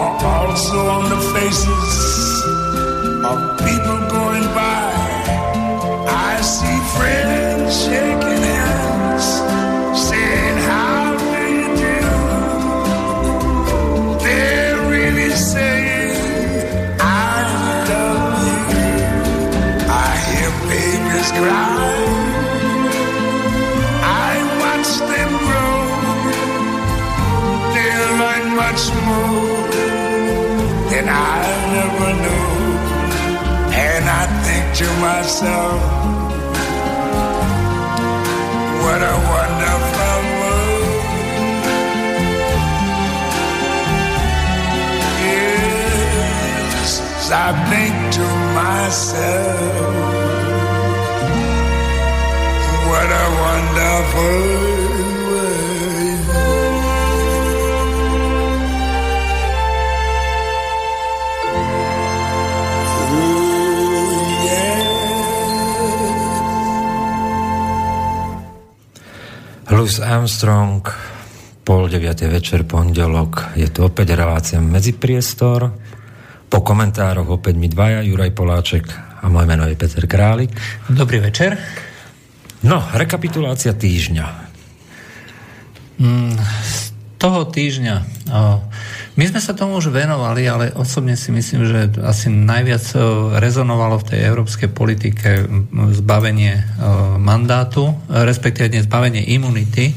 [0.00, 2.44] are also on the faces
[3.30, 4.82] of people going by.
[6.08, 9.26] I see friends shaking hands,
[10.08, 11.98] saying, How do you do?
[14.24, 16.16] They're really saying,
[17.00, 17.36] I
[17.90, 18.38] love
[18.72, 18.84] you.
[19.88, 21.79] I hear babies cry.
[32.12, 32.46] Knew.
[33.86, 35.80] And I think to myself,
[38.82, 40.70] what a wonderful world.
[45.60, 48.26] Yes, I think to
[48.58, 49.70] myself,
[52.88, 54.89] what a wonderful
[69.80, 70.84] Louis Armstrong,
[71.64, 73.56] pol deviatej večer, pondelok.
[73.56, 75.72] Je tu opäť relácia Medzipriestor.
[76.52, 78.84] Po komentároch opäť mi dvaja, Juraj Poláček
[79.24, 80.52] a moje meno je Peter Králik.
[80.84, 81.56] Dobrý večer.
[82.60, 84.26] No, rekapitulácia týždňa.
[85.96, 86.76] Mm, z
[87.16, 87.96] toho týždňa.
[88.36, 88.60] o,
[89.20, 94.00] My sme sa tomu už venovali, ale osobne si myslím, že asi najviac o, rezonovalo
[94.00, 95.44] v tej európskej politike
[95.92, 96.62] zbavenie o,
[97.20, 99.92] mandátu, respektíve nie zbavenie imunity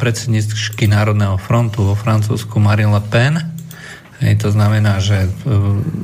[0.00, 3.34] predsedničky Národného frontu vo Francúzsku Marine Le Pen.
[4.22, 5.30] To znamená, že e,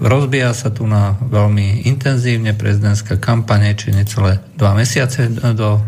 [0.02, 5.82] rozbíja sa tu na veľmi intenzívne prezidentská kampane, či necelé dva mesiace do e,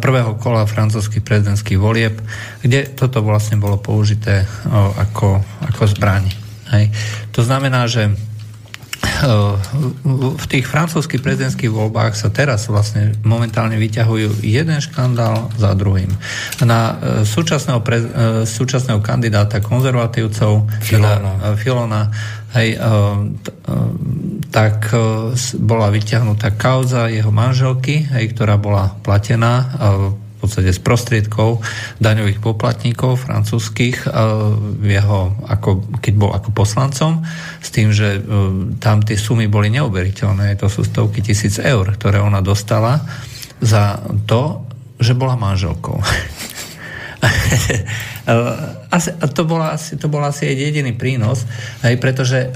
[0.00, 2.16] prvého kola francúzských prezidentských volieb,
[2.64, 6.32] kde toto vlastne bolo použité o, ako, ako zbraň.
[6.72, 6.88] Hej.
[7.36, 8.08] To znamená, že
[10.04, 16.08] v tých francúzských prezidentských voľbách sa teraz vlastne momentálne vyťahujú jeden škandál za druhým.
[16.64, 18.00] Na súčasného, pre,
[18.48, 21.16] súčasného kandidáta konzervatívcov, Filona.
[21.20, 22.02] teda Filona,
[22.56, 22.80] hej,
[24.48, 24.94] tak
[25.60, 29.74] bola vyťahnutá kauza jeho manželky, hej, ktorá bola platená
[30.44, 31.64] podstate z prostriedkov
[31.98, 34.12] daňových poplatníkov francúzských
[34.78, 37.24] v jeho, ako, keď bol ako poslancom,
[37.64, 38.20] s tým, že
[38.78, 40.60] tam tie sumy boli neuveriteľné.
[40.60, 43.00] To sú stovky tisíc eur, ktoré ona dostala
[43.64, 44.68] za to,
[45.00, 45.96] že bola manželkou.
[48.96, 51.48] asi, to, bola to bol asi aj jediný prínos,
[51.84, 52.52] hej, pretože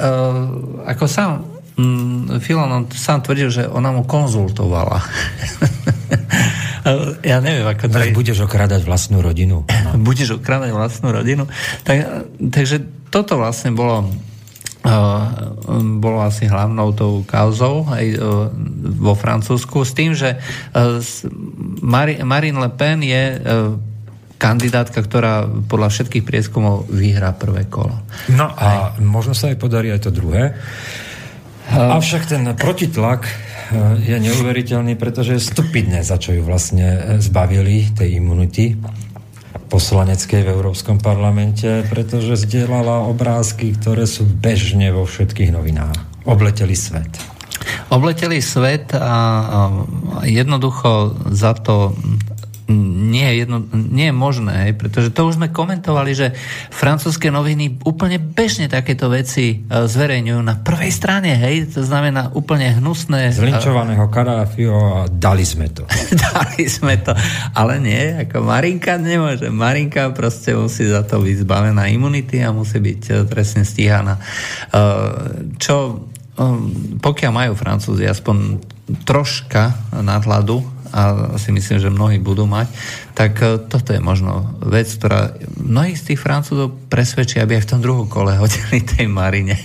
[0.84, 4.98] ako sám um, Filon on sám tvrdil, že ona mu konzultovala.
[7.30, 9.64] ja neviem, ako to Tak budeš okradať vlastnú rodinu.
[9.64, 9.90] No.
[10.08, 11.46] budeš okradať vlastnú rodinu.
[11.86, 11.96] Tak,
[12.50, 14.10] takže toto vlastne bolo
[14.78, 15.58] Uh,
[15.98, 18.46] bolo asi hlavnou tou kauzou aj uh,
[18.94, 21.02] vo Francúzsku s tým, že uh,
[21.82, 23.42] Mari, Marine Le Pen je
[24.38, 27.98] kandidátka, ktorá podľa všetkých prieskumov vyhrá prvé kolo.
[28.30, 29.02] No a aj.
[29.02, 30.54] možno sa aj podarí aj to druhé.
[31.78, 33.30] Avšak ten protitlak
[34.02, 38.74] je neuveriteľný, pretože je stupidné, za čo ju vlastne zbavili tej imunity
[39.68, 46.24] poslaneckej v Európskom parlamente, pretože zdieľala obrázky, ktoré sú bežne vo všetkých novinách.
[46.24, 47.20] Obleteli svet.
[47.92, 49.14] Obleteli svet a
[50.24, 51.92] jednoducho za to
[52.68, 56.36] nie je, jedno, nie je možné, pretože to už sme komentovali, že
[56.68, 62.76] francúzske noviny úplne bežne takéto veci e, zverejňujú na prvej strane, hej, to znamená úplne
[62.76, 63.32] hnusné.
[63.32, 65.88] Zlinčovaného Kadáfiho a dali sme to.
[66.28, 67.16] dali sme to,
[67.56, 69.48] ale nie, ako Marinka nemôže.
[69.48, 74.20] Marinka proste musí za to byť zbavená imunity a musí byť e, trestne stíhaná.
[74.20, 74.22] E,
[75.56, 76.04] čo
[77.02, 78.62] pokiaľ majú Francúzi aspoň
[79.02, 82.68] troška nadhľadu a si myslím, že mnohí budú mať,
[83.12, 87.70] tak e, toto je možno vec, ktorá mnohých z tých Francúzov presvedčí, aby aj v
[87.76, 89.56] tom druhom kole hodili tej Marine.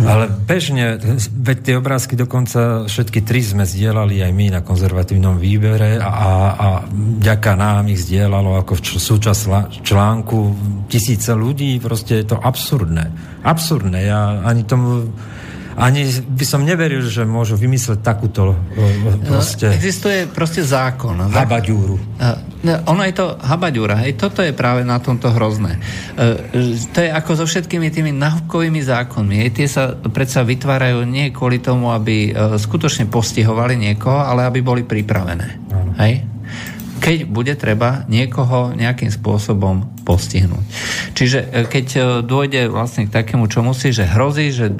[0.00, 0.96] Ale bežne,
[1.28, 6.30] veď tie obrázky dokonca všetky tri sme zdieľali aj my na konzervatívnom výbere a, a,
[6.56, 6.66] a
[7.20, 9.42] ďaká nám ich zdieľalo ako v súčasť
[9.84, 10.38] článku
[10.88, 13.12] tisíce ľudí, proste je to absurdné.
[13.44, 13.98] Absurdné.
[14.08, 15.12] Ja ani tomu
[15.80, 19.72] ani by som neveril, že môžu vymysleť takúto e, e, proste...
[19.72, 21.16] No, existuje proste zákon.
[21.32, 21.96] Habaďúru.
[22.60, 25.80] No, ono je to habaďúra, hej, toto je práve na tomto hrozné.
[26.20, 29.40] E, to je ako so všetkými tými nahubkovými zákonmi.
[29.40, 34.84] Hej, tie sa predsa vytvárajú nie kvôli tomu, aby skutočne postihovali niekoho, ale aby boli
[34.84, 35.48] pripravené.
[35.96, 36.39] Hej?
[37.00, 40.64] Keď bude treba niekoho nejakým spôsobom postihnúť.
[41.16, 44.74] Čiže e, keď e, dôjde vlastne k takému, čo musí, že hrozí, že e,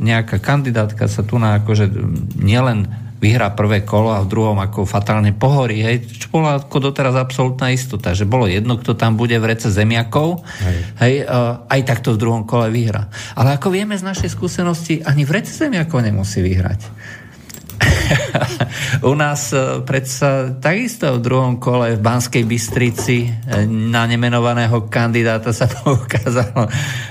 [0.00, 1.92] nejaká kandidátka sa tu na akože
[2.40, 7.16] nielen vyhrá prvé kolo a v druhom ako fatálne pohorí, hej, čo bola ako doteraz
[7.16, 10.78] absolútna istota, že bolo jedno, kto tam bude v rece zemiakov, hej.
[11.00, 11.14] Hej,
[11.64, 13.08] aj takto v druhom kole vyhrá.
[13.32, 16.80] Ale ako vieme z našej skúsenosti, ani v rece zemiakov nemusí vyhrať.
[19.02, 23.28] U nás e, predsa takisto v druhom kole v Banskej Bystrici e,
[23.66, 26.70] na nemenovaného kandidáta sa poukázalo.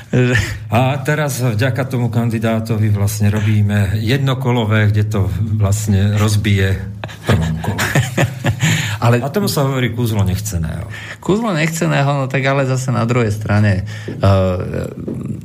[0.10, 0.36] Že...
[0.72, 5.20] A teraz vďaka tomu kandidátovi vlastne robíme jednokolové, kde to
[5.60, 6.70] vlastne rozbije
[7.06, 7.84] v prvom kole.
[9.06, 9.22] Ale...
[9.22, 10.90] A tomu sa hovorí kúzlo nechceného.
[11.22, 13.86] Kúzlo nechceného, no tak ale zase na druhej strane
[14.18, 14.90] uh,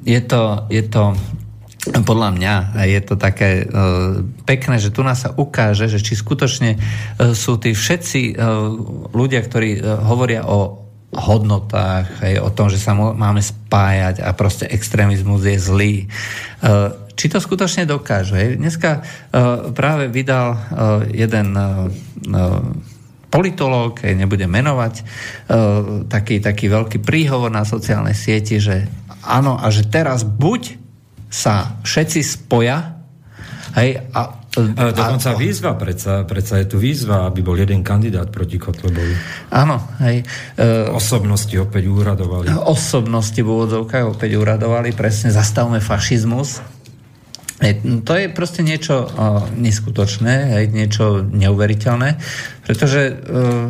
[0.06, 1.12] je to, je to
[1.80, 2.54] podľa mňa
[2.84, 7.56] je to také uh, pekné, že tu nás sa ukáže, že či skutočne uh, sú
[7.56, 8.68] tí všetci uh,
[9.16, 14.68] ľudia, ktorí uh, hovoria o hodnotách, hej, o tom, že sa máme spájať a proste
[14.70, 15.94] extrémizmus je zlý.
[16.60, 18.36] Uh, či to skutočne dokážu.
[18.36, 18.60] Hej.
[18.60, 20.60] Dneska uh, práve vydal uh,
[21.08, 21.88] jeden uh,
[23.32, 25.04] politológ, hej, nebudem menovať, uh,
[26.06, 28.84] taký, taký veľký príhovor na sociálnej sieti, že
[29.24, 30.79] áno, a že teraz buď
[31.30, 33.00] sa všetci spoja
[33.78, 38.58] hej, a a dokonca výzva, predsa, predsa je tu výzva, aby bol jeden kandidát proti
[38.58, 39.14] Kotlebovi.
[39.54, 40.26] Áno, hej.
[40.58, 42.50] E, osobnosti opäť úradovali.
[42.66, 46.58] Osobnosti v úvodzovkách opäť úradovali, presne zastavme fašizmus.
[48.08, 49.04] To je proste niečo
[49.52, 52.16] neskutočné, aj niečo neuveriteľné,
[52.64, 53.68] pretože uh,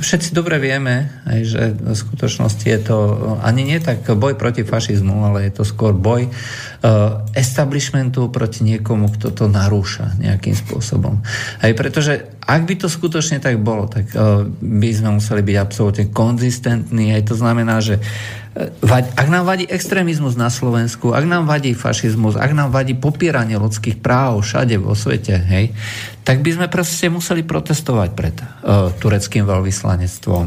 [0.00, 2.98] všetci dobre vieme, aj, že v skutočnosti je to
[3.44, 9.12] ani nie tak boj proti fašizmu, ale je to skôr boj uh, establishmentu proti niekomu,
[9.18, 11.20] kto to narúša nejakým spôsobom.
[11.60, 16.04] Aj pretože ak by to skutočne tak bolo, tak uh, by sme museli byť absolútne
[16.08, 17.12] konzistentní.
[17.12, 18.00] Aj to znamená, že
[18.90, 24.00] ak nám vadí extrémizmus na Slovensku, ak nám vadí fašizmus, ak nám vadí popieranie ľudských
[24.00, 25.76] práv všade vo svete, hej,
[26.24, 30.44] tak by sme proste museli protestovať pred uh, tureckým veľvyslanectvom,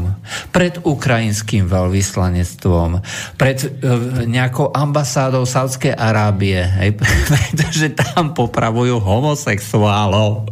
[0.50, 2.90] pred ukrajinským veľvyslanectvom,
[3.38, 6.98] pred uh, nejakou ambasádou Saudskej Arábie, hej,
[7.30, 10.50] pretože tam popravujú homosexuálov.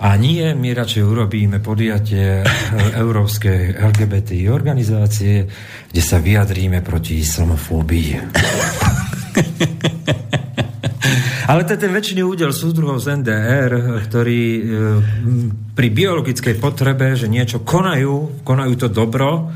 [0.00, 2.40] A nie, my radšej urobíme podiatie
[2.96, 5.44] Európskej LGBTI organizácie,
[5.92, 8.16] kde sa vyjadríme proti islamofóbii.
[11.50, 14.62] Ale to je ten väčšiný údel súdruhov z NDR, ktorí e,
[15.74, 19.50] pri biologickej potrebe, že niečo konajú, konajú to dobro,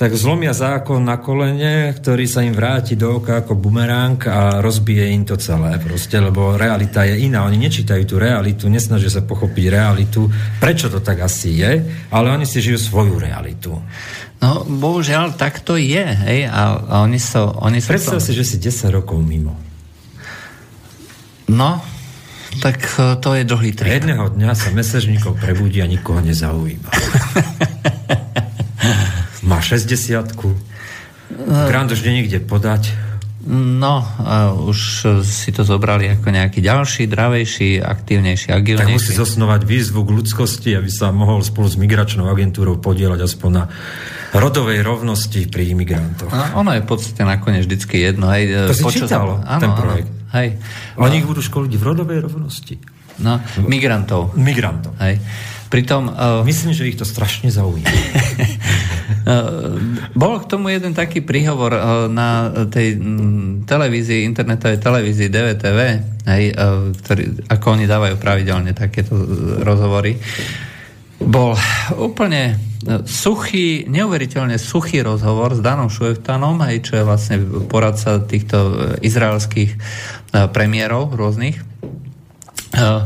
[0.00, 5.12] tak zlomia zákon na kolene, ktorý sa im vráti do oka ako bumerang a rozbije
[5.12, 7.44] im to celé proste, lebo realita je iná.
[7.44, 10.24] Oni nečítajú tú realitu, nesnažia sa pochopiť realitu,
[10.56, 13.76] prečo to tak asi je, ale oni si žijú svoju realitu.
[14.40, 17.52] No, bohužiaľ, tak to je, hej, a, a oni sa...
[17.60, 19.52] Oni Predstav si, že si 10 rokov mimo.
[21.52, 21.84] No,
[22.64, 24.00] tak e, to je dlhý trik.
[24.00, 26.88] Jedného dňa sa mesežníkov prebudí a nikoho nezaujíma.
[29.60, 30.40] Má 60
[31.68, 32.96] Grant už niekde podať.
[33.44, 38.88] No, a už si to zobrali ako nejaký ďalší, dravejší, aktívnejší, agilnejší.
[38.88, 43.50] Tak musí zosnovať výzvu k ľudskosti, aby sa mohol spolu s migračnou agentúrou podielať aspoň
[43.52, 43.64] na
[44.32, 46.32] rodovej rovnosti pri imigrantoch.
[46.32, 48.32] A ono je v podstate nakoniec vždycky jedno.
[48.32, 49.12] Hej, to si počas...
[49.12, 50.08] čítal, áno, ten projekt.
[50.08, 50.48] Áno, hej.
[50.96, 52.80] Oni ich budú školiť v rodovej rovnosti.
[53.20, 54.32] No, migrantov.
[54.40, 54.96] Migrantov.
[55.04, 55.20] Hej.
[55.70, 56.10] Pritom...
[56.10, 57.86] Uh, Myslím, že ich to strašne zaujíma.
[60.18, 61.70] Bol k tomu jeden taký príhovor
[62.10, 62.98] na tej
[63.62, 65.78] televízii, internetovej televízii DVTV,
[66.26, 66.44] hej,
[67.04, 69.14] ktorý, ako oni dávajú pravidelne takéto
[69.62, 70.18] rozhovory.
[71.20, 71.52] Bol
[72.00, 72.56] úplne
[73.04, 77.36] suchý, neuveriteľne suchý rozhovor s Danom Šueftanom, hej, čo je vlastne
[77.68, 79.76] poradca týchto izraelských
[80.32, 81.60] premiérov rôznych.
[82.70, 83.02] Uh,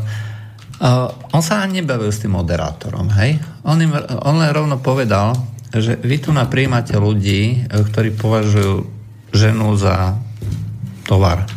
[1.33, 3.41] on sa ani nebavil s tým moderátorom, hej?
[3.65, 5.33] On, im, on len rovno povedal,
[5.73, 8.85] že vy tu napríjmate ľudí, e, ktorí považujú
[9.35, 10.15] ženu za
[11.09, 11.49] tovar,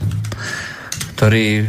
[1.14, 1.68] ktorý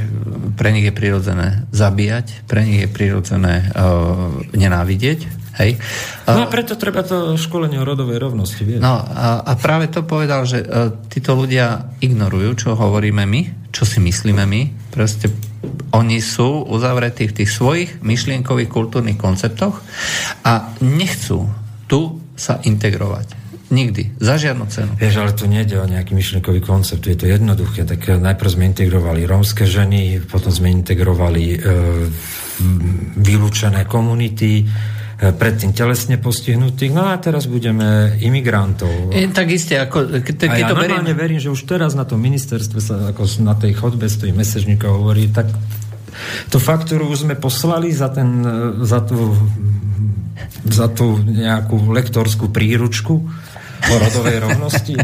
[0.56, 5.74] pre nich je prirodzené zabíjať, pre nich je prirodzené uh, nenávidieť, Hej.
[6.22, 8.62] No a preto treba to školenie o rodovej rovnosti.
[8.62, 8.78] Vie.
[8.78, 13.82] No a, a práve to povedal, že uh, títo ľudia ignorujú, čo hovoríme my, čo
[13.82, 14.62] si myslíme my.
[14.98, 15.30] Proste
[15.94, 19.78] oni sú uzavretí v tých svojich myšlienkových kultúrnych konceptoch
[20.42, 21.46] a nechcú
[21.86, 23.38] tu sa integrovať.
[23.70, 24.18] Nikdy.
[24.18, 24.98] Za žiadnu cenu.
[24.98, 27.06] Vieš, ale tu nejde o nejaký myšlienkový koncept.
[27.06, 27.86] Je to jednoduché.
[27.86, 31.58] Tak najprv sme integrovali rómske ženy, potom sme integrovali e,
[33.22, 34.66] vylúčené komunity,
[35.18, 39.10] predtým telesne postihnutých, no a teraz budeme imigrantov.
[39.10, 40.22] E, tak isté, ako...
[40.22, 43.58] Ke, a ja to normálne verím, že už teraz na tom ministerstve sa ako na
[43.58, 45.50] tej chodbe stojí mesežníka hovorí, tak
[46.46, 49.34] tú faktúru už sme poslali za, ten, e, za, tú,
[50.70, 53.14] za tú nejakú lektorskú príručku
[53.90, 54.94] o rodovej rovnosti.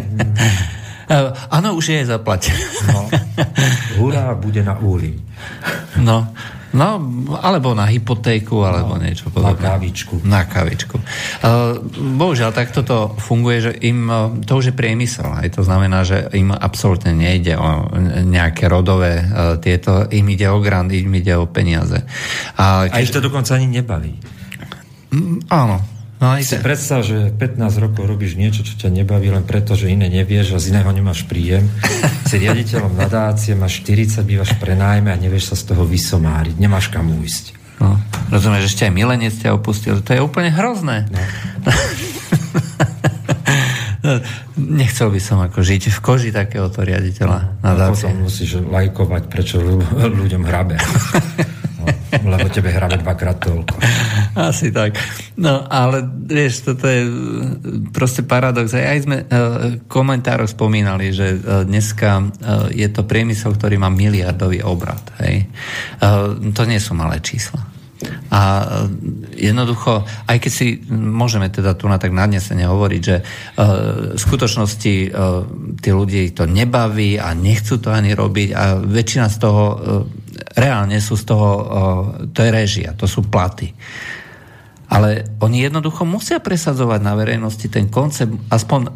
[1.51, 2.63] Áno, už je zaplatené.
[2.87, 3.11] No.
[3.99, 5.19] Hurá, bude na úli.
[5.99, 6.31] No.
[6.75, 6.99] No,
[7.39, 9.63] alebo na hypotéku, alebo no, niečo podobné.
[9.63, 10.15] Na kavičku.
[10.27, 10.97] Na kavičku.
[10.99, 11.79] Uh,
[12.19, 15.31] bohužiaľ, tak toto funguje, že im, uh, to už je priemysel.
[15.31, 17.95] Aj to znamená, že im absolútne nejde o
[18.27, 22.03] nejaké rodové uh, tieto, im ide o grant, im ide o peniaze.
[22.59, 22.99] A, keď...
[22.99, 24.19] A ich to dokonca ani nebaví.
[25.15, 25.79] Mm, áno,
[26.25, 30.09] No, si predstav, že 15 rokov robíš niečo, čo ťa nebaví len preto, že iné
[30.09, 31.69] nevieš a z iného nemáš príjem.
[32.25, 36.57] Si riaditeľom nadácie, máš 40, bývaš prenájme a nevieš sa z toho vysomáriť.
[36.57, 37.77] Nemáš kam ujsť.
[37.79, 38.01] No,
[38.33, 40.01] rozumieš, ešte aj milenec ťa opustil.
[40.01, 41.05] To je úplne hrozné.
[41.13, 41.21] No.
[44.81, 48.09] Nechcel by som ako žiť v koži takéhoto riaditeľa nadácie.
[48.09, 50.81] A potom musíš lajkovať, prečo ľuďom hrabe.
[52.23, 53.75] lebo tebe hráme dvakrát toľko.
[54.39, 54.95] Asi tak.
[55.35, 57.03] No, ale vieš, toto je
[57.91, 58.71] proste paradox.
[58.77, 62.31] Aj sme uh, komentároch spomínali, že uh, dneska
[62.71, 65.01] je to priemysel, ktorý má miliardový obrad.
[65.23, 65.49] Hej?
[66.55, 67.63] To nie sú malé čísla.
[68.29, 68.41] A
[69.33, 74.95] jednoducho, aj keď si môžeme teda tu na tak nadnesene hovoriť, že uh, v skutočnosti
[75.09, 75.47] uh,
[75.81, 79.79] tí ľudí to nebaví a nechcú to ani robiť a väčšina z toho uh,
[80.55, 81.49] reálne sú z toho,
[82.31, 83.75] to je režia, to sú platy.
[84.95, 88.91] Ale oni jednoducho musia presadzovať na verejnosti ten koncept, aspoň e,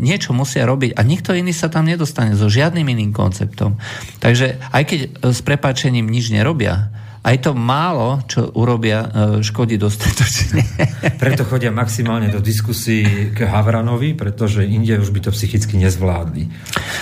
[0.00, 3.76] niečo musia robiť a nikto iný sa tam nedostane so žiadnym iným konceptom.
[4.18, 6.88] Takže aj keď e, s prepáčením nič nerobia,
[7.26, 10.62] aj to málo, čo urobia, e, škodí dostatočne.
[11.22, 13.02] Preto chodia maximálne do diskusí
[13.34, 16.46] k Havranovi, pretože inde už by to psychicky nezvládli.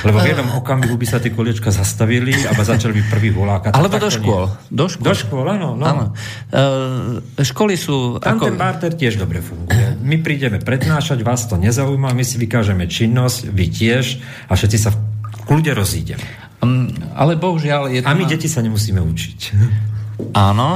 [0.09, 3.77] Lebo v jednom okamihu by sa tie koliečka zastavili a začali by prvý volákať.
[3.77, 4.45] Alebo do škôl.
[4.73, 5.05] Do škôl.
[5.05, 5.77] Do škôl, áno.
[5.77, 5.85] No.
[5.85, 6.05] áno.
[6.49, 8.17] E, školy sú...
[8.25, 8.49] Tam ako...
[8.49, 10.01] ten barter tiež dobre funguje.
[10.01, 14.89] My prídeme prednášať, vás to nezaujíma, my si vykážeme činnosť, vy tiež a všetci sa
[14.89, 14.99] v
[15.45, 16.25] kľude rozídeme.
[16.65, 17.93] Um, ale bohužiaľ...
[17.93, 19.41] Je a my deti sa nemusíme učiť.
[20.35, 20.71] Áno,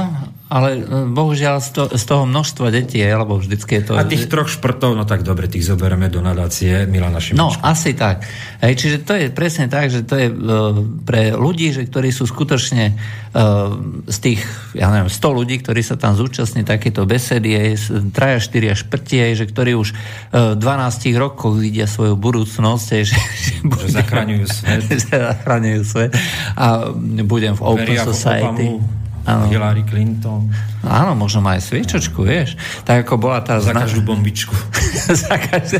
[0.49, 3.93] ale e, bohužiaľ z, to, z toho množstva detí, alebo vždycky je to...
[3.93, 7.37] A tých troch šprtov, no tak dobre, tých zoberieme do nadácie Milana Šimačka.
[7.37, 8.25] No, asi tak.
[8.57, 10.73] Hej, čiže to je presne tak, že to je uh,
[11.05, 13.77] pre ľudí, že, ktorí sú skutočne uh,
[14.09, 14.41] z tých,
[14.73, 17.69] ja neviem, 100 ľudí, ktorí sa tam zúčastní takéto besedy, aj
[18.09, 19.93] traja, štyria šprtie, že ktorí už
[20.33, 24.81] uh, 12 rokov vidia svoju budúcnosť, že, že, že zachraňujú svet.
[25.13, 26.11] zachraňujú svet
[26.57, 26.89] a
[27.21, 28.65] budem v Open Veria Society.
[28.65, 28.97] Obamu
[29.29, 29.45] Áno.
[29.45, 30.49] Hillary Clinton.
[30.81, 32.57] Áno, možno má aj sviečočku, vieš.
[32.81, 33.61] Tak ako bola tá...
[33.61, 34.57] Za každú bombičku.
[35.21, 35.77] Za každú...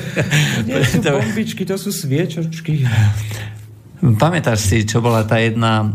[0.69, 2.85] Nie sú bombičky, to sú sviečočky.
[3.99, 5.89] Pamätáš si, čo bola tá jedna uh,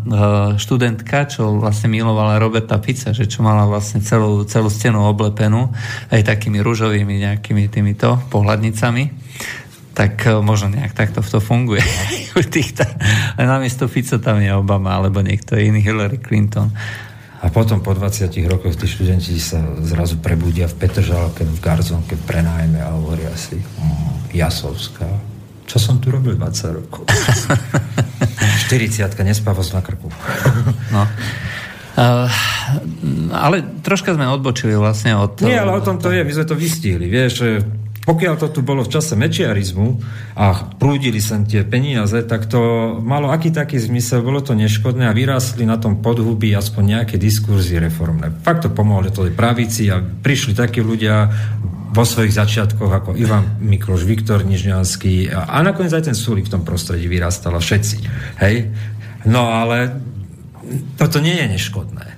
[0.60, 5.72] študentka, čo vlastne milovala Roberta Fica, že čo mala vlastne celú, celú stenu oblepenú
[6.12, 9.24] aj takými rúžovými nejakými týmito pohľadnicami
[9.94, 11.80] tak uh, možno nejak takto to funguje.
[13.38, 16.74] Ale namiesto Fica tam je Obama alebo niekto iný, Hillary Clinton.
[17.44, 22.80] A potom po 20 rokoch tí študenti sa zrazu prebudia v Petržalke, v Garzonke, prenájme
[22.80, 25.04] a hovoria si mm, Jasovská.
[25.68, 27.04] Čo som tu robil 20 rokov?
[28.72, 30.08] 40 nespávosť na krku.
[30.88, 31.04] no.
[31.94, 32.26] Uh,
[33.30, 35.44] ale troška sme odbočili vlastne od...
[35.44, 37.60] Nie, ale o tom to je, my sme to vystihli, vieš,
[38.04, 40.00] pokiaľ to tu bolo v čase mečiarizmu
[40.36, 42.60] a prúdili sem tie peniaze, tak to
[43.00, 47.80] malo aký taký zmysel, bolo to neškodné a vyrástli na tom podhubí aspoň nejaké diskurzy
[47.80, 48.28] reformné.
[48.44, 51.32] Fakt to pomohlo tej pravici a prišli takí ľudia
[51.94, 56.60] vo svojich začiatkoch ako Ivan Mikloš, Viktor Nižňanský a, a nakoniec aj ten Sulik v
[56.60, 57.96] tom prostredí vyrastala všetci.
[58.42, 58.74] Hej?
[59.30, 59.94] No ale
[60.98, 62.13] toto nie je neškodné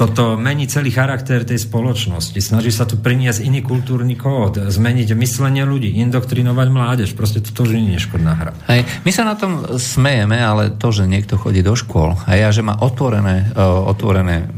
[0.00, 2.40] toto mení celý charakter tej spoločnosti.
[2.40, 7.12] Snaží sa tu priniesť iný kultúrny kód, zmeniť myslenie ľudí, indoktrinovať mládež.
[7.12, 8.56] Proste to už nie je neškodná hra.
[8.72, 8.88] Hej.
[9.04, 12.80] My sa na tom smejeme, ale to, že niekto chodí do škôl a že má
[12.80, 14.48] otvorené, uh, otvorené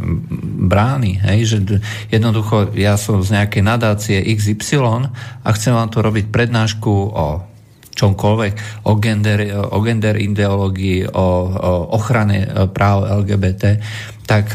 [0.62, 1.58] brány, hej, že
[2.14, 5.10] jednoducho ja som z nejakej nadácie XY
[5.42, 7.26] a chcem vám tu robiť prednášku o
[7.92, 13.82] čomkoľvek, o gender, o gender ideológii, o, o ochrane práv LGBT,
[14.24, 14.54] tak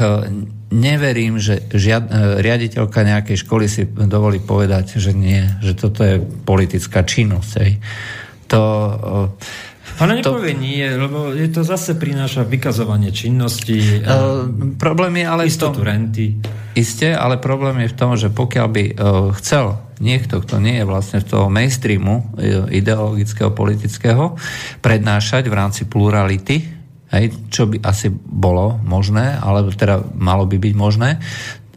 [0.72, 6.20] neverím, že žiad, e, riaditeľka nejakej školy si dovolí povedať, že nie, že toto je
[6.22, 7.52] politická činnosť.
[7.64, 7.72] Hej.
[8.48, 8.62] To,
[9.98, 14.06] ale nepovie to, nie, lebo je to zase prináša vykazovanie činnosti.
[14.06, 14.46] Uh,
[14.78, 16.38] problém je ale istotu tom, renty.
[16.78, 18.94] Isté, ale problém je v tom, že pokiaľ by uh,
[19.42, 22.30] chcel niekto, kto nie je vlastne v toho mainstreamu
[22.70, 24.38] ideologického, politického,
[24.86, 26.77] prednášať v rámci plurality,
[27.12, 31.10] hej, čo by asi bolo možné, alebo teda malo by byť možné.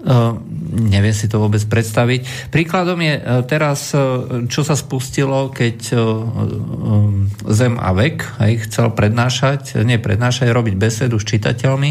[0.00, 0.32] Uh,
[0.72, 2.48] neviem si to vôbec predstaviť.
[2.48, 8.96] Príkladom je uh, teraz, uh, čo sa spustilo, keď um, Zem a vek hej, chcel
[8.96, 11.90] prednášať, nie prednášať, robiť besedu s čitateľmi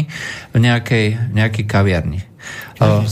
[0.50, 2.26] v nejakej, nejakej kaviarni.
[2.82, 3.06] Uh,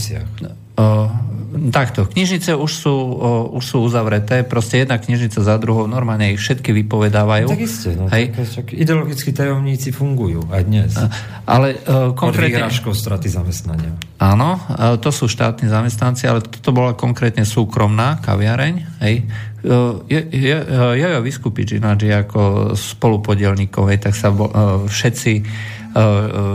[1.73, 6.39] takto, knižnice už sú, o, už sú uzavreté, proste jedna knižnica za druhou, normálne ich
[6.39, 7.47] všetky vypovedávajú.
[7.49, 8.31] Tak isté, no, Hej.
[8.33, 10.91] Tak, tak ideologickí tajomníci fungujú aj dnes.
[10.95, 11.09] A,
[11.49, 12.69] ale uh, konkrétne...
[12.69, 13.93] Od straty zamestnania.
[14.21, 19.01] Áno, uh, to sú štátni zamestnanci, ale toto bola konkrétne súkromná kaviareň.
[19.03, 19.15] Hej.
[19.59, 25.33] Uh, uh, Jojo Vyskupič ináč je ako spolupodielníkov, hej, tak sa uh, všetci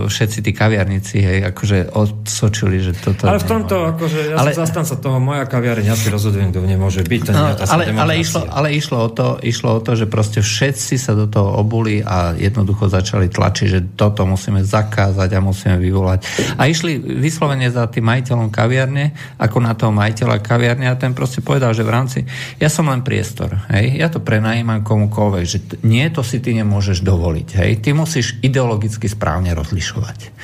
[0.07, 3.27] všetci tí kaviarníci, hej, akože odsočili, že toto...
[3.27, 3.91] Ale v tomto, nemá.
[3.99, 7.03] akože ja ale, som zastanca toho, moja kaviareň, ja si rozhodujem, kto v nej môže
[7.03, 10.39] byť, to no, ale, ale, išlo, ale išlo, o to, išlo o to, že proste
[10.39, 15.83] všetci sa do toho obuli a jednoducho začali tlačiť, že toto musíme zakázať a musíme
[15.83, 16.55] vyvolať.
[16.55, 21.43] A išli vyslovene za tým majiteľom kaviarne, ako na toho majiteľa kaviarne a ten proste
[21.43, 22.19] povedal, že v rámci,
[22.63, 27.03] ja som len priestor, hej, ja to prenajímam komukoľvek, že nie, to si ty nemôžeš
[27.03, 30.37] dovoliť, hej, ty musíš ideologicky správať správne rozlišovať.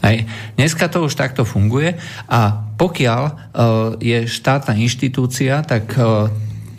[0.00, 0.24] Hej.
[0.56, 3.36] Dneska to už takto funguje a pokiaľ uh,
[4.00, 6.32] je štátna inštitúcia, tak uh,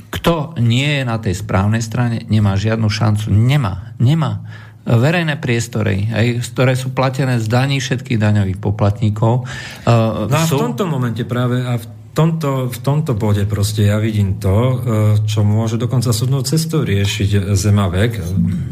[0.10, 3.30] kto nie je na tej správnej strane, nemá žiadnu šancu.
[3.30, 3.94] Nemá.
[4.02, 4.42] Nemá.
[4.90, 9.46] Verejné priestory, hej, ktoré sú platené z daní všetkých daňových poplatníkov.
[9.86, 10.58] Uh, no a sú...
[10.58, 14.76] v tomto momente práve a v tomto, v tomto bode proste ja vidím to, e,
[15.28, 18.24] čo môže dokonca súdnou cestou riešiť Zemavek,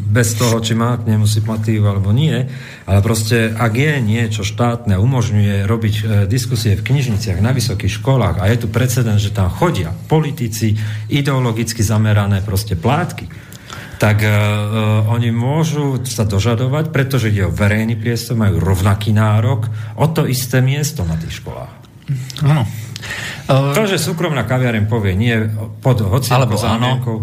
[0.07, 2.47] bez toho, či má k nemu sympatívu alebo nie,
[2.87, 8.39] ale proste, ak je niečo štátne, umožňuje robiť e, diskusie v knižniciach, na vysokých školách
[8.39, 10.79] a je tu precedent, že tam chodia politici,
[11.11, 13.27] ideologicky zamerané proste plátky,
[13.93, 20.11] tak uh, oni môžu sa dožadovať, pretože ide o verejný priestor, majú rovnaký nárok o
[20.11, 21.71] to isté miesto na tých školách.
[22.43, 22.67] Áno.
[23.47, 25.35] To, že súkromná kaviareň povie nie
[25.83, 27.15] pod hociakou zámienkou,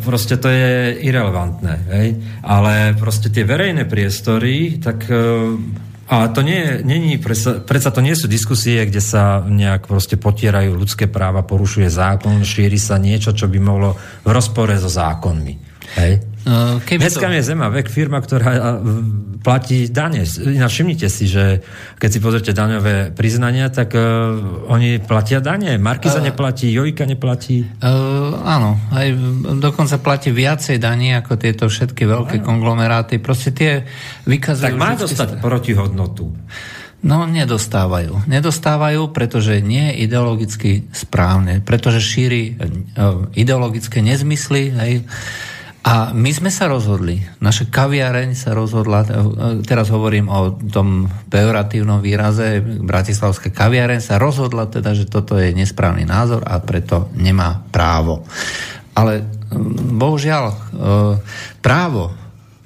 [0.00, 1.74] proste to je irrelevantné.
[1.92, 2.08] Hej?
[2.40, 5.20] Ale proste tie verejné priestory, tak e,
[6.08, 10.72] a to nie, nie, predsa, predsa to nie sú diskusie, kde sa nejak proste potierajú
[10.72, 13.92] ľudské práva, porušuje zákon, šíri sa niečo, čo by mohlo
[14.24, 15.67] v rozpore so zákonmi.
[15.96, 16.20] Hej?
[16.48, 17.34] Uh, Dneska to...
[17.36, 18.80] je Zema vek firma, ktorá
[19.44, 20.24] platí dane.
[20.24, 21.60] Ináč všimnite si, že
[22.00, 25.76] keď si pozrite daňové priznania, tak uh, oni platia dane.
[25.76, 27.68] Markiza uh, neplatí, Jojka neplatí.
[27.80, 29.06] Uh, áno, aj
[29.60, 33.20] dokonca platí viacej daní ako tieto všetky veľké uh, konglomeráty.
[33.20, 33.84] Proste tie
[34.24, 34.72] vykazujú...
[34.72, 36.32] Tak má dostať protihodnotu.
[36.98, 38.26] No, nedostávajú.
[38.26, 42.58] Nedostávajú, pretože nie je ideologicky správne, pretože šíri
[43.38, 45.06] ideologické nezmysly, hej,
[45.86, 49.08] a my sme sa rozhodli, naša kaviareň sa rozhodla, e,
[49.62, 56.02] teraz hovorím o tom pejoratívnom výraze, Bratislavská kaviareň sa rozhodla teda, že toto je nesprávny
[56.02, 58.26] názor a preto nemá právo.
[58.98, 59.22] Ale
[59.94, 60.56] bohužiaľ, e,
[61.62, 62.10] právo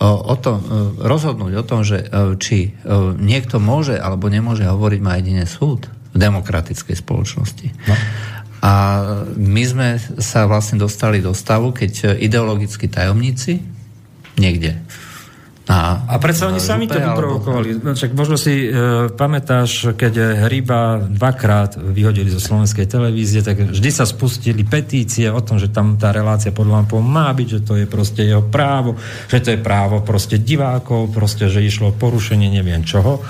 [0.02, 0.64] o tom, e,
[1.04, 2.02] rozhodnúť o tom, že
[2.42, 2.74] či
[3.22, 7.68] niekto môže alebo nemôže hovoriť, má jedine súd v demokratickej spoločnosti.
[7.86, 7.94] No.
[8.62, 8.72] A
[9.34, 9.88] my sme
[10.22, 13.58] sa vlastne dostali do stavu, keď ideologickí tajomníci
[14.38, 14.80] niekde
[15.66, 17.78] A, a predsa oni sami to vyprovokovali.
[17.78, 17.94] Alebo...
[17.94, 18.68] Však možno si e,
[19.14, 25.62] pamätáš, keď Hryba dvakrát vyhodili zo slovenskej televízie, tak vždy sa spustili petície o tom,
[25.62, 28.98] že tam tá relácia pod lampou má byť, že to je proste jeho právo,
[29.30, 33.22] že to je právo proste divákov, proste, že išlo porušenie neviem čoho.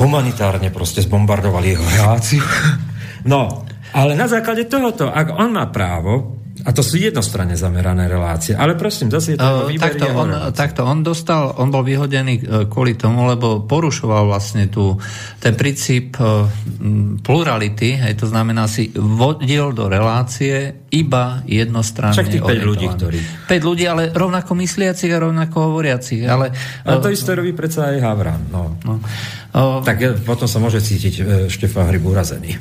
[0.00, 2.44] Humanitárne proste zbombardovali jeho reláciu.
[3.26, 8.56] No, ale na základe tohoto, ak on má právo, a to sú jednostranne zamerané relácie.
[8.56, 12.42] Ale prosím, zase je to uh, takto, on, takto, on dostal, on bol vyhodený e,
[12.66, 14.96] kvôli tomu, lebo porušoval vlastne tu
[15.38, 16.48] ten princíp uh,
[17.20, 22.16] plurality, hej, to znamená si vodil do relácie iba jednostranne.
[22.16, 23.18] Však tých 5 ľudí, ktorí...
[23.52, 26.24] 5 ľudí, ale rovnako mysliacich a rovnako hovoriacich.
[26.24, 26.50] Ale,
[26.82, 28.42] a to isté robí predsa aj Havran.
[28.48, 28.80] No.
[28.82, 28.98] No.
[29.56, 32.60] Tak potom sa môže cítiť e, Štefán Hryb urazený.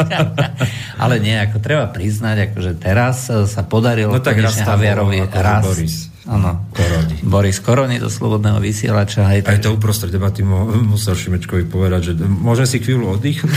[1.02, 5.64] Ale nie, ako treba priznať, akože teraz e, sa podarilo no tak raz Haviarovi raz.
[5.64, 6.12] Boris.
[6.28, 6.68] Áno.
[6.76, 7.16] Koroni.
[7.24, 9.24] Boris Koroni do Slobodného vysielača.
[9.24, 13.56] Aj, aj to uprostred debaty musel Šimečkovi povedať, že môžem si chvíľu oddychnúť.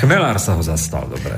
[0.00, 1.34] Chmelár sa ho zastal, dobre.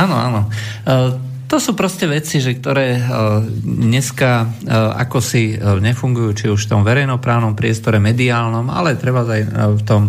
[0.00, 0.40] Áno, áno.
[0.88, 6.46] Uh, to sú proste veci, že ktoré uh, dneska uh, ako si uh, nefungujú, či
[6.50, 9.42] už v tom verejnoprávnom priestore, mediálnom, ale treba aj
[9.76, 10.02] v tom,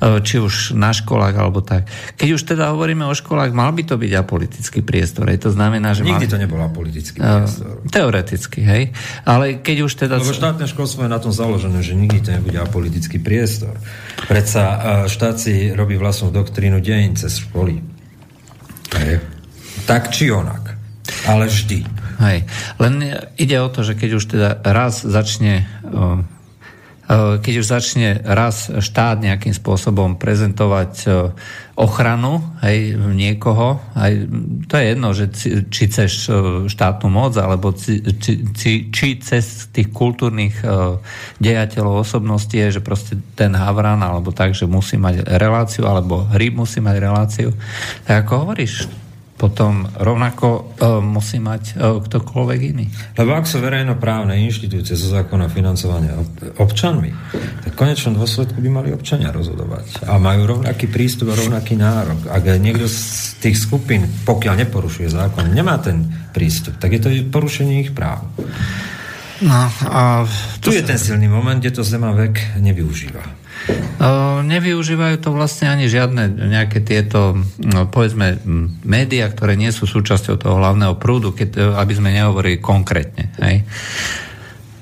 [0.00, 1.88] či už na školách alebo tak.
[2.16, 5.28] Keď už teda hovoríme o školách, mal by to byť apolitický priestor.
[5.32, 5.48] Hej?
[5.48, 6.32] To znamená, že Nikdy mal...
[6.32, 7.80] to nebol apolitický priestor.
[7.88, 8.82] Teoreticky, hej.
[9.24, 10.20] Ale keď už teda...
[10.20, 13.76] Lebo štátne školstvo je na tom založené, že nikdy to nebude apolitický priestor.
[14.28, 14.62] Predsa
[15.08, 17.80] štát si robí vlastnú doktrínu dejín cez školy.
[18.96, 19.39] Hej.
[19.86, 20.76] Tak či onak.
[21.28, 21.84] Ale vždy.
[22.20, 22.44] Hej.
[22.76, 22.94] Len
[23.40, 25.64] ide o to, že keď už teda raz začne
[27.42, 31.10] keď už začne raz štát nejakým spôsobom prezentovať
[31.74, 34.30] ochranu hej, niekoho, aj,
[34.70, 35.24] to je jedno, že
[35.74, 36.30] či cez
[36.70, 37.98] štátnu moc, alebo či,
[38.54, 40.62] či, či cez tých kultúrnych
[41.42, 46.62] dejateľov osobností je, že proste ten Havran, alebo tak, že musí mať reláciu, alebo hryb
[46.62, 47.50] musí mať reláciu.
[48.06, 48.86] Tak ako hovoríš,
[49.40, 52.92] potom rovnako uh, musí mať uh, ktokoľvek iný.
[53.16, 56.12] Lebo ak sú verejnoprávne inštitúcie zo zákona financovania
[56.60, 57.08] občanmi,
[57.64, 60.04] tak v konečnom dôsledku by mali občania rozhodovať.
[60.04, 62.28] A majú rovnaký prístup a rovnaký nárok.
[62.28, 63.00] Ak niekto z
[63.40, 66.04] tých skupín, pokiaľ neporušuje zákon, nemá ten
[66.36, 68.28] prístup, tak je to porušenie ich práv.
[69.40, 70.28] No, a
[70.60, 73.39] tu je ten silný moment, kde to Zema vek nevyužíva.
[74.40, 78.40] Nevyužívajú to vlastne ani žiadne nejaké tieto, no, povedzme,
[78.82, 83.28] médiá, ktoré nie sú súčasťou toho hlavného prúdu, keď, aby sme nehovorili konkrétne.
[83.38, 83.68] Hej.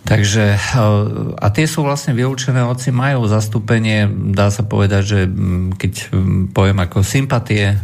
[0.08, 0.56] Takže,
[1.36, 5.20] a tie sú vlastne vylúčené, hoci majú zastúpenie, dá sa povedať, že
[5.76, 5.92] keď
[6.56, 7.76] poviem ako sympatie,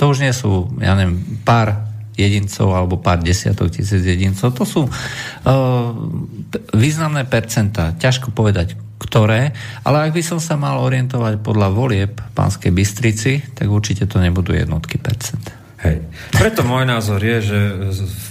[0.00, 4.54] to už nie sú, ja neviem, pár jedincov alebo pár desiatok tisíc jedincov.
[4.54, 4.92] To sú uh,
[6.74, 7.94] významné percentá.
[7.98, 9.50] Ťažko povedať, ktoré,
[9.82, 14.54] ale ak by som sa mal orientovať podľa volieb pánskej Bystrici, tak určite to nebudú
[14.54, 15.63] jednotky percent.
[15.84, 16.00] Hej.
[16.32, 17.58] Preto môj názor je, že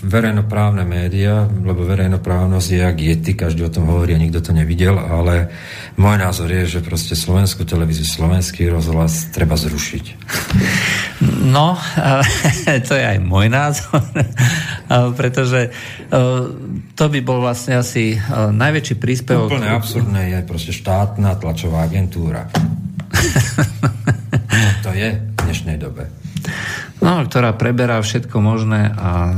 [0.02, 4.98] verejnoprávne médiá, lebo verejnoprávnosť je jak jety, každý o tom hovorí a nikto to nevidel,
[4.98, 5.54] ale
[5.94, 10.06] môj názor je, že proste slovenskú televíziu, slovenský rozhlas treba zrušiť.
[11.46, 11.78] No,
[12.90, 14.02] to je aj môj názor,
[15.14, 15.70] pretože
[16.98, 19.54] to by bol vlastne asi najväčší príspevok.
[19.54, 22.50] Úplne absurdné je proste štátna tlačová agentúra.
[24.86, 26.10] to je v dnešnej dobe.
[27.04, 29.34] No, ktorá preberá všetko možné a e,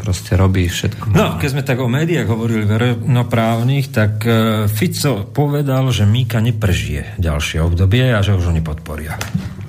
[0.00, 1.20] proste robí všetko možné.
[1.20, 4.30] No, keď sme tak o médiách hovorili verejnoprávnych, tak e,
[4.72, 9.20] Fico povedal, že Míka neprežije ďalšie obdobie a že už ho nepodporia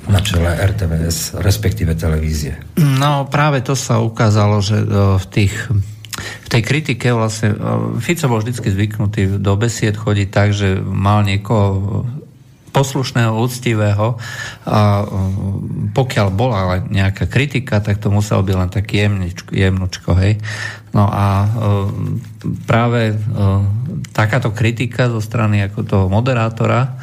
[0.07, 2.79] na čele RTVS, respektíve televízie.
[2.79, 4.87] No, práve to sa ukázalo, že e,
[5.19, 5.55] v tých
[6.15, 7.51] v tej kritike vlastne
[7.99, 12.07] Fico bol vždy zvyknutý do besied chodiť tak, že mal niekoho
[12.75, 14.19] poslušného, úctivého
[14.67, 15.07] a
[15.95, 20.43] pokiaľ bola nejaká kritika, tak to muselo byť len taký jemničko, jemnučko, hej.
[20.91, 21.47] No a
[22.67, 23.15] práve
[24.11, 26.99] takáto kritika zo strany ako toho moderátora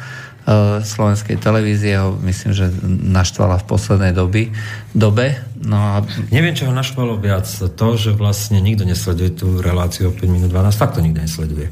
[0.83, 4.51] slovenskej televízie ho myslím, že naštvala v poslednej doby,
[4.91, 5.39] dobe.
[5.63, 5.93] No a...
[6.35, 7.47] Neviem, čo ho naštvalo viac.
[7.47, 11.71] To, že vlastne nikto nesleduje tú reláciu o 5 minút 12, fakt to nikto nesleduje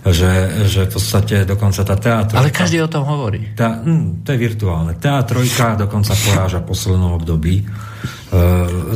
[0.00, 2.40] že, že v podstate dokonca tá teatrojka...
[2.40, 3.52] Ale každý o tom hovorí.
[3.52, 4.96] Tá, hm, to je virtuálne.
[4.96, 7.64] Teatrojka dokonca poráža v poslednom období e,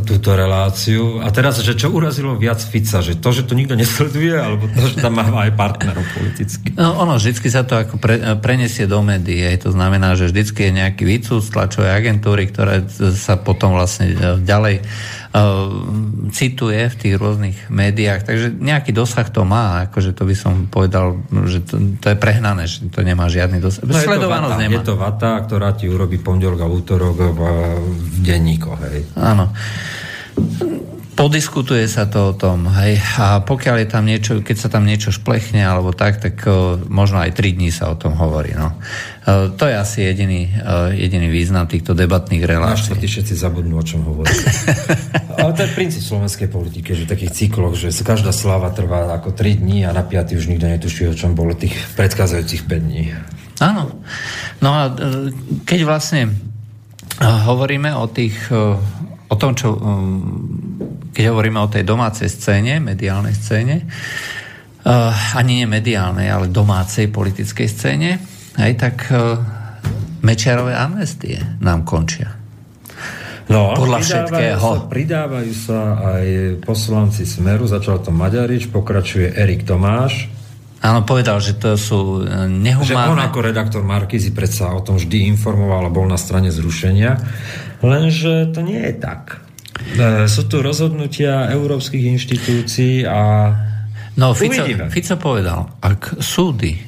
[0.00, 1.20] túto reláciu.
[1.20, 3.04] A teraz, že čo urazilo viac Fica?
[3.04, 6.72] Že to, že to nikto nesleduje, alebo to, že tam má aj partnerov politicky?
[6.72, 9.44] No, ono, vždycky sa to ako pre, prenesie do médií.
[9.60, 12.80] To znamená, že vždycky je nejaký výcud tlačovej agentúry, ktoré
[13.12, 14.80] sa potom vlastne e, ďalej
[16.30, 21.18] cituje v tých rôznych médiách, takže nejaký dosah to má, akože to by som povedal,
[21.50, 23.82] že to, to je prehnané, že to nemá žiadny dosah.
[23.82, 24.78] No Sledovanosť nemá.
[24.78, 27.40] Je to vata, ktorá ti urobí pondelok a útorok v,
[27.82, 29.10] v denníkoch, hej.
[29.18, 29.50] Áno.
[31.14, 35.14] Podiskutuje sa to o tom, hej, a pokiaľ je tam niečo, keď sa tam niečo
[35.14, 38.74] šplechne alebo tak, tak o, možno aj 3 dní sa o tom hovorí, no.
[39.22, 42.98] O, to je asi jediný, o, jediný význam týchto debatných relácií.
[42.98, 44.34] Náš všetci zabudnú, o čom hovorí.
[45.38, 49.38] Ale to je princíp slovenskej politiky, že v takých cykloch, že každá sláva trvá ako
[49.38, 53.14] 3 dní a na 5 už nikto netuší, o čom bolo tých predchádzajúcich 5 dní.
[53.62, 54.02] Áno.
[54.58, 55.30] No a e,
[55.62, 56.30] keď vlastne e,
[57.22, 58.50] hovoríme o tých
[59.24, 59.74] o tom, čo,
[61.14, 67.68] keď hovoríme o tej domácej scéne, mediálnej scéne, uh, ani nie mediálnej, ale domácej politickej
[67.70, 68.18] scéne,
[68.58, 69.38] aj tak uh,
[70.26, 72.34] Mečiarové amnestie nám končia.
[73.44, 74.68] No, Podľa pridávajú všetkého.
[74.72, 75.80] Sa, pridávajú sa
[76.16, 76.26] aj
[76.64, 80.32] poslanci Smeru, začal to Maďarič, pokračuje Erik Tomáš.
[80.80, 82.88] Áno, povedal, že to sú uh, nehumánne...
[82.88, 87.20] Že on ako redaktor Markizy predsa o tom vždy informoval a bol na strane zrušenia.
[87.84, 89.43] Lenže to nie je tak.
[89.74, 93.20] E, sú tu rozhodnutia európskych inštitúcií a
[94.14, 94.62] No, Fico,
[94.94, 96.78] Fico povedal, ak súdy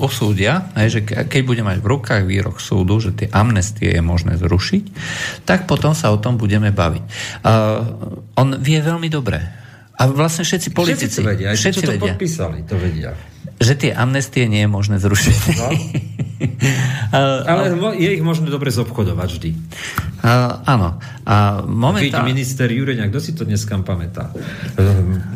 [0.00, 4.84] osúdia, že keď bude mať v rukách výrok súdu, že tie amnestie je možné zrušiť,
[5.44, 7.04] tak potom sa o tom budeme baviť.
[7.44, 9.44] Uh, on vie veľmi dobre.
[10.00, 11.12] A vlastne všetci politici...
[11.12, 13.12] Všetci to vedia, všetci to vedia, podpísali, to vedia.
[13.60, 15.36] Že tie amnestie nie je možné zrušiť.
[15.60, 15.68] No.
[17.50, 19.50] Ale je ich možné dobre zobchodovať vždy.
[20.20, 21.00] Uh, áno.
[21.24, 22.24] A momentál...
[22.24, 24.32] minister Jureňa, kto si to dneska pamätá?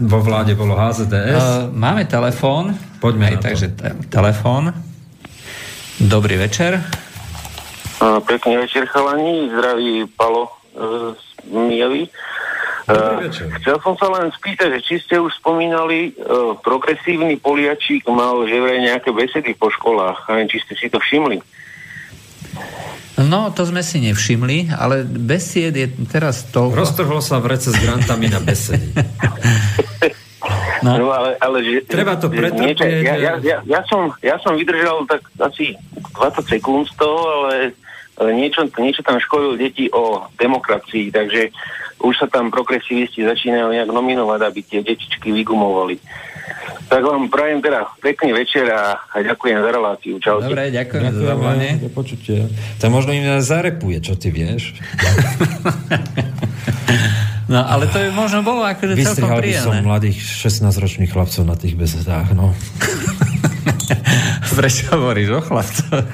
[0.05, 1.41] Vo vláde bolo HZDS.
[1.41, 2.77] Uh, máme telefón.
[3.01, 4.73] Poďme Aj, takže te- telefón.
[6.01, 6.81] Dobrý večer.
[8.01, 9.49] Uh, pekný večer, chalani.
[9.53, 11.15] Zdraví Palo uh,
[11.49, 12.09] Mijavý.
[12.09, 12.54] Uh,
[13.61, 18.61] chcel som sa len spýtať, že či ste už spomínali, uh, progresívny Poliačík mal že
[18.61, 20.29] vraj nejaké besedy po školách.
[20.29, 21.41] Neviem, či ste si to všimli.
[23.15, 26.75] No, to sme si nevšimli, ale besied je teraz to...
[26.75, 28.91] Roztrhlo sa v rece s grantami na besedy.
[30.85, 32.77] No, no ale, ale že, Treba to pretrpieť.
[33.01, 35.73] Ja, ja, ja, ja, som, ja som vydržal tak asi
[36.13, 37.73] 20 sekúnd z toho, ale
[38.23, 41.51] niečo, niečo tam školil deti o demokracii, takže
[42.05, 45.99] už sa tam progresivisti začínajú nejak nominovať, aby tie detičky vygumovali.
[46.85, 50.15] Tak vám prajem teda pekný večer a, ďakujem za reláciu.
[50.21, 50.39] Čau.
[50.45, 51.71] Dobre, ďakujem, ďakujem za zavolanie.
[51.91, 52.39] počutie.
[52.79, 54.77] To možno im zarepuje, čo ty vieš.
[57.53, 59.65] no, ale to je možno bolo akože celkom príjemné.
[59.65, 62.53] som mladých 16-ročných chlapcov na tých besedách, no.
[64.59, 66.11] Prečo hovoríš o chlapcoch?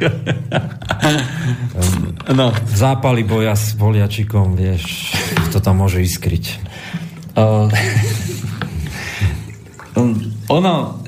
[2.33, 2.47] no.
[2.71, 5.15] Zápali boja s voliačikom, vieš,
[5.51, 6.61] to tam môže iskryť.
[7.37, 7.71] Uh,
[10.51, 11.00] ono,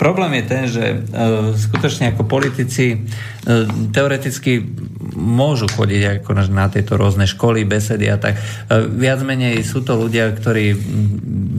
[0.00, 4.64] problém je ten, že uh, skutočne ako politici uh, teoreticky
[5.12, 8.40] môžu chodiť ako na, tieto rôzne školy, besedy a tak.
[8.40, 10.72] Uh, viac menej sú to ľudia, ktorí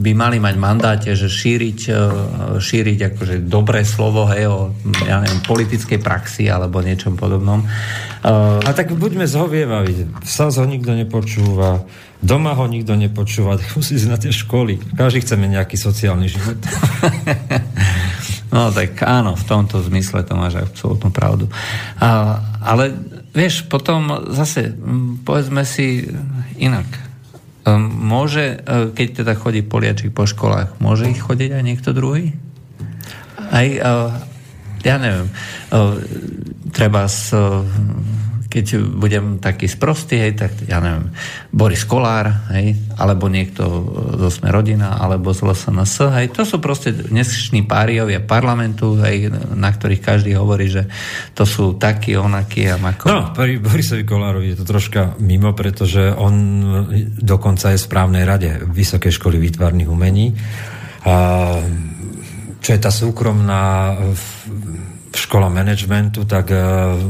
[0.02, 4.74] by mali mať mandáte, že šíriť, uh, šíriť akože dobré slovo hej, o
[5.06, 7.62] ja neviem, politickej praxi alebo niečom podobnom.
[7.62, 10.26] Uh, a tak buďme zhovievaví.
[10.26, 11.86] Sa ho nikto nepočúva
[12.22, 14.78] Doma ho nikto nepočúva, musí ísť na tie školy.
[14.94, 16.58] Každý chceme nejaký sociálny život.
[18.54, 21.50] no tak áno, v tomto zmysle to máš absolútnu pravdu.
[21.98, 22.94] A, ale
[23.34, 24.70] vieš, potom zase
[25.26, 26.06] povedzme si
[26.62, 26.86] inak.
[27.90, 32.34] Môže, e, keď teda chodí poliačik po školách, môže ich chodiť aj niekto druhý?
[33.38, 33.78] Aj, e,
[34.82, 35.34] ja neviem, e,
[36.74, 37.30] treba s
[38.52, 41.08] keď budem taký sprostý, hej, tak ja neviem,
[41.48, 43.64] Boris Kolár, hej, alebo niekto
[44.20, 49.72] zo Sme rodina, alebo z LSNS, hej, to sú proste dnešní páriovia parlamentu, hej, na
[49.72, 50.84] ktorých každý hovorí, že
[51.32, 53.08] to sú takí, onakí a mako.
[53.08, 56.34] No, pri Borisovi Kolárovi je to troška mimo, pretože on
[57.16, 60.36] dokonca je v správnej rade Vysokej školy výtvarných umení.
[61.08, 61.14] A
[62.62, 63.96] čo je tá súkromná
[65.16, 66.58] škola managementu, tak e,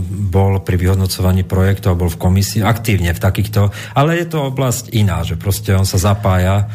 [0.07, 5.23] bol pri vyhodnocovaní projektov, bol v komisii aktívne v takýchto, ale je to oblasť iná,
[5.23, 6.67] že proste on sa zapája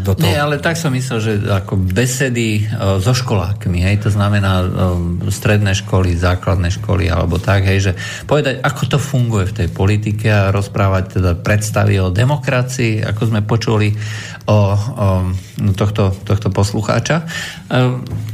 [0.00, 0.24] do toho.
[0.24, 4.68] Nie, ale tak som myslel, že ako besedy uh, so školákmi, hej, to znamená uh,
[5.28, 7.92] stredné školy, základné školy, alebo tak, hej, že
[8.24, 13.40] povedať, ako to funguje v tej politike a rozprávať teda predstavy o demokracii, ako sme
[13.44, 13.98] počuli o,
[14.48, 14.58] o
[15.76, 17.22] tohto, tohto poslucháča.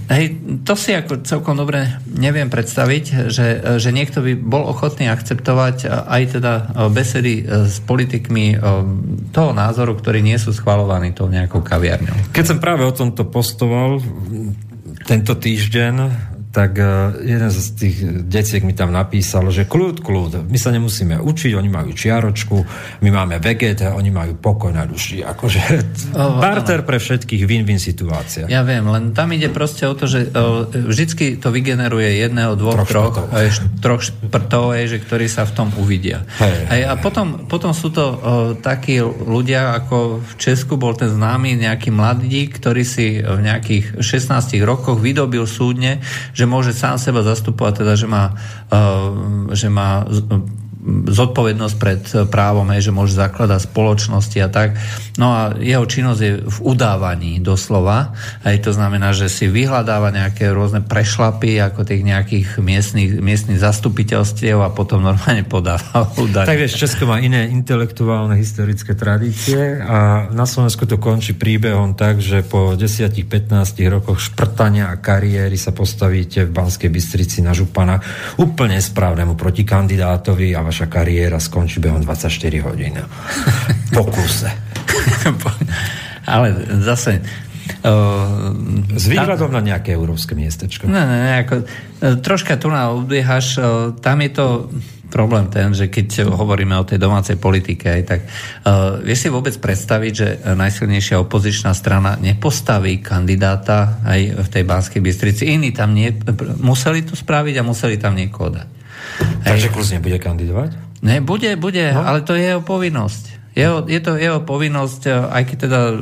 [0.08, 0.24] Hej,
[0.64, 6.22] to si ako celkom dobre neviem predstaviť, že, že niekto by bol ochotný akceptovať aj
[6.40, 6.52] teda
[6.88, 8.56] besedy s politikmi
[9.36, 12.32] toho názoru, ktorí nie sú schvalovaní zaplavený tou nejakou kaviarňou.
[12.32, 14.00] Keď som práve o tomto postoval
[15.08, 15.94] tento týždeň,
[16.48, 16.84] tak e,
[17.28, 21.68] jeden z tých deciek mi tam napísal, že kľud, kľud, my sa nemusíme učiť, oni
[21.68, 22.56] majú čiaročku,
[23.04, 25.20] my máme veget, oni majú pokoj na duši.
[25.20, 25.60] Akože
[26.16, 28.48] oh, barter pre všetkých, win-win situácia.
[28.48, 32.80] Ja viem, len tam ide proste o to, že o, vždycky to vygeneruje jedného, dvoch,
[32.88, 33.46] troch, troch, aj,
[33.84, 36.24] troch šprtov, aj, že ktorí sa v tom uvidia.
[36.40, 38.14] Hej, aj, a potom, potom sú to o,
[38.56, 44.56] takí ľudia, ako v Česku bol ten známy nejaký mladík, ktorý si v nejakých 16
[44.64, 46.00] rokoch vydobil súdne,
[46.38, 48.38] že môže sám seba zastupovať, teda, že má,
[48.70, 50.06] uh, že má
[51.08, 54.80] zodpovednosť pred právom, že môže zakladať spoločnosti a tak.
[55.20, 58.16] No a jeho činnosť je v udávaní doslova.
[58.42, 64.62] Aj to znamená, že si vyhľadáva nejaké rôzne prešlapy ako tých nejakých miestnych, miestnych zastupiteľstiev
[64.64, 66.48] a potom normálne podáva údaje.
[66.48, 72.40] Tak Česko má iné intelektuálne historické tradície a na Slovensku to končí príbehom tak, že
[72.46, 73.20] po 10-15
[73.92, 78.00] rokoch šprtania a kariéry sa postavíte v Banskej Bystrici na župana
[78.38, 82.30] úplne správnemu protikandidátovi a vaš vaša kariéra skončí behom 24
[82.62, 82.94] hodín.
[83.98, 84.46] Pokuse.
[86.30, 86.54] Ale
[86.86, 87.18] zase...
[87.82, 88.54] Uh,
[88.94, 90.86] S výhľadom na nejaké európske miestečko.
[90.86, 93.60] Ne, ne, ako, e, troška tu na odbiehaš,
[94.00, 94.46] tam je to
[95.12, 99.56] problém ten, že keď hovoríme o tej domácej politike, aj tak uh, vieš si vôbec
[99.56, 105.48] predstaviť, že najsilnejšia opozičná strana nepostaví kandidáta aj v tej Banskej Bystrici.
[105.48, 106.12] Iní tam nie,
[106.60, 108.77] museli to spraviť a museli tam niekoho dať.
[109.44, 110.70] Takže Klus nebude kandidovať?
[111.02, 112.02] Ne, bude, bude, no?
[112.02, 113.37] ale to je jeho povinnosť.
[113.58, 115.94] Jeho, je to jeho povinnosť, e, aj keď teda e,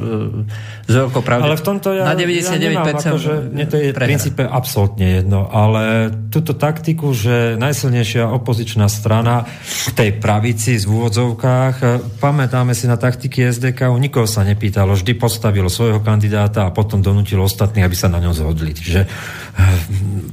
[0.85, 1.49] z veľkou pravdou.
[1.49, 5.25] Ale v tomto ja, na 99% ja nemám, akože, mne to je v princípe absolútne
[5.25, 9.49] jedno, ale túto taktiku, že najsilnejšia opozičná strana
[9.89, 11.87] v tej pravici z úvodzovkách, e,
[12.21, 17.49] pamätáme si na taktiky SDK, nikoho sa nepýtalo, vždy postavilo svojho kandidáta a potom donútilo
[17.49, 18.77] ostatných, aby sa na ňom zhodli.
[18.77, 19.09] Čiže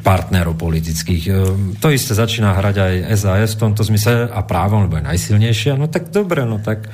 [0.04, 1.24] partnerov politických.
[1.80, 5.80] To isté začína hrať aj SAS v tomto zmysle a právom, lebo je najsilnejšia.
[5.80, 6.92] No tak dobre, no tak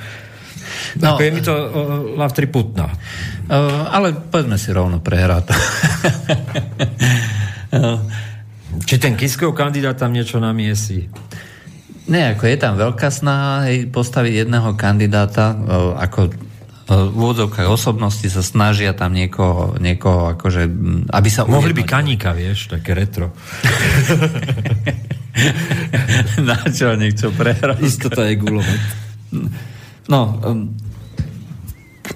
[1.00, 1.70] No, Ako je mi to uh,
[2.18, 2.89] lav triputná.
[3.50, 5.54] Uh, ale poďme si rovno prehrať.
[7.74, 8.00] uh.
[8.88, 11.10] Či ten Kiskov kandidát tam niečo namiesi?
[12.10, 16.30] Nie, ako je tam veľká snaha hej, postaviť jedného kandidáta, uh, ako
[16.89, 20.65] v úvodzovkách osobnosti sa snažia tam niekoho, niekoho akože,
[21.13, 21.46] aby sa...
[21.46, 23.30] Mohli by kaníka, vieš, také retro.
[26.50, 27.86] Na čo nechcú prehrať?
[27.86, 28.82] Istota je gulomet.
[30.10, 30.41] No,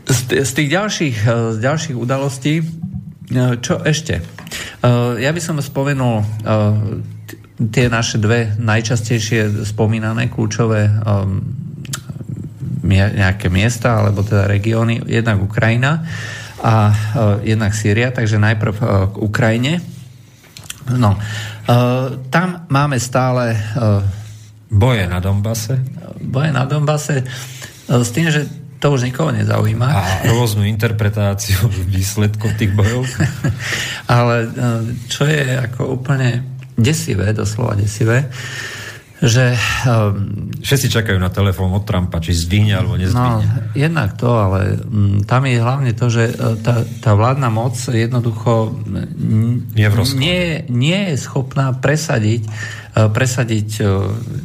[0.10, 4.17] z, z tých ďalších, uh, z ďalších udalostí, uh, čo ešte?
[4.82, 6.25] Uh, ja by som spomenul
[7.69, 10.89] tie naše dve najčastejšie spomínané kľúčové
[12.84, 16.03] nejaké miesta, alebo teda regióny, jednak Ukrajina
[16.60, 16.91] a
[17.45, 18.75] jednak Sýria, takže najprv
[19.13, 19.79] k Ukrajine.
[20.91, 21.15] No,
[22.34, 23.56] tam máme stále
[24.67, 25.79] boje na Donbase.
[26.19, 27.23] Boje na Donbase.
[27.89, 28.48] S tým, že
[28.84, 29.88] to už nikoho nezaujíma.
[29.88, 33.08] A rôznu interpretáciu výsledkov tých bojov.
[34.12, 34.48] Ale e,
[35.08, 36.43] čo je ako úplne
[36.76, 38.28] desivé, doslova desivé,
[39.24, 39.56] že...
[39.88, 43.46] Um, Všetci čakajú na telefón od Trumpa, či zdvihne alebo nezdvihne.
[43.48, 47.80] No, jednak to, ale um, tam je hlavne to, že uh, tá, tá vládna moc
[47.80, 48.76] jednoducho
[49.72, 49.88] nie,
[50.19, 52.52] nie, nie je schopná presadiť
[52.92, 53.84] E, presadiť e,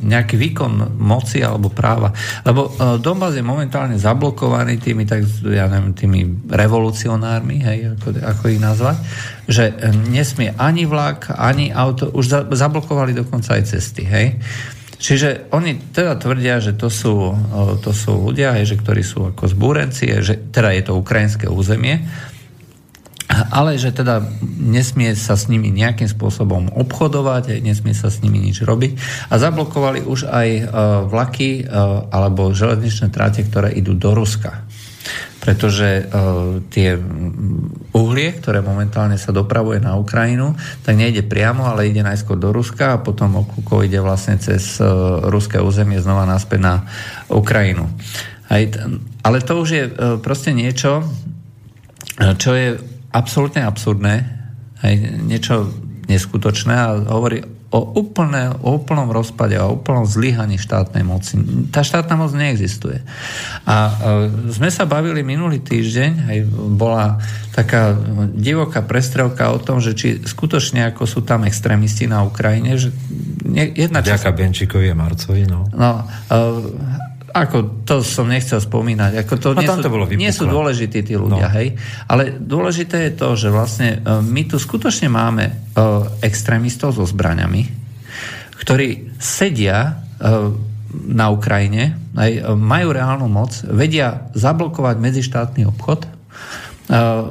[0.08, 2.16] nejaký výkon moci alebo práva.
[2.48, 8.44] Lebo e, Donbass je momentálne zablokovaný tými, tak, ja neviem, tými revolucionármi, hej, ako, ako
[8.48, 8.96] ich nazvať,
[9.44, 9.76] že
[10.08, 14.40] nesmie ani vlak, ani auto, už za, zablokovali dokonca aj cesty, hej.
[14.98, 17.30] Čiže oni teda tvrdia, že to sú,
[17.86, 22.02] to sú ľudia, hej, že ktorí sú ako zbúrenci, že teda je to ukrajinské územie,
[23.28, 24.24] ale že teda
[24.56, 28.96] nesmie sa s nimi nejakým spôsobom obchodovať, nesmie sa s nimi nič robiť.
[29.28, 30.64] A zablokovali už aj uh,
[31.04, 34.64] vlaky uh, alebo železničné tráte, ktoré idú do Ruska.
[35.44, 36.96] Pretože uh, tie
[37.92, 42.96] uhlie, ktoré momentálne sa dopravuje na Ukrajinu, tak nejde priamo, ale ide najskôr do Ruska
[42.96, 44.80] a potom okľúko ide vlastne cez
[45.28, 46.74] ruské územie znova naspäť na
[47.32, 47.88] Ukrajinu.
[48.48, 49.92] Ale to už je e,
[50.24, 51.04] proste niečo,
[52.18, 52.80] čo je
[53.12, 54.14] absolútne absurdné,
[54.84, 54.94] hej,
[55.24, 55.68] niečo
[56.08, 61.36] neskutočné a hovorí o, úplne, o úplnom rozpade, o úplnom zlyhaní štátnej moci.
[61.68, 63.04] Tá štátna moc neexistuje.
[63.68, 63.92] A e,
[64.48, 66.38] sme sa bavili minulý týždeň, aj
[66.72, 67.20] bola
[67.52, 67.92] taká
[68.32, 72.88] divoká prestrelka o tom, že či skutočne ako sú tam extrémisti na Ukrajine, že
[73.76, 74.16] jedna časť...
[74.16, 75.68] Ďaká Benčíkovi a Marcovi, no.
[75.76, 76.40] No, e,
[77.32, 79.24] ako to som nechcel spomínať.
[79.24, 81.54] Ako to, no, nie, sú, to bolo nie sú dôležití tí ľudia, no.
[81.56, 81.76] hej.
[82.08, 87.62] Ale dôležité je to, že vlastne e, my tu skutočne máme uh, extrémistov so zbraňami,
[88.64, 90.50] ktorí sedia uh,
[90.92, 96.08] na Ukrajine, aj, majú reálnu moc, vedia zablokovať medzištátny obchod,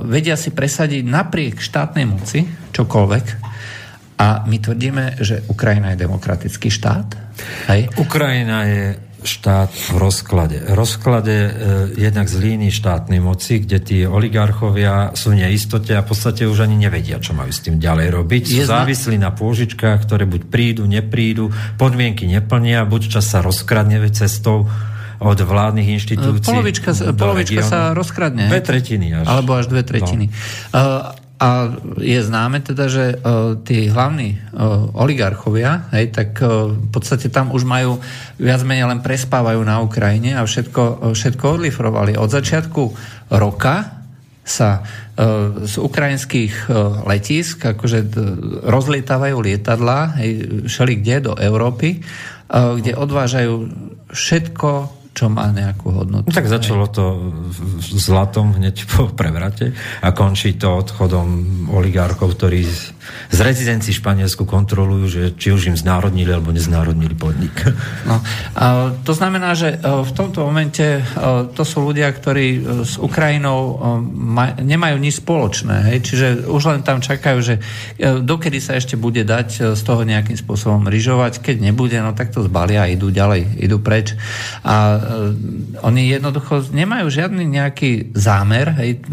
[0.05, 3.25] vedia si presadiť napriek štátnej moci čokoľvek,
[4.17, 7.07] a my tvrdíme, že Ukrajina je demokratický štát.
[7.69, 7.93] Hej?
[8.01, 10.57] Ukrajina je štát v rozklade.
[10.71, 11.49] Rozklade e,
[11.99, 16.63] jednak z línii štátnej moci, kde tí oligarchovia sú v neistote a v podstate už
[16.63, 18.43] ani nevedia, čo majú s tým ďalej robiť.
[18.47, 24.65] Sú závislí na pôžičkách, ktoré buď prídu, neprídu, podmienky neplnia, buď čas sa rozkradne cestou
[25.17, 26.53] od vládnych inštitúcií.
[26.53, 28.47] Polovička, polovička sa rozkradne.
[28.47, 29.25] Dve tretiny až.
[29.25, 30.29] Alebo až dve tretiny.
[30.29, 30.77] No.
[30.77, 31.69] Uh, a
[32.01, 37.53] je známe teda, že uh, tí hlavní uh, oligarchovia, hej, tak uh, v podstate tam
[37.53, 38.01] už majú,
[38.41, 42.17] viac menej len prespávajú na Ukrajine a všetko, uh, všetko odlifrovali.
[42.17, 42.81] Od začiatku
[43.37, 44.01] roka
[44.41, 48.11] sa uh, z ukrajinských uh, letisk akože uh,
[48.65, 53.53] rozlietávajú lietadla hej, šeli kde do Európy, uh, kde odvážajú
[54.09, 56.29] všetko, čo má nejakú hodnotu.
[56.29, 57.33] Tak začalo to
[57.81, 59.73] zlatom hneď po prevrate
[60.05, 62.61] a končí to odchodom oligarchov, ktorí
[63.27, 67.53] z rezidencií Španielsku kontrolujú, že či už im znárodnili alebo neznárodnili podnik.
[68.07, 68.23] No,
[69.03, 71.01] to znamená, že e, v tomto momente e,
[71.51, 73.79] to sú ľudia, ktorí e, s Ukrajinou
[74.63, 75.91] nemajú nič spoločné.
[75.91, 75.97] Hej?
[76.07, 77.55] Čiže už len tam čakajú, že
[77.99, 81.43] dokedy sa ešte bude dať z toho nejakým spôsobom ryžovať.
[81.43, 84.15] Keď nebude, no tak to zbalia a idú ďalej, idú preč.
[84.63, 84.99] A
[85.83, 89.03] oni jednoducho nemajú žiadny nejaký zámer, hej,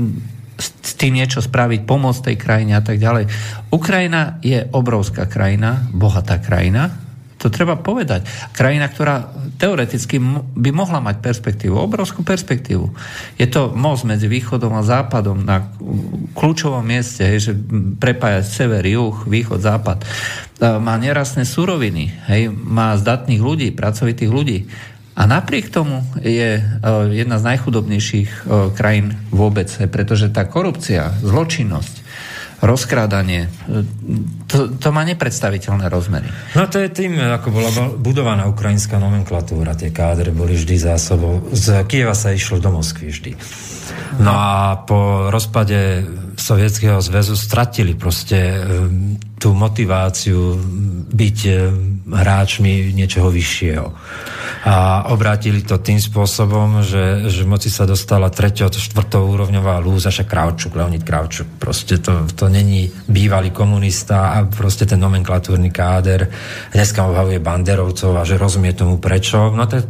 [0.58, 3.26] s tým niečo spraviť, pomôcť tej krajine a tak ďalej.
[3.74, 7.04] Ukrajina je obrovská krajina, bohatá krajina,
[7.44, 8.24] to treba povedať.
[8.56, 9.28] Krajina, ktorá
[9.60, 10.16] teoreticky
[10.56, 12.88] by mohla mať perspektívu, obrovskú perspektívu.
[13.36, 15.68] Je to most medzi východom a západom na
[16.32, 17.52] kľúčovom mieste, že
[18.00, 20.00] prepája sever, juh, východ, západ.
[20.00, 20.04] E,
[20.80, 24.58] má nerastné suroviny, hej, má zdatných ľudí, pracovitých ľudí
[25.14, 26.62] a napriek tomu je e,
[27.14, 28.40] jedna z najchudobnejších e,
[28.74, 31.94] krajín vôbec, pretože tá korupcia, zločinnosť,
[32.58, 33.86] rozkrádanie, e,
[34.50, 36.26] to, to má nepredstaviteľné rozmery.
[36.58, 39.78] No to je tým, ako bola budovaná ukrajinská nomenklatúra.
[39.78, 41.46] Tie kádre boli vždy zásobou.
[41.54, 43.32] Z Kieva sa išlo do Moskvy vždy.
[44.18, 48.62] No a po rozpade Sovietskeho zväzu stratili proste
[49.44, 50.56] tú motiváciu
[51.12, 51.38] byť
[52.08, 53.86] hráčmi niečoho vyššieho
[54.64, 60.24] a obrátili to tým spôsobom, že, že moci sa dostala treťou, štvrtou úrovňová lúza, však
[60.24, 66.32] Kravčuk, Leonid Kravčuk, proste to, to není bývalý komunista a proste ten nomenklatúrny káder
[66.72, 69.52] dneska obhavuje banderovcov a že rozumie tomu prečo.
[69.52, 69.84] No to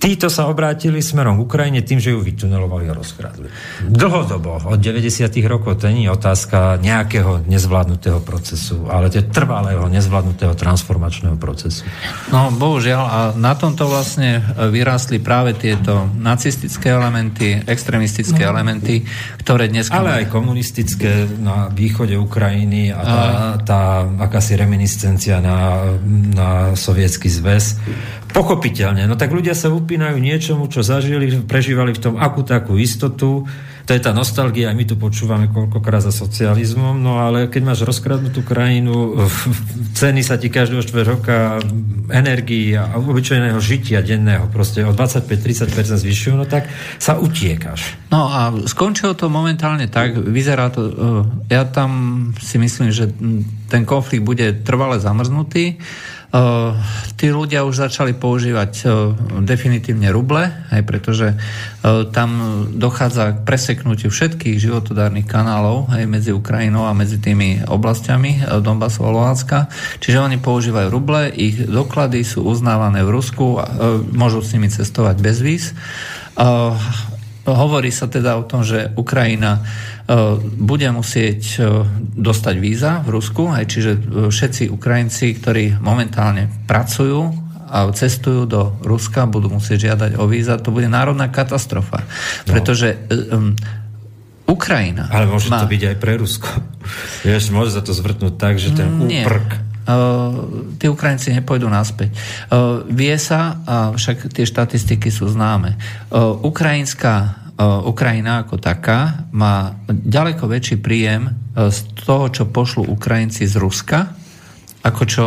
[0.00, 3.52] Títo sa obrátili smerom k Ukrajine tým, že ju vytunelovali a rozkradli.
[3.84, 5.28] Dlhodobo, od 90.
[5.44, 11.84] rokov, to nie je otázka nejakého nezvládnutého procesu, ale to je trvalého nezvládnutého transformačného procesu.
[12.32, 14.40] No, bohužiaľ, a na tomto vlastne
[14.72, 18.56] vyrástli práve tieto nacistické elementy, extremistické no.
[18.56, 19.04] elementy,
[19.44, 19.92] ktoré dnes...
[19.92, 23.22] Ale aj komunistické na východe Ukrajiny a tá,
[23.68, 23.82] tá
[24.16, 25.92] akási reminiscencia na,
[26.32, 27.76] na sovietský zväz
[28.30, 29.10] Pochopiteľne.
[29.10, 33.46] No tak ľudia sa upínajú niečomu, čo zažili, prežívali v tom akú takú istotu.
[33.88, 38.46] To je tá nostalgia, my tu počúvame koľkokrát za socializmom, no ale keď máš rozkradnutú
[38.46, 39.18] krajinu,
[39.98, 41.58] ceny sa ti každého štvrť roka
[42.14, 46.70] energii a obyčajného žitia denného proste o 25-30% zvyšujú, no tak
[47.02, 48.14] sa utiekaš.
[48.14, 50.92] No a skončilo to momentálne tak, vyzerá to, e,
[51.50, 51.90] ja tam
[52.38, 53.10] si myslím, že
[53.66, 55.82] ten konflikt bude trvale zamrznutý,
[57.18, 59.12] tí ľudia už začali používať uh,
[59.42, 62.30] definitívne ruble, aj pretože uh, tam
[62.70, 69.10] dochádza k preseknutiu všetkých životodárnych kanálov aj medzi Ukrajinou a medzi tými oblastiami Donbasu a
[69.10, 69.58] Luhanska.
[69.98, 73.58] Čiže oni používajú ruble, ich doklady sú uznávané v Rusku,
[74.14, 75.64] môžu s nimi cestovať bez víz.
[77.48, 79.64] Hovorí sa teda o tom, že Ukrajina
[80.10, 81.86] E, bude musieť e,
[82.18, 87.30] dostať víza v Rusku, aj čiže e, všetci Ukrajinci, ktorí momentálne pracujú
[87.70, 92.02] a cestujú do Ruska, budú musieť žiadať o víza, to bude národná katastrofa.
[92.02, 92.58] No.
[92.58, 92.98] Pretože
[93.30, 93.54] um,
[94.50, 95.06] Ukrajina...
[95.06, 95.62] Ale môže má...
[95.62, 96.50] to byť aj pre Rusko.
[97.30, 99.22] Vieš, môže sa to zvrtnúť tak, že ten Nie.
[99.22, 99.69] úprk...
[99.80, 102.12] Uh, tí Ukrajinci nepôjdu naspäť.
[102.52, 105.80] Uh, vie sa, a však tie štatistiky sú známe,
[106.12, 113.60] uh, ukrajinská Ukrajina ako taká má ďaleko väčší príjem z toho, čo pošlú Ukrajinci z
[113.60, 114.16] Ruska,
[114.80, 115.24] ako čo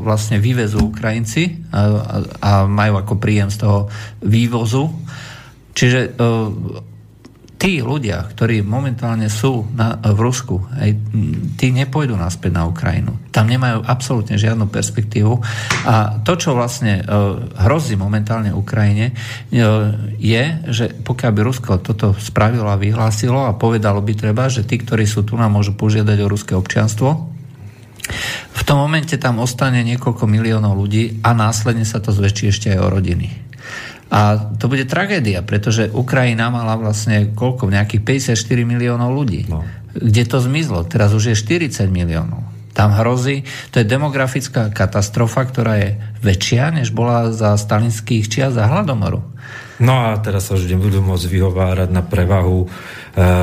[0.00, 1.68] vlastne vyvezú Ukrajinci
[2.40, 3.92] a majú ako príjem z toho
[4.24, 4.88] vývozu.
[5.76, 6.16] Čiže
[7.56, 10.90] tí ľudia, ktorí momentálne sú na, v Rusku, aj,
[11.56, 13.16] tí nepôjdu naspäť na Ukrajinu.
[13.32, 15.40] Tam nemajú absolútne žiadnu perspektívu.
[15.88, 17.02] A to, čo vlastne e,
[17.64, 19.14] hrozí momentálne Ukrajine, e,
[20.20, 24.76] je, že pokiaľ by Rusko toto spravilo a vyhlásilo a povedalo by treba, že tí,
[24.76, 27.32] ktorí sú tu, nám môžu požiadať o ruské občianstvo,
[28.56, 32.78] v tom momente tam ostane niekoľko miliónov ľudí a následne sa to zväčší ešte aj
[32.78, 33.45] o rodiny.
[34.06, 37.66] A to bude tragédia, pretože Ukrajina mala vlastne koľko?
[37.74, 39.50] Nejakých 54 miliónov ľudí.
[39.50, 39.66] No.
[39.96, 40.86] Kde to zmizlo?
[40.86, 42.46] Teraz už je 40 miliónov.
[42.76, 45.90] Tam hrozí, to je demografická katastrofa, ktorá je
[46.20, 49.24] väčšia, než bola za stalinských čias za hladomoru.
[49.80, 52.66] No a teraz sa už budú môcť vyhovárať na prevahu e,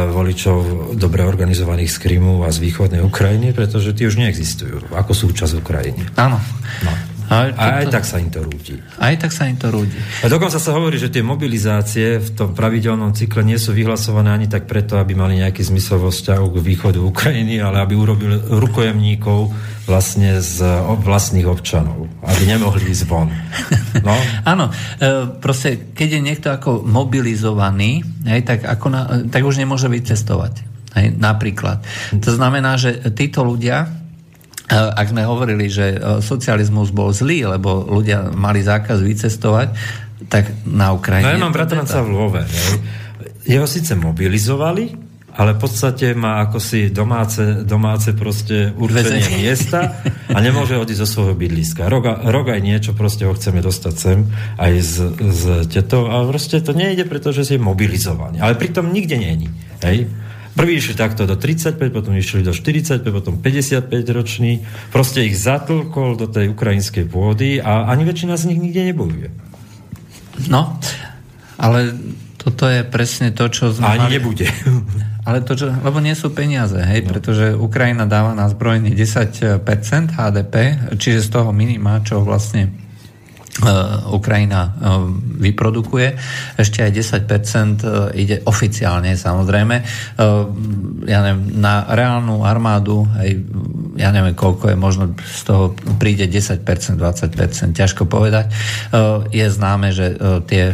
[0.09, 5.53] voličov dobre organizovaných z Krymu a z východnej Ukrajiny, pretože tí už neexistujú ako súčasť
[5.61, 6.01] Ukrajiny.
[6.17, 6.41] Áno.
[6.85, 6.93] No.
[7.31, 8.75] A, a aj tak sa im to rúdi.
[8.99, 9.95] Aj tak sa im to rúdi.
[10.23, 14.47] A dokonca sa hovorí, že tie mobilizácie v tom pravidelnom cykle nie sú vyhlasované ani
[14.51, 19.53] tak preto, aby mali nejaký zmysel vo vzťahu k východu Ukrajiny, ale aby urobili rukojemníkov
[19.83, 20.63] vlastne z
[21.03, 23.27] vlastných občanov, aby nemohli ísť von.
[23.99, 24.15] No?
[24.51, 24.73] Áno, e,
[25.43, 30.63] proste, keď je niekto ako mobilizovaný, hej, tak, ako na, tak už nemôže vycestovať.
[30.93, 31.81] Hej, napríklad.
[32.21, 34.02] To znamená, že títo ľudia
[34.71, 39.67] ak sme hovorili, že e, socializmus bol zlý, lebo ľudia mali zákaz vycestovať,
[40.31, 41.27] tak na Ukrajine...
[41.27, 42.41] No ja mám bratranca v Lvove.
[43.43, 44.95] Jeho síce mobilizovali,
[45.33, 49.41] ale v podstate má ako si domáce, domáce proste určenie Vezenie.
[49.41, 49.99] miesta
[50.29, 51.89] a nemôže odísť zo svojho bydliska.
[51.89, 54.29] Rok, rok aj niečo proste ho chceme dostať sem
[54.61, 58.39] aj z, z tetou a proste to nejde, pretože si je mobilizovaný.
[58.39, 59.49] Ale pritom nikde není.
[59.81, 60.05] Hej?
[60.53, 64.61] Prví išli takto do 35, potom išli do 45, potom 55 roční.
[64.93, 69.29] Proste ich zatlkol do tej ukrajinskej pôdy a ani väčšina z nich nikde nebojuje.
[70.49, 70.77] No,
[71.57, 71.97] ale
[72.37, 73.97] toto je presne to, čo sme...
[73.97, 74.13] Ani mali...
[74.19, 74.47] nebude.
[75.23, 77.15] Ale to, čo, lebo nie sú peniaze, hej, no.
[77.15, 79.63] pretože Ukrajina dáva na zbrojenie 10%
[80.19, 80.55] HDP,
[80.99, 82.75] čiže z toho minima, čo vlastne
[84.09, 84.69] Ukrajina e,
[85.45, 86.17] vyprodukuje.
[86.57, 86.91] Ešte aj
[87.29, 89.75] 10% e, ide oficiálne, samozrejme.
[91.05, 93.29] Ja neviem, na reálnu armádu, aj,
[93.99, 96.65] ja neviem, koľko je, možno z toho príde 10%,
[96.97, 98.49] 20%, ťažko povedať.
[99.29, 100.15] Je známe, že
[100.47, 100.73] tie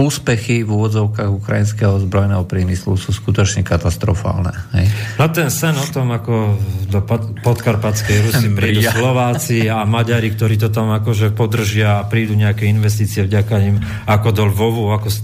[0.00, 4.52] úspechy v úvodzovkách ukrajinského zbrojného priemyslu sú skutočne katastrofálne.
[4.72, 4.86] Hej?
[5.20, 6.56] No ten sen o tom, ako
[6.88, 7.04] do
[7.44, 13.24] podkarpatskej Rusy prídu Slováci a Maďari, ktorí to tam akože podržia a prídu nejaké investície
[13.28, 13.76] vďaka nim,
[14.08, 15.18] ako do Lvovu, ako z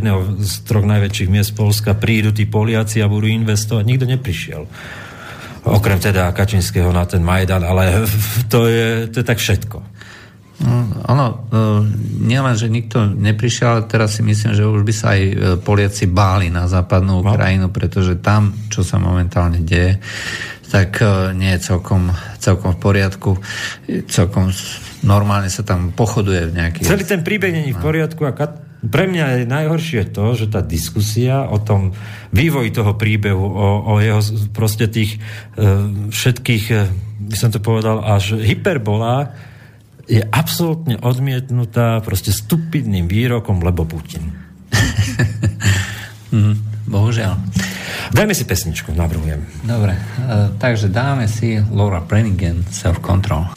[0.00, 3.84] jedného z troch najväčších miest Polska, prídu tí Poliaci a budú investovať.
[3.84, 4.62] Nikto neprišiel.
[5.64, 8.04] Okrem teda Kačinského na ten Majdan, ale
[8.52, 9.93] to je, to je tak všetko.
[10.54, 11.36] No, ono, e,
[12.22, 16.06] nielen, že nikto neprišiel, ale teraz si myslím, že už by sa aj e, Poliaci
[16.06, 17.26] báli na západnú no.
[17.26, 19.98] Ukrajinu, pretože tam, čo sa momentálne deje,
[20.70, 23.30] tak e, nie je celkom, celkom v poriadku.
[24.06, 24.54] Celkom
[25.02, 26.86] normálne sa tam pochoduje v nejakých...
[26.86, 27.86] Celý ten príbeh není v no.
[27.90, 28.54] poriadku a kat...
[28.86, 31.98] pre mňa je najhoršie to, že tá diskusia o tom
[32.30, 34.22] vývoji toho príbehu, o, o jeho
[34.54, 35.18] proste tých
[36.14, 36.64] všetkých,
[37.26, 39.53] by som to povedal, až hyperbolách,
[40.04, 44.32] je absolútne odmietnutá proste stupidným výrokom, lebo Putin.
[46.34, 47.40] mm, bohužiaľ.
[48.12, 49.40] Dajme si pesničku, navrhujem.
[49.64, 53.48] Dobre, uh, takže dáme si Laura Branigan Self Control.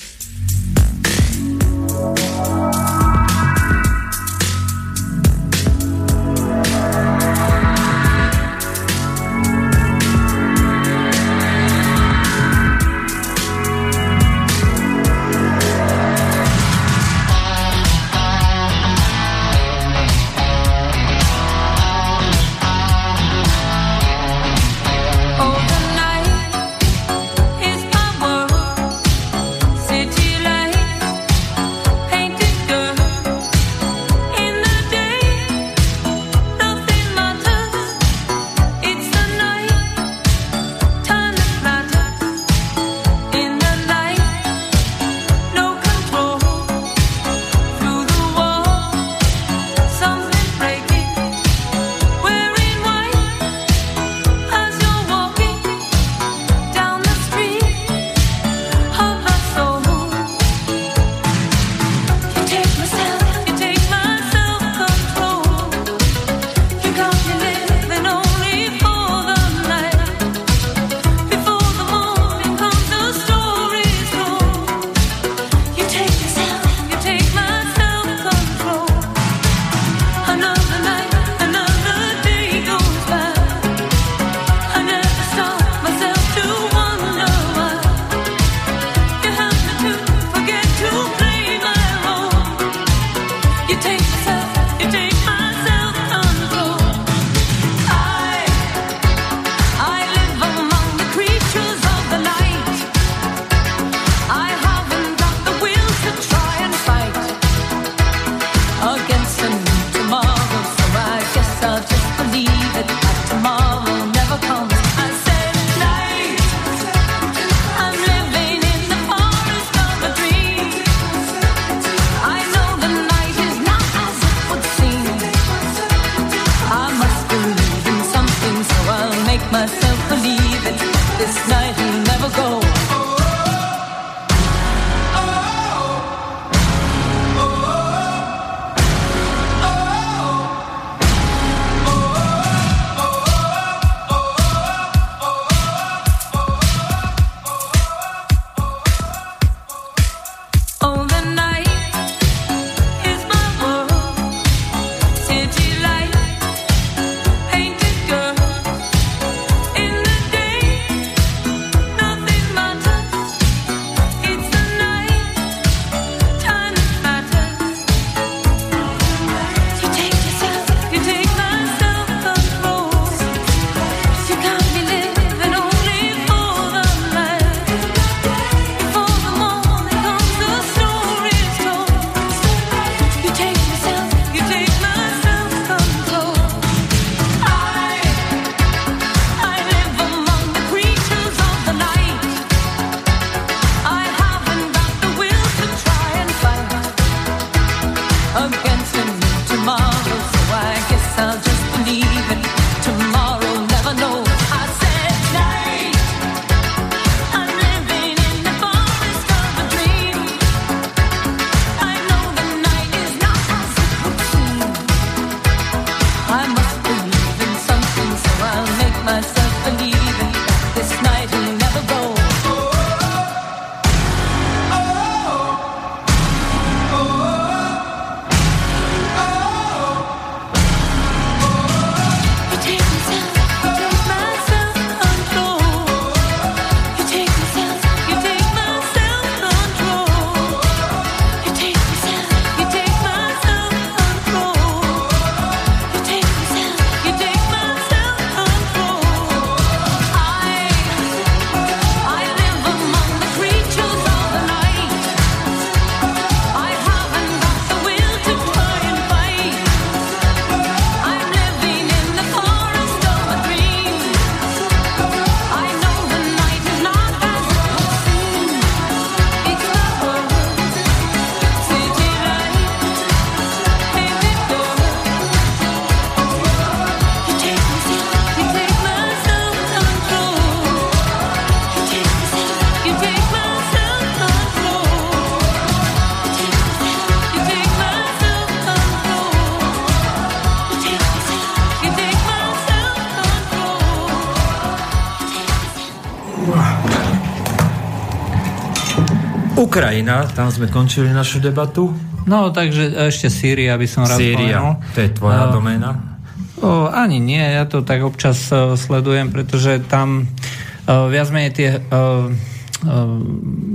[299.78, 301.94] Ukrajina, tam sme končili našu debatu.
[302.26, 306.18] No, takže ešte Sýria by som rád Sýria, to je tvoja uh, doména?
[306.66, 311.70] O, ani nie, ja to tak občas uh, sledujem, pretože tam uh, viac menej tie
[311.78, 312.34] uh,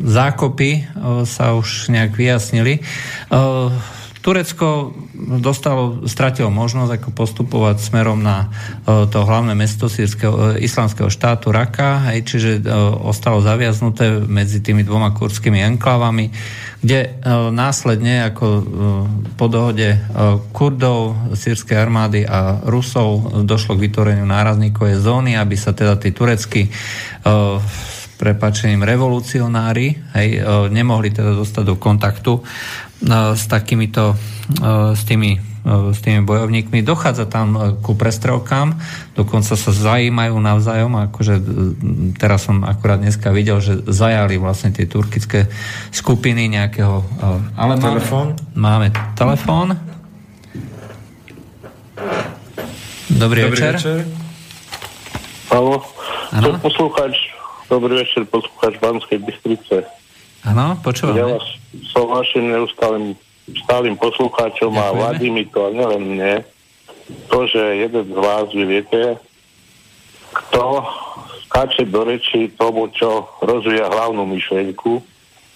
[0.03, 0.87] zákopy
[1.27, 2.87] sa už nejak vyjasnili.
[4.23, 4.95] Turecko
[5.43, 8.47] dostalo, stratilo možnosť ako postupovať smerom na
[8.87, 14.63] uh, to hlavné mesto sírskeho, uh, islamského štátu Raka, hej, čiže uh, ostalo zaviaznuté medzi
[14.63, 16.31] tými dvoma kurdskými enklavami,
[16.83, 17.23] kde
[17.55, 18.47] následne ako
[19.39, 20.03] po dohode
[20.51, 26.67] Kurdov, sírskej armády a Rusov došlo k vytvoreniu nárazníkovej zóny, aby sa teda tí tureckí
[28.19, 30.43] prepačením revolucionári hej,
[30.75, 32.43] nemohli teda dostať do kontaktu
[33.11, 34.15] s takýmito,
[34.95, 36.87] s tými, s tými bojovníkmi.
[36.87, 38.79] Dochádza tam ku prestrelkám,
[39.19, 41.35] dokonca sa zajímajú navzájom, akože
[42.19, 45.51] teraz som akurát dneska videl, že zajali vlastne tie turkické
[45.91, 47.03] skupiny nejakého...
[47.59, 48.39] Ale telefón?
[48.55, 49.69] Máme, máme telefón.
[53.13, 53.75] Dobrý, Dobrý večer.
[53.77, 53.99] večer.
[55.53, 55.85] Halo,
[56.65, 57.13] poslúchač,
[57.69, 59.85] dobrý večer, poslúchač Banskej Bystrice.
[60.43, 61.15] Áno, počúvam.
[61.15, 61.47] Ja vás
[61.95, 63.15] som vašim neustálým
[63.65, 64.91] stálym poslucháčom Ďakujeme.
[64.91, 66.35] a vadí mi to, a nielen mne,
[67.31, 69.19] to, že jeden z vás, vy viete,
[70.33, 70.83] kto
[71.47, 75.05] skáče do reči tomu, čo rozvíja hlavnú myšlienku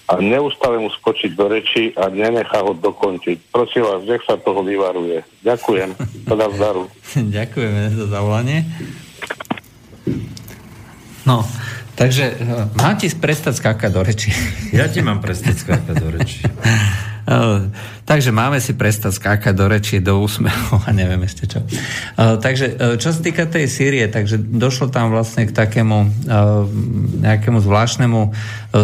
[0.06, 3.50] a neustále mu skočiť do reči a nenechá ho dokončiť.
[3.50, 5.24] Prosím vás, nech sa toho vyvaruje.
[5.42, 5.98] Ďakujem.
[6.28, 6.86] Teda zdaru.
[7.36, 8.62] Ďakujeme za zavolanie.
[11.26, 11.42] No,
[11.96, 14.30] Takže eh, mám ti prestať skákať do reči.
[14.70, 16.44] Ja ti mám prestať skákať do reči.
[17.26, 17.58] Eh,
[18.06, 21.58] Takže máme si prestať skákať do rečí, do úsmehu a neviem ešte čo.
[22.14, 26.62] Uh, takže uh, čo sa týka tej Sýrie, takže došlo tam vlastne k takému uh,
[27.26, 28.30] nejakému zvláštnemu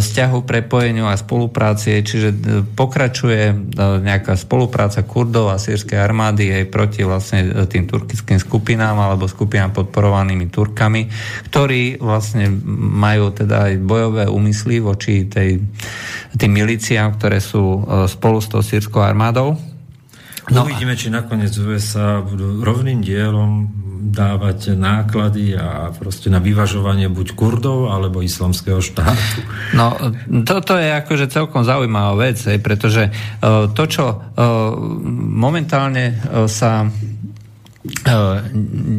[0.00, 2.32] vzťahu, prepojeniu a spolupráci, čiže
[2.72, 9.76] pokračuje nejaká spolupráca Kurdov a sírskej armády aj proti vlastne tým turkickým skupinám alebo skupinám
[9.76, 11.12] podporovanými Turkami,
[11.52, 12.48] ktorí vlastne
[12.96, 15.60] majú teda aj bojové úmysly voči tej,
[16.40, 19.60] tým miliciám, ktoré sú spolu s tou sírskou armádou.
[20.50, 23.70] No, Uvidíme, či nakoniec USA budú rovným dielom
[24.02, 29.46] dávať náklady a proste na vyvažovanie buď Kurdov alebo islamského štátu.
[29.78, 29.94] No,
[30.42, 34.20] toto je akože celkom zaujímavá vec, pretože uh, to, čo uh,
[35.14, 36.90] momentálne uh, sa
[37.21, 37.21] E,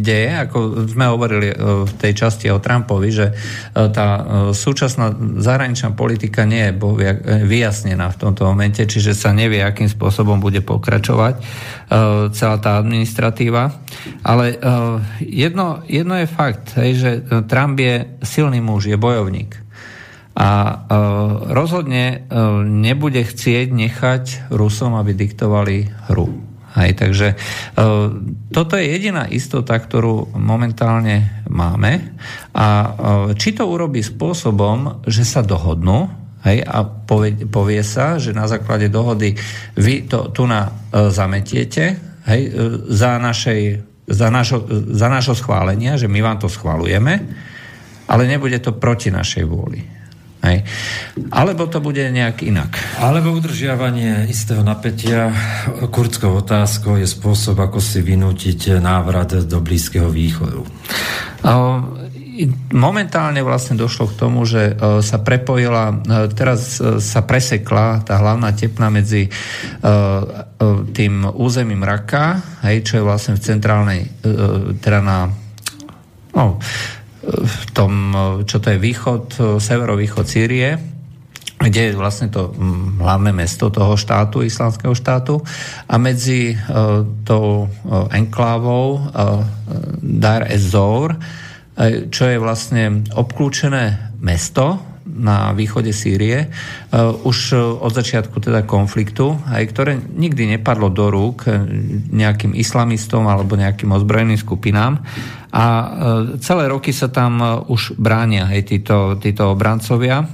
[0.03, 1.57] deje, ako sme hovorili e,
[1.87, 3.33] v tej časti o Trumpovi, že e,
[3.71, 4.07] tá
[4.51, 6.75] súčasná zahraničná politika nie je
[7.47, 11.39] vyjasnená v tomto momente, čiže sa nevie, akým spôsobom bude pokračovať
[12.33, 13.71] celá tá administratíva.
[14.25, 14.57] Ale
[15.21, 19.55] jedno, jedno je fakt, že Trump je silný muž, je bojovník.
[20.33, 20.49] A
[21.53, 22.25] rozhodne
[22.65, 26.52] nebude chcieť nechať Rusom, aby diktovali hru.
[26.73, 27.35] Hej, takže e,
[28.49, 32.17] toto je jediná istota, ktorú momentálne máme
[32.49, 32.89] a e,
[33.37, 36.09] či to urobí spôsobom, že sa dohodnú
[36.49, 39.37] hej, a povie, povie sa, že na základe dohody
[39.77, 41.83] vy to tu na e, zametiete
[42.25, 42.51] hej, e,
[42.89, 43.61] za, našej,
[44.09, 44.65] za, našo,
[44.97, 47.13] za našo schválenia, že my vám to schvalujeme,
[48.09, 50.02] ale nebude to proti našej vôli.
[50.43, 50.67] Hej.
[51.31, 52.75] Alebo to bude nejak inak.
[52.99, 55.31] Alebo udržiavanie istého napätia
[55.87, 60.59] kurdskou otázkou je spôsob, ako si vynútiť návrat do Blízkeho východu.
[62.75, 66.03] Momentálne vlastne došlo k tomu, že sa prepojila,
[66.35, 69.31] teraz sa presekla tá hlavná tepna medzi
[70.91, 74.01] tým územím Raka, hej, čo je vlastne v centrálnej,
[74.81, 75.29] teda na
[76.33, 76.57] no,
[77.23, 77.91] v tom,
[78.43, 79.23] čo to je východ,
[79.63, 80.93] severovýchod Sýrie,
[81.63, 82.51] kde je vlastne to
[82.99, 85.39] hlavné mesto toho štátu, islamského štátu.
[85.87, 89.39] A medzi uh, tou uh, enklávou uh,
[90.03, 91.19] Dar ez-Zor, uh,
[92.11, 99.63] čo je vlastne obklúčené mesto na východe Sýrie, uh, už od začiatku teda konfliktu, aj
[99.71, 101.47] ktoré nikdy nepadlo do rúk
[102.11, 104.99] nejakým islamistom alebo nejakým ozbrojeným skupinám,
[105.53, 105.87] a e,
[106.41, 110.25] celé roky sa tam e, už bránia hej, títo, títo obrancovia.
[110.25, 110.27] E,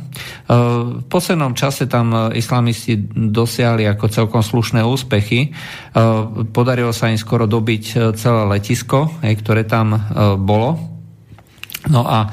[0.99, 5.51] v poslednom čase tam islamisti dosiahli ako celkom slušné úspechy.
[6.55, 9.99] Podarilo sa im skoro dobiť celé letisko, hej, ktoré tam
[10.39, 10.79] bolo.
[11.91, 12.31] No a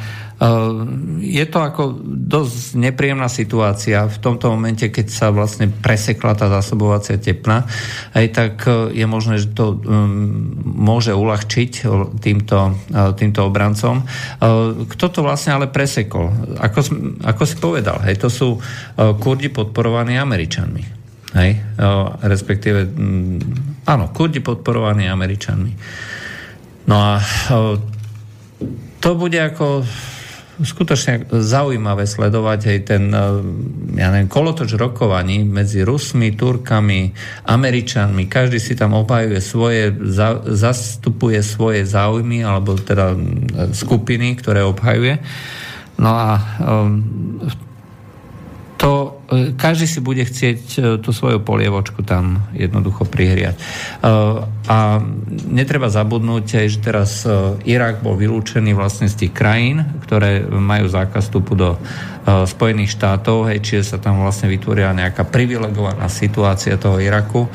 [1.24, 7.16] je to ako dosť nepríjemná situácia v tomto momente, keď sa vlastne presekla tá zásobovacia
[7.16, 7.64] tepna,
[8.12, 11.88] aj tak e, je možné, že to um, môže uľahčiť
[12.20, 12.58] týmto,
[13.16, 14.04] týmto obrancom.
[14.92, 16.28] Kto to vlastne ale presekol?
[16.60, 16.80] Ako,
[17.24, 18.60] ako si povedal, hej, to sú
[18.96, 20.84] kurdi podporovaní Američanmi.
[21.36, 21.52] Hej,
[22.24, 22.92] respektíve,
[23.88, 25.72] áno, kurdi podporovaní Američanmi.
[26.86, 27.20] No a
[29.00, 29.84] to bude ako
[30.62, 33.22] skutočne zaujímavé sledovať aj ten eh,
[34.00, 37.12] ja neviem, kolotoč rokovaní medzi Rusmi, Turkami,
[37.48, 38.28] Američanmi.
[38.28, 45.20] Každý si tam obhajuje svoje, za, zastupuje svoje záujmy alebo teda hm, skupiny, ktoré obhajuje.
[45.96, 46.30] No a
[46.60, 47.00] um,
[48.76, 53.58] to E, každý si bude chcieť e, tú svoju polievočku tam jednoducho prihriať.
[53.58, 53.62] E,
[54.70, 54.78] a
[55.50, 57.26] netreba zabudnúť že teraz
[57.66, 61.78] Irak bol vylúčený vlastne z tých krajín, ktoré majú zákaz vstupu do
[62.26, 67.46] Spojených štátov, hej, čiže sa tam vlastne vytvorila nejaká privilegovaná situácia toho Iraku.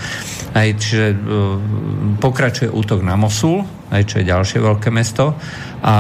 [0.56, 1.06] Hej, čiže
[2.24, 5.36] pokračuje útok na Mosul, hej, čo je ďalšie veľké mesto.
[5.84, 5.96] A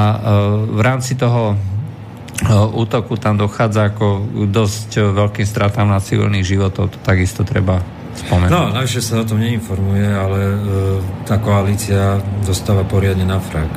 [0.72, 1.59] v rámci toho
[2.73, 7.82] útoku tam dochádza ako dosť veľkým stratám na civilných životov, to takisto treba
[8.17, 8.51] spomenúť.
[8.51, 10.57] No, najvyššie sa o tom neinformuje, ale e,
[11.23, 13.71] tá koalícia dostáva poriadne na frak.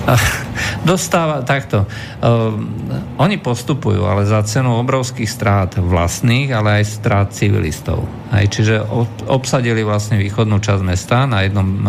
[0.80, 1.84] Dostáva takto.
[2.24, 2.72] Um,
[3.20, 8.08] oni postupujú, ale za cenu obrovských strát vlastných, ale aj strát civilistov.
[8.32, 8.80] Aj, čiže
[9.28, 11.82] obsadili vlastne východnú časť mesta na jednom uh,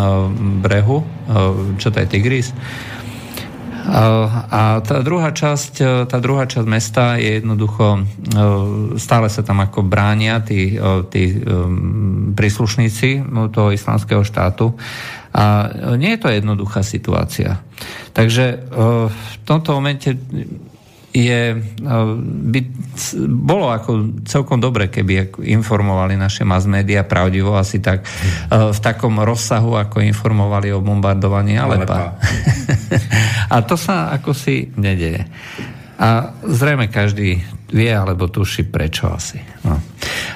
[0.60, 1.06] brehu, uh,
[1.80, 2.52] čo to je Tigris,
[3.82, 8.02] a tá druhá časť, e, tá druhá časť mesta je jednoducho, e,
[9.02, 11.42] stále sa tam ako bránia tí, e, tí
[12.32, 14.78] príslušníci toho islamského štátu.
[15.32, 17.64] A nie je to jednoduchá situácia.
[18.12, 18.68] Takže
[19.08, 20.12] v tomto momente
[21.12, 21.60] je,
[22.24, 22.60] by
[23.28, 28.08] bolo ako celkom dobre, keby informovali naše mass media pravdivo asi tak
[28.50, 32.16] v takom rozsahu, ako informovali o bombardovaní Alepa.
[33.54, 35.28] A to sa ako si nedeje.
[36.02, 39.38] A zrejme každý vie alebo tuší prečo asi.
[39.64, 39.78] No.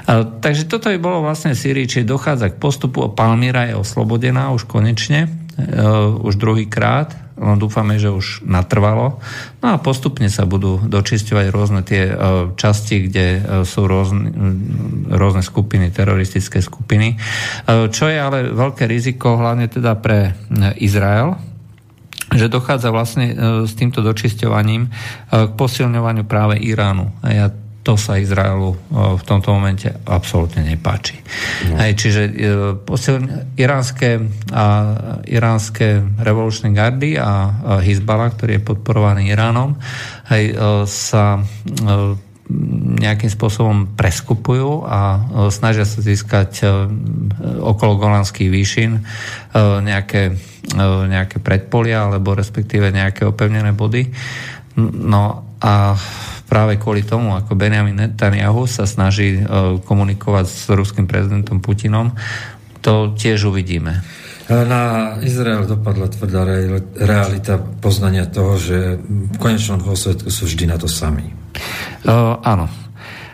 [0.05, 3.09] A, takže toto by bolo vlastne Syrii, či dochádza k postupu.
[3.11, 7.24] Palmíra je oslobodená už konečne, uh, už druhýkrát.
[7.35, 9.19] No, dúfame, že už natrvalo.
[9.59, 12.15] No a postupne sa budú dočisťovať rôzne tie uh,
[12.55, 14.31] časti, kde uh, sú rôzne,
[15.11, 17.19] rôzne skupiny, teroristické skupiny.
[17.67, 20.31] Uh, čo je ale veľké riziko, hlavne teda pre
[20.79, 21.35] Izrael,
[22.33, 23.35] že dochádza vlastne e,
[23.69, 24.89] s týmto dočisťovaním e,
[25.29, 27.13] k posilňovaniu práve Iránu.
[27.21, 27.53] Ja
[27.85, 28.77] to sa Izraelu e,
[29.15, 31.21] v tomto momente absolútne nepáči.
[31.69, 31.77] No.
[31.77, 32.21] Hej, čiže
[32.81, 34.65] posilň, iránske, a,
[35.29, 37.31] iránske revolučné gardy a, a
[37.85, 39.77] Hezbollah, ktorý je podporovaný Iránom,
[40.33, 40.57] hej,
[40.89, 41.45] sa
[42.95, 45.17] nejakým spôsobom preskupujú a
[45.49, 46.61] snažia sa získať
[47.41, 49.01] okolo Golanských výšin
[49.81, 50.37] nejaké
[50.73, 54.09] E, nejaké predpolia alebo respektíve nejaké opevnené body.
[54.81, 55.95] No a
[56.45, 59.41] práve kvôli tomu, ako Benjamin Netanyahu sa snaží e,
[59.81, 62.13] komunikovať s ruským prezidentom Putinom,
[62.85, 64.05] to tiež uvidíme.
[64.45, 66.45] Na Izrael dopadla tvrdá
[66.93, 71.33] realita poznania toho, že v konečnom dôsledku sú vždy na to sami.
[72.05, 72.69] Uh, áno.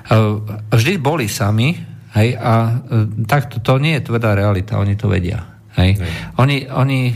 [0.08, 0.40] Uh,
[0.72, 1.76] vždy boli sami,
[2.16, 5.52] hej, a uh, takto to nie je tvrdá realita, oni to vedia.
[5.76, 6.00] Hej.
[6.00, 6.12] Hej.
[6.36, 7.14] Oni, oni e,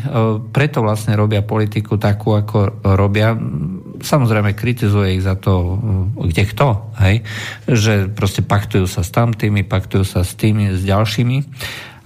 [0.48, 3.36] preto vlastne robia politiku takú, ako robia.
[4.02, 5.80] Samozrejme, kritizuje ich za to,
[6.18, 6.68] e, kde kto,
[7.00, 7.22] hej?
[7.70, 11.38] že proste paktujú sa s tamtými, paktujú sa s tými, s ďalšími,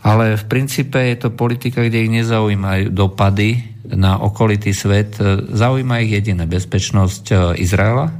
[0.03, 6.03] ale v princípe je to politika, kde ich nezaujímajú dopady na okolitý svet, e, zaujíma
[6.03, 8.11] ich jediné bezpečnosť Izraela.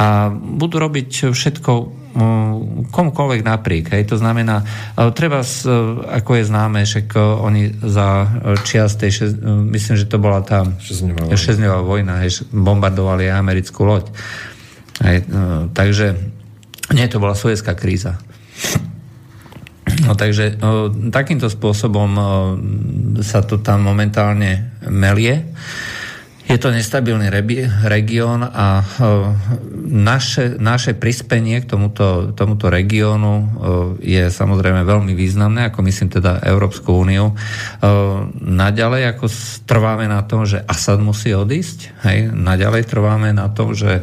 [0.00, 1.99] A budú robiť všetko
[2.90, 3.94] komukoľvek napriek.
[3.94, 4.10] Hej.
[4.10, 4.66] To znamená,
[5.14, 5.46] treba,
[6.10, 8.26] ako je známe, že oni za
[8.66, 9.30] čias tej,
[9.70, 10.66] myslím, že to bola tá
[11.30, 14.10] šesťdňová vojna, hej, bombardovali americkú loď.
[15.00, 15.30] Hej,
[15.70, 16.18] takže
[16.90, 18.18] nie, to bola sovjetská kríza.
[20.00, 20.58] No takže
[21.14, 22.10] takýmto spôsobom
[23.22, 25.46] sa to tam momentálne melie.
[26.50, 27.30] Je to nestabilný
[27.86, 28.84] región a e,
[29.86, 33.44] naše, naše prispenie k tomuto, tomuto regiónu e,
[34.02, 37.30] je samozrejme veľmi významné, ako myslím teda Európsku úniu.
[37.30, 37.34] E,
[38.42, 39.30] naďalej ako
[39.62, 44.02] trváme na tom, že Asad musí odísť, hej, naďalej trváme na tom, že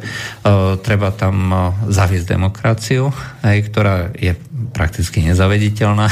[0.88, 1.52] treba tam
[1.92, 3.12] zaviesť demokraciu,
[3.44, 4.32] hej, ktorá je
[4.72, 6.08] prakticky nezavediteľná.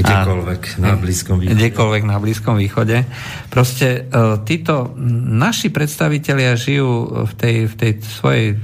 [0.00, 1.56] Kdekoľvek na Blízkom východe.
[1.56, 3.04] Kdekoľvek na Blízkom východe.
[3.52, 4.94] Proste uh, títo
[5.34, 8.60] naši predstavitelia žijú v tej, v tej svojej uh,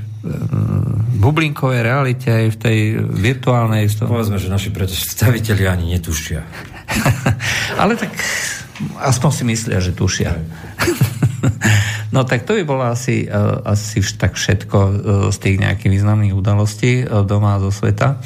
[1.17, 3.91] bublinkovej realite aj v tej virtuálnej...
[4.01, 6.41] Povedzme, že naši predstavitelia ani netušia.
[7.83, 8.15] Ale tak
[9.01, 10.33] aspoň si myslia, že tušia.
[12.15, 14.93] No tak to by bolo asi, uh, asi tak všetko uh,
[15.35, 18.23] z tých nejakých významných udalostí uh, doma a zo sveta.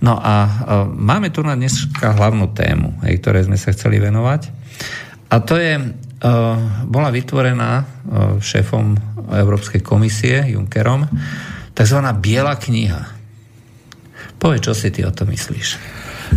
[0.00, 0.34] No a
[0.86, 4.48] máme tu na dneska hlavnú tému, hej, ktoré sme sa chceli venovať.
[5.34, 5.80] A to je,
[6.86, 7.84] bola vytvorená
[8.38, 8.94] šéfom
[9.34, 11.08] Európskej komisie Junckerom
[11.74, 11.98] tzv.
[12.22, 13.02] Biela kniha.
[14.38, 15.68] Povedz, čo si ty o to myslíš?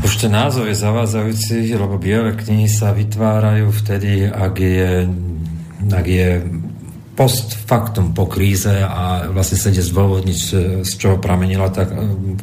[0.02, 4.92] Už ten názov je zavádzajúci, lebo biele knihy sa vytvárajú vtedy, ak je,
[5.86, 6.42] ak je
[7.18, 10.40] post factum po kríze a vlastne sa ide zdôvodniť,
[10.86, 11.92] z čoho pramenila tá e,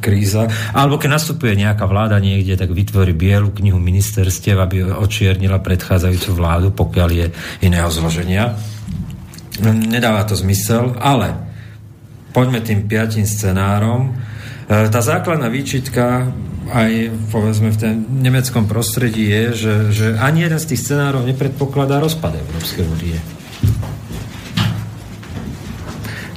[0.02, 0.50] kríza.
[0.74, 6.68] Alebo keď nastupuje nejaká vláda niekde, tak vytvorí bielu knihu ministerstiev, aby očiernila predchádzajúcu vládu,
[6.74, 7.26] pokiaľ je
[7.62, 8.58] iného zloženia.
[9.62, 11.38] Nedáva to zmysel, ale
[12.34, 14.10] poďme tým piatim scenárom.
[14.66, 16.34] E, tá základná výčitka
[16.72, 17.92] aj povedzme v tom
[18.24, 23.20] nemeckom prostredí je, že, že ani jeden z tých scenárov nepredpokladá rozpad Európskej únie.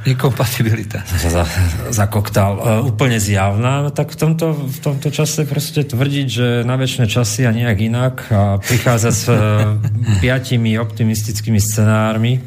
[0.06, 1.04] nekompatibilita.
[1.24, 1.44] Za,
[1.92, 2.06] za.
[2.06, 7.44] E, úplne zjavná, tak v tomto, v tomto čase proste tvrdiť, že na väčšie časy
[7.44, 9.36] a nejak inak a prichádza s e,
[10.24, 12.40] piatimi optimistickými scenármi,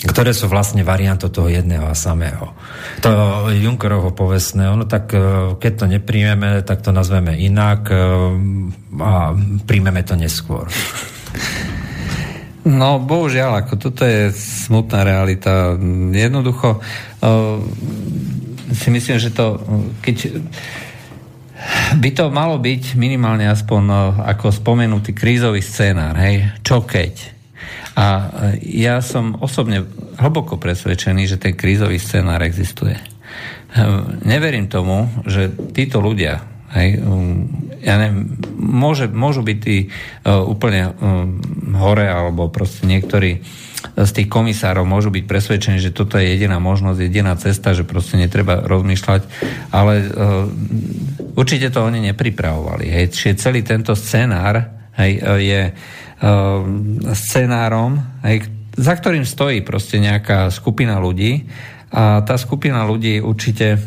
[0.00, 2.56] ktoré sú vlastne variantou toho jedného a samého.
[3.04, 3.10] To
[3.52, 7.92] Junckerovho povestné, ono tak, e, keď to nepríjmeme, tak to nazveme inak
[9.00, 9.14] a
[9.64, 10.66] príjmeme to neskôr.
[12.60, 15.80] No, bohužiaľ, ako toto je smutná realita.
[16.12, 17.56] Jednoducho uh,
[18.76, 19.56] si myslím, že to,
[20.04, 20.44] keď
[21.96, 23.98] by to malo byť minimálne aspoň uh,
[24.28, 27.32] ako spomenutý krízový scénár, hej, čo keď.
[27.96, 28.20] A uh,
[28.60, 29.88] ja som osobne
[30.20, 33.00] hlboko presvedčený, že ten krízový scénár existuje.
[34.26, 36.42] Neverím tomu, že títo ľudia,
[36.74, 37.46] hej, um,
[37.82, 41.38] ja neviem, môže, môžu byť tí uh, úplne um,
[41.74, 43.42] hore, alebo proste niektorí
[43.96, 48.20] z tých komisárov môžu byť presvedčení, že toto je jediná možnosť, jediná cesta, že proste
[48.20, 49.22] netreba rozmýšľať,
[49.72, 50.44] ale uh,
[51.34, 52.86] určite to oni nepripravovali.
[52.92, 53.04] Hej.
[53.16, 54.60] Čiže celý tento scenár
[55.00, 56.60] hej, je uh,
[57.16, 58.46] scenárom, hej,
[58.76, 61.44] za ktorým stojí proste nejaká skupina ľudí
[61.90, 63.80] a tá skupina ľudí určite uh,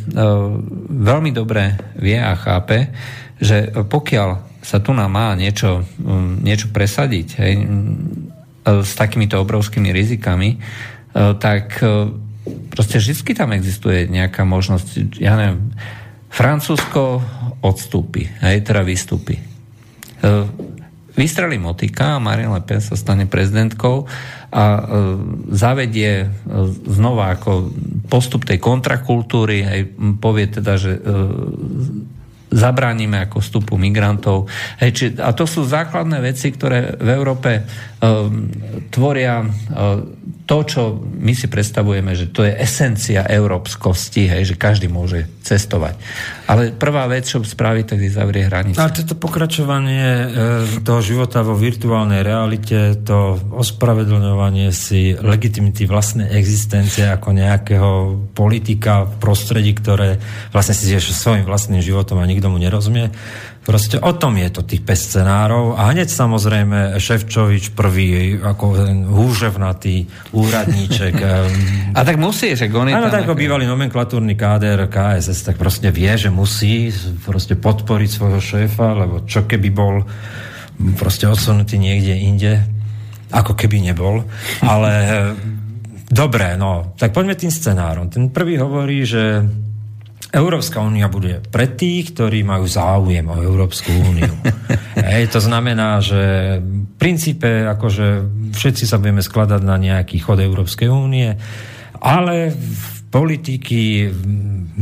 [0.91, 2.91] veľmi dobre vie a chápe,
[3.39, 5.83] že pokiaľ sa tu nám má niečo,
[6.39, 11.79] niečo presadiť hej, uh, s takýmito obrovskými rizikami, uh, tak
[12.67, 15.71] proste vždy tam existuje nejaká možnosť, ja neviem,
[16.27, 17.21] Francúzsko
[17.61, 19.37] odstúpi, hej, teda vystúpi.
[21.13, 24.09] Vystrelí motika a Marine Le Pen sa stane prezidentkou
[24.49, 24.81] a e,
[25.53, 26.27] zavedie e,
[26.89, 27.69] znova ako
[28.09, 29.79] postup tej kontrakultúry, aj
[30.17, 31.01] povie teda, že e,
[32.53, 34.45] zabránime ako vstupu migrantov.
[34.77, 37.61] Hej, či, a to sú základné veci, ktoré v Európe e,
[38.93, 39.47] tvoria e,
[40.43, 45.95] to, čo my si predstavujeme, že to je esencia európskosti, hej, že každý môže cestovať.
[46.51, 48.75] Ale prvá vec, čo spraví, tak je zavrie hranice.
[48.75, 50.25] Ale toto pokračovanie e,
[50.83, 57.91] toho života vo virtuálnej realite, to ospravedlňovanie si legitimity vlastnej existencie ako nejakého
[58.35, 60.19] politika v prostredí, ktoré
[60.51, 63.15] vlastne si svojim vlastným životom a nikto mu nerozumie,
[63.63, 69.07] Proste o tom je to tých 5 scenárov a hneď samozrejme Ševčovič prvý, ako ten
[69.07, 70.03] húževnatý
[70.35, 71.15] úradníček.
[71.97, 76.11] a tak musí, že on Áno, tak ako bývalý nomenklatúrny káder KSS, tak proste vie,
[76.11, 76.91] že musí
[77.23, 80.03] proste podporiť svojho šéfa, lebo čo keby bol
[80.99, 82.53] proste odsunutý niekde inde,
[83.31, 84.27] ako keby nebol.
[84.59, 84.91] Ale
[86.11, 88.11] dobre, no, tak poďme tým scenárom.
[88.11, 89.39] Ten prvý hovorí, že
[90.33, 94.33] Európska únia bude pre tých, ktorí majú záujem o Európsku úniu.
[95.13, 98.25] Hej, to znamená, že v princípe akože
[98.57, 101.37] všetci sa budeme skladať na nejaký chod Európskej únie,
[102.01, 104.09] ale v politiky,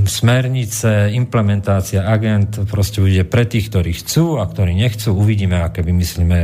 [0.08, 5.12] smernice, implementácia agent proste bude pre tých, ktorí chcú a ktorí nechcú.
[5.12, 6.39] Uvidíme, aké vymyslíme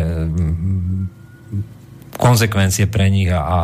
[2.19, 3.59] konsekvencie pre nich a, a,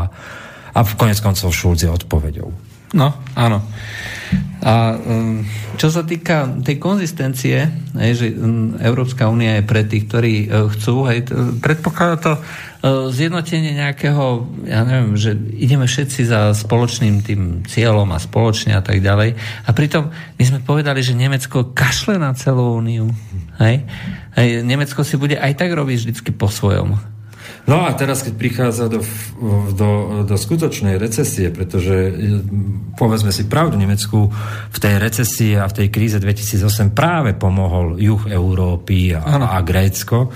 [0.71, 2.72] a v konec koncov Šulc je odpovedou.
[2.93, 3.65] No, áno.
[4.63, 5.43] A um,
[5.75, 11.03] čo sa týka tej konzistencie, že um, Európska únia je pre tých, ktorí uh, chcú,
[11.11, 11.27] hej,
[11.59, 18.23] predpokladá to uh, zjednotenie nejakého, ja neviem, že ideme všetci za spoločným tým cieľom a
[18.23, 19.35] spoločne a tak ďalej.
[19.67, 23.11] A pritom my sme povedali, že Nemecko kašle na celú úniu.
[23.59, 23.83] Hej?
[24.39, 27.12] Hej, Nemecko si bude aj tak robiť vždycky po svojom.
[27.63, 28.99] No a teraz, keď prichádza do,
[29.71, 29.89] do,
[30.27, 32.11] do skutočnej recesie, pretože
[32.99, 34.27] povedzme si pravdu, Nemecku
[34.67, 40.27] v tej recesii a v tej kríze 2008 práve pomohol juh Európy a, a Grécko,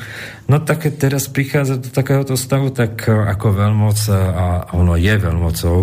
[0.48, 5.78] no tak keď teraz prichádza do takéhoto stavu, tak ako veľmoc, a ono je veľmocou,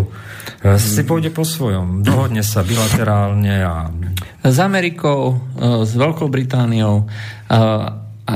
[0.64, 0.80] hmm.
[0.80, 3.92] si pôjde po svojom, dohodne sa bilaterálne a...
[4.40, 7.04] S Amerikou, s Veľkou Britániou,
[7.52, 8.32] a,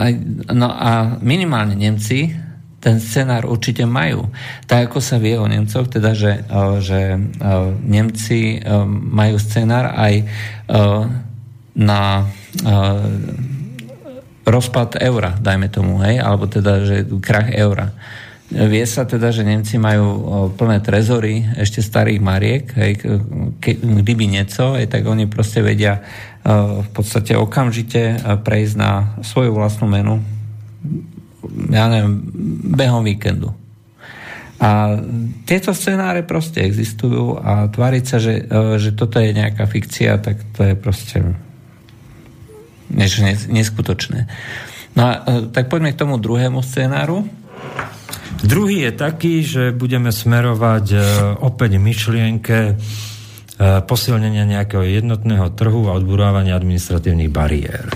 [0.53, 2.48] no a minimálne Nemci
[2.79, 4.31] ten scenár určite majú.
[4.71, 6.47] Tak ako sa vie o Nemcoch, teda, že,
[6.79, 7.19] že
[7.83, 8.63] Nemci
[9.03, 10.15] majú scenár aj
[11.75, 12.27] na
[14.47, 17.93] rozpad eura, dajme tomu, hej, alebo teda, že krach eura.
[18.49, 20.09] Vie sa teda, že Nemci majú
[20.57, 22.93] plné trezory ešte starých mariek, hej,
[23.61, 26.01] kdyby nieco, hej, tak oni proste vedia
[26.47, 30.23] v podstate okamžite prejsť na svoju vlastnú menu
[31.71, 32.23] ja neviem,
[32.75, 33.53] behom víkendu.
[34.59, 34.99] A
[35.47, 40.43] tieto scenáre proste existujú a tváriť sa, že, e, že toto je nejaká fikcia, tak
[40.51, 41.23] to je proste
[42.91, 44.27] niečo neskutočné.
[44.99, 45.19] No a e,
[45.55, 47.23] tak poďme k tomu druhému scenáru.
[48.43, 50.99] Druhý je taký, že budeme smerovať e,
[51.39, 52.59] opäť myšlienke
[53.59, 57.91] posilnenia nejakého jednotného trhu a odburávania administratívnych bariér.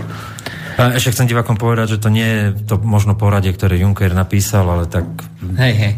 [0.90, 4.90] Ešte chcem divakom povedať, že to nie je to možno poradie, ktoré Juncker napísal, ale
[4.90, 5.06] tak
[5.60, 5.94] hej, hej.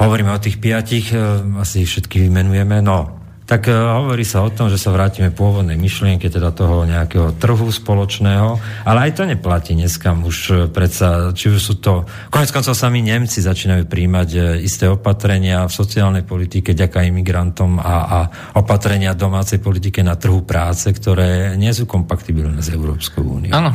[0.00, 1.20] hovoríme o tých piatich, e,
[1.60, 2.80] asi všetky vymenujeme.
[2.80, 7.36] No, tak uh, hovorí sa o tom, že sa vrátime pôvodnej myšlienke, teda toho nejakého
[7.36, 8.56] trhu spoločného,
[8.88, 13.04] ale aj to neplatí dneska už uh, predsa, či už sú to, konec koncov sami
[13.04, 18.18] Nemci začínajú príjmať isté opatrenia v sociálnej politike, ďaká imigrantom a, a
[18.56, 23.52] opatrenia domácej politike na trhu práce, ktoré nie sú kompatibilné s Európskou úniou.
[23.52, 23.74] Áno,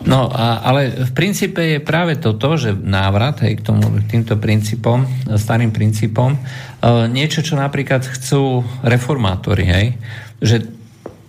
[0.00, 5.04] No, a, ale v princípe je práve toto, že návrat hej, k, tomu, týmto princípom,
[5.36, 6.38] starým princípom, e,
[7.12, 9.86] niečo, čo napríklad chcú reformátori, hej,
[10.40, 10.64] že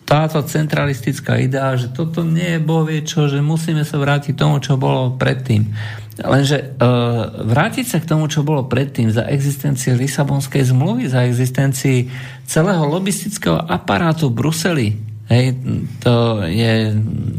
[0.08, 4.80] táto centralistická idea, že toto nie je bohvie čo, že musíme sa vrátiť tomu, čo
[4.80, 5.68] bolo predtým.
[6.24, 6.66] Lenže e,
[7.44, 12.08] vrátiť sa k tomu, čo bolo predtým, za existencie Lisabonskej zmluvy, za existencii
[12.48, 15.56] celého lobistického aparátu v Bruseli, Hej,
[16.04, 16.92] to je,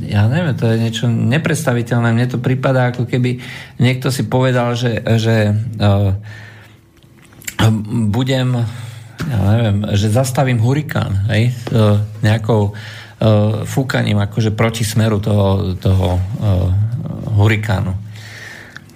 [0.09, 2.15] ja neviem, to je niečo nepredstaviteľné.
[2.15, 3.43] Mne to prípada, ako keby
[3.77, 6.17] niekto si povedal, že, že uh,
[8.09, 8.65] budem,
[9.29, 16.17] ja neviem, že zastavím hurikán, hej, uh, nejakou uh, fúkaním, akože proti smeru toho, toho
[16.17, 16.73] uh,
[17.37, 17.93] hurikánu.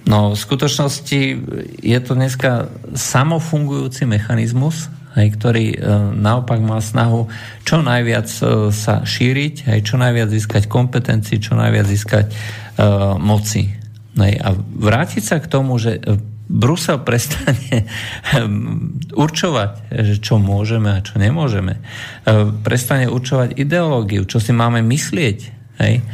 [0.07, 1.21] No v skutočnosti
[1.83, 5.77] je to dneska samofungujúci mechanizmus, hej, ktorý e,
[6.13, 7.25] naopak má snahu
[7.65, 12.35] čo najviac e, sa šíriť, hej, čo najviac získať kompetencii, čo najviac získať e,
[13.17, 13.73] moci.
[14.17, 15.97] Hej, a vrátiť sa k tomu, že
[16.47, 17.89] Brusel prestane
[19.25, 21.83] určovať, že čo môžeme a čo nemôžeme.
[22.63, 25.39] Prestane určovať ideológiu, čo si máme myslieť.
[25.83, 26.07] Hej?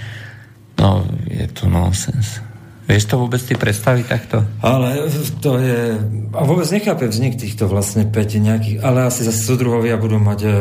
[0.81, 2.41] No, je to nonsens.
[2.83, 4.43] Vieš to vôbec ty predstaviť takto?
[4.59, 5.07] Ale
[5.39, 5.95] to je...
[6.35, 8.11] A vôbec nechápem vznik týchto vlastne 5
[8.43, 8.77] nejakých...
[8.83, 10.39] Ale asi zase súdruhovia budú mať...
[10.43, 10.55] E,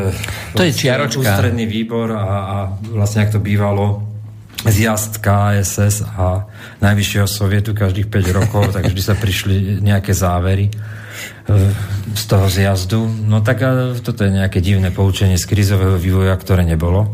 [0.55, 1.19] to je čiaročka.
[1.19, 2.57] Ústredný výbor a, a
[2.95, 4.07] vlastne ak to bývalo
[4.63, 6.47] zjazd KSS a
[6.79, 10.73] Najvyššieho sovietu každých 5 rokov, tak vždy sa prišli nejaké závery e,
[12.15, 13.03] z toho zjazdu.
[13.03, 13.67] No tak
[13.99, 17.11] toto je nejaké divné poučenie z krizového vývoja, ktoré nebolo,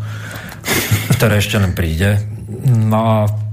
[1.18, 2.22] ktoré ešte len príde.
[2.70, 3.49] No a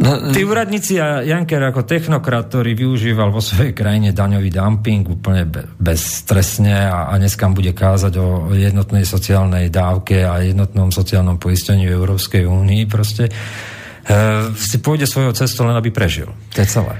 [0.00, 5.44] No, Tí úradníci a Janker ako technokrat, ktorý využíval vo svojej krajine daňový dumping úplne
[5.76, 12.00] bezstresne a, a dneska bude kázať o jednotnej sociálnej dávke a jednotnom sociálnom poistení v
[12.00, 13.32] Európskej únii, proste e,
[14.56, 16.32] si pôjde svojou cestou len aby prežil.
[16.56, 16.96] To je celé.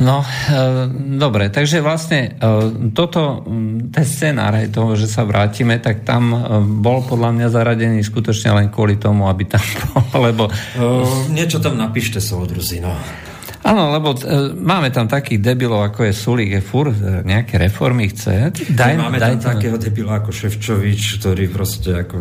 [0.00, 2.50] No, e, dobre, takže vlastne e,
[2.92, 3.46] toto,
[3.94, 8.52] ten scenár aj toho, že sa vrátime, tak tam e, bol podľa mňa zaradený skutočne
[8.52, 9.62] len kvôli tomu, aby tam
[9.92, 10.42] bol, lebo...
[10.50, 12.92] E, niečo tam napíšte, soudruzi, no.
[13.64, 18.12] Áno, lebo e, máme tam takých debilov, ako je Sulík, je fur, e, nejaké reformy
[18.12, 18.52] chce.
[18.76, 22.20] Daj, máme daj, tam takého debila ako Ševčovič, ktorý proste ako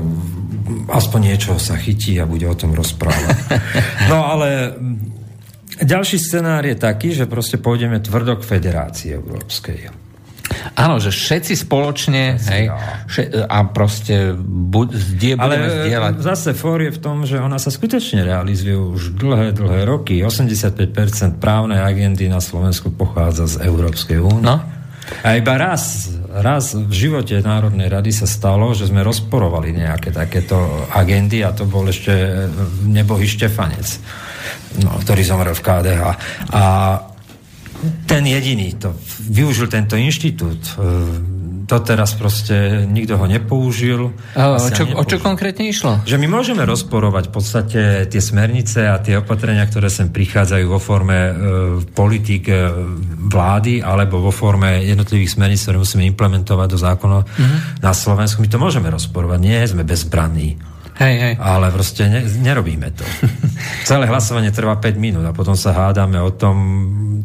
[0.88, 3.36] aspoň niečoho sa chytí a bude o tom rozprávať.
[4.12, 4.72] no ale
[5.82, 10.04] ďalší scenár je taký, že proste pôjdeme tvrdo k Federácii Európskej.
[10.76, 12.70] Áno, že všetci spoločne hej,
[13.10, 16.14] še, a proste buď, zdie, Ale zdieľať.
[16.20, 20.20] zase for je v tom, že ona sa skutočne realizuje už dlhé, dlhé roky.
[20.22, 24.46] 85% právnej agendy na Slovensku pochádza z Európskej únie.
[24.46, 24.62] No?
[25.24, 30.88] A iba raz, raz v živote Národnej rady sa stalo, že sme rozporovali nejaké takéto
[30.92, 32.12] agendy a to bol ešte
[32.88, 34.00] nebohý Štefanec
[34.82, 36.02] no, ktorý zomrel v KDH.
[36.54, 36.64] A
[38.08, 38.96] ten jediný to
[39.28, 40.80] využil tento inštitút.
[41.64, 44.12] To teraz proste nikto ho nepoužil.
[44.36, 45.00] A, o, čo, nepoužil.
[45.00, 46.04] o čo konkrétne išlo?
[46.04, 47.82] Že my môžeme rozporovať v podstate
[48.12, 51.32] tie smernice a tie opatrenia, ktoré sem prichádzajú vo forme e,
[51.96, 52.68] politik e,
[53.32, 57.60] vlády alebo vo forme jednotlivých smerníc, ktoré musíme implementovať do zákona mm-hmm.
[57.80, 58.44] na Slovensku.
[58.44, 59.40] My to môžeme rozporovať.
[59.40, 60.73] Nie sme bezbranní.
[60.94, 61.34] Hej, hej.
[61.42, 63.02] Ale proste ne, nerobíme to.
[63.90, 66.56] Celé hlasovanie trvá 5 minút a potom sa hádame o tom,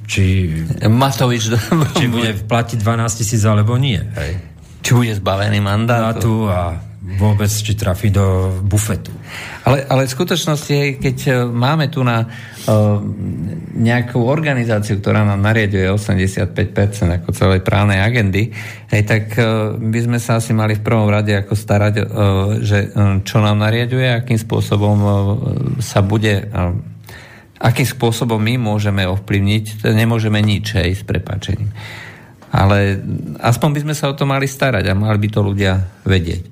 [0.09, 0.49] či...
[0.89, 1.53] Matovič...
[2.01, 4.01] či bude platiť 12 tisíc alebo nie.
[4.01, 4.32] Hej.
[4.81, 6.49] Či bude zbavený mandátu.
[6.49, 9.09] A vôbec, či trafí do bufetu.
[9.64, 13.01] Ale, ale v skutočnosti, keď e, máme tu na uh,
[13.72, 16.52] nejakú organizáciu, ktorá nám nariaduje 85%
[17.22, 18.52] ako celej právnej agendy,
[18.93, 22.05] hej, tak uh, by sme sa asi mali v prvom rade ako starať, uh,
[22.60, 22.93] že
[23.24, 25.12] čo nám nariaduje, akým spôsobom uh,
[25.80, 26.76] sa bude uh,
[27.59, 31.74] akým spôsobom my môžeme ovplyvniť, nemôžeme nič, hej, s prepáčením.
[32.48, 33.02] Ale
[33.43, 36.48] aspoň by sme sa o to mali starať a mali by to ľudia vedieť.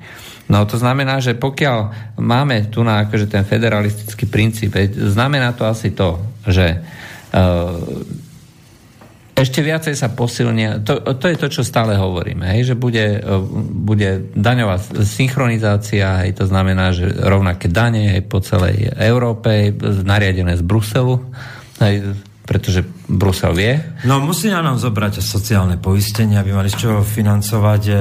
[0.47, 1.79] No to znamená, že pokiaľ
[2.23, 6.87] máme tu na akože ten federalistický princíp, znamená to asi to, že
[7.35, 7.83] uh,
[9.37, 13.37] ešte viacej sa posilnia, to, to je to, čo stále hovoríme, hej, že bude, e,
[13.69, 19.77] bude daňová synchronizácia, hej, to znamená, že rovnaké dane hej, po celej Európe,
[20.09, 21.21] nariadené z Bruselu,
[21.85, 22.17] hej,
[22.49, 23.73] pretože Brusel vie.
[24.03, 27.95] No musí na nám zobrať sociálne poistenie, aby mali z čoho financovať e,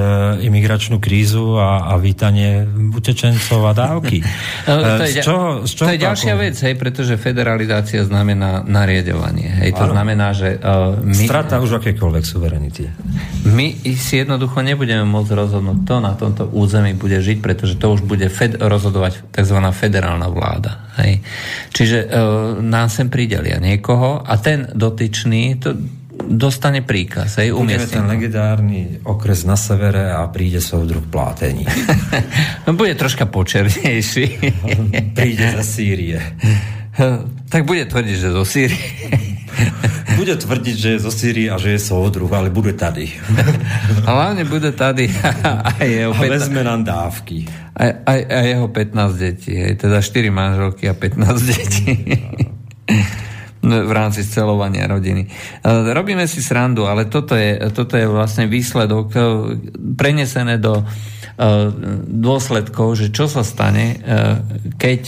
[0.50, 4.20] imigračnú krízu a, a vítanie utečencov a dávky.
[4.66, 6.42] No, to, je, z čoho, z čoho to je ďalšia ako...
[6.42, 9.62] vec, hej, pretože federalizácia znamená nariadovanie.
[9.62, 9.94] Hej, to ano.
[9.94, 10.58] znamená, že...
[10.58, 12.90] Uh, my, Strata už akékoľvek suverenity.
[13.46, 18.02] My si jednoducho nebudeme môcť rozhodnúť, kto na tomto území bude žiť, pretože to už
[18.02, 19.58] bude fed, rozhodovať tzv.
[19.70, 20.90] federálna vláda.
[20.98, 21.22] Hej.
[21.76, 22.10] Čiže uh,
[22.64, 24.66] nám sem pridelia niekoho a ten
[24.96, 25.76] dotyčný to
[26.16, 27.44] dostane príkaz.
[27.44, 31.68] Hej, Budeme ten legendárny okres na severe a príde soudruh plátení.
[32.66, 34.26] no bude troška počernejší.
[35.18, 36.24] príde za Sýrie.
[37.52, 38.88] tak bude tvrdiť, že zo Sýrie.
[40.16, 43.12] bude tvrdiť, že je zo Sýrie a že je soudruh, ale bude tady.
[44.08, 45.12] a hlavne bude tady
[45.44, 47.44] a, jeho a vezme nám dávky.
[47.76, 49.52] A, a, a jeho 15 detí.
[49.52, 51.92] Hej, teda 4 manželky a 15 detí
[53.66, 55.26] v rámci scelovania rodiny.
[55.26, 55.30] E,
[55.92, 59.20] robíme si srandu, ale toto je, toto je vlastne výsledok e,
[59.98, 60.86] prenesené do e,
[62.06, 63.98] dôsledkov, že čo sa stane,
[64.78, 65.02] keď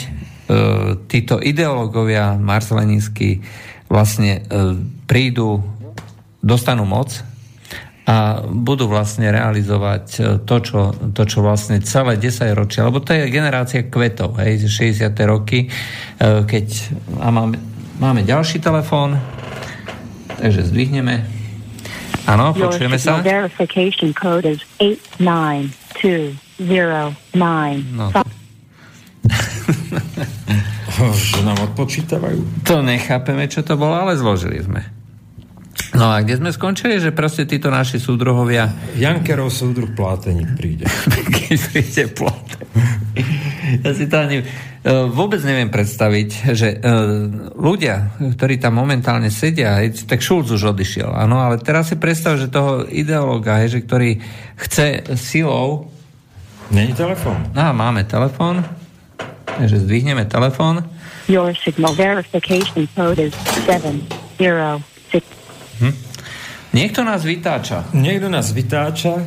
[1.11, 3.43] títo ideológovia marslenínsky
[3.91, 4.47] vlastne
[5.03, 5.59] prídu,
[6.39, 7.11] dostanú moc
[8.07, 10.03] a budú vlastne realizovať
[10.47, 15.11] to, čo, to, čo vlastne celé 10 ročia, lebo to je generácia kvetov, hej, 60.
[15.27, 15.67] roky,
[16.23, 17.59] keď a máme
[17.97, 19.17] Máme ďalší telefón,
[20.37, 21.25] takže zdvihneme.
[22.29, 23.25] Áno, počujeme sa.
[23.25, 26.37] verification code is 89209.
[27.97, 28.13] No.
[31.13, 32.65] že nám odpočítavajú.
[32.69, 34.96] To nechápeme, čo to bolo, ale zložili sme.
[35.95, 38.68] No a kde sme skončili, že proste títo naši súdruhovia...
[38.99, 40.84] Jankerov súdruh pláteník príde.
[41.07, 43.27] Keď príde pláteník.
[43.85, 44.43] ja si to ani
[44.88, 46.88] E, vôbec neviem predstaviť, že e,
[47.59, 52.47] ľudia, ktorí tam momentálne sedia, tak Šulc už odišiel, áno, ale teraz si predstav, že
[52.47, 54.23] toho ideológa, že ktorý
[54.55, 55.91] chce silou...
[56.72, 57.51] Není telefón.
[57.51, 58.64] No, máme telefón,
[59.59, 60.88] takže zdvihneme telefón.
[61.27, 63.35] Your signal verification code is
[63.68, 64.96] 706.
[65.81, 65.93] Hm?
[66.75, 67.89] Niekto nás vytáča.
[67.95, 69.23] Niekto nás vytáča.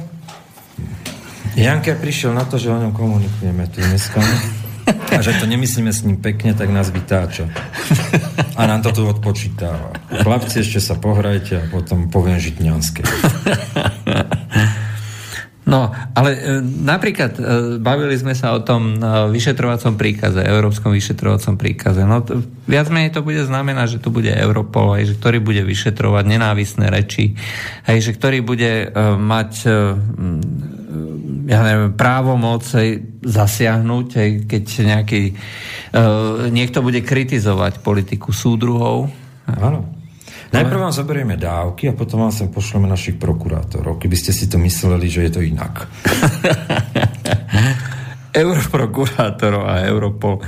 [1.58, 4.22] Janker prišiel na to, že o ňom komunikujeme tu dneska.
[4.90, 7.50] A že to nemyslíme s ním pekne, tak nás vytáča.
[8.58, 9.94] A nám to tu odpočítava.
[10.22, 13.02] Chlapci, ešte sa pohrajte a potom poviem žitňanské.
[15.70, 16.38] No, ale e,
[16.82, 17.42] napríklad e,
[17.78, 22.02] bavili sme sa o tom e, vyšetrovacom príkaze, európskom vyšetrovacom príkaze.
[22.02, 25.62] No, to, viac menej to bude znamenať, že tu bude Europol, aj, že ktorý bude
[25.62, 27.38] vyšetrovať nenávisné reči,
[27.86, 29.70] aj, že ktorý bude e, mať e,
[31.46, 32.66] ja neviem, právomoc
[33.22, 35.34] zasiahnuť, aj, keď nejaký, e,
[36.50, 39.06] niekto bude kritizovať politiku súdruhov.
[39.46, 39.99] Áno.
[40.50, 44.58] Najprv vám zoberieme dávky a potom vám sem pošleme našich prokurátorov, keby ste si to
[44.58, 45.86] mysleli, že je to inak.
[48.42, 50.42] Europrokurátorov a Europol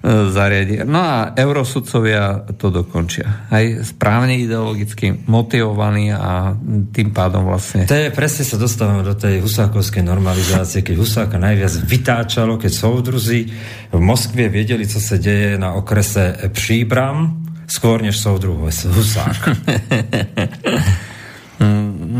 [0.00, 0.80] E, zariadi.
[0.88, 3.52] No a eurosudcovia to dokončia.
[3.52, 6.56] Aj správne ideologicky motivovaní a
[6.88, 7.84] tým pádom vlastne...
[7.84, 13.52] To je, presne sa dostávame do tej husákovskej normalizácie, keď Husáka najviac vytáčalo, keď soudruzi
[13.92, 18.58] v Moskvie vedeli, co sa deje na okrese Příbram, skôr než soudruh
[18.90, 19.38] Husák.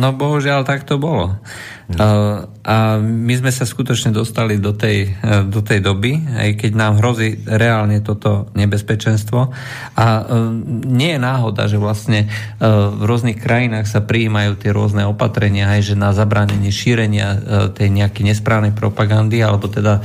[0.01, 1.43] no bohužiaľ tak to bolo.
[1.91, 6.73] Uh, a my sme sa skutočne dostali do tej, uh, do tej doby, aj keď
[6.79, 9.51] nám hrozí reálne toto nebezpečenstvo.
[9.99, 10.49] A uh,
[10.87, 12.31] nie je náhoda, že vlastne
[12.61, 17.43] v rôznych krajinách sa prijímajú tie rôzne opatrenia, aj že na zabránenie šírenia
[17.75, 19.99] tej nejakej nesprávnej propagandy, alebo teda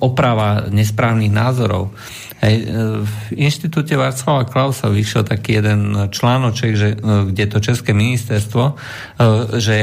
[0.00, 1.94] oprava nesprávnych názorov.
[2.44, 2.68] Hej,
[3.06, 8.76] v inštitúte Václava Klausa vyšiel taký jeden článoček, že, kde to České ministerstvo,
[9.56, 9.76] že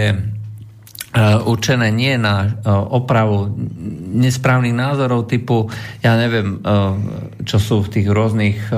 [1.42, 3.50] určené nie na e, opravu
[4.14, 5.66] nesprávnych názorov typu,
[6.06, 6.70] ja neviem, e,
[7.50, 8.70] čo sú v tých rôznych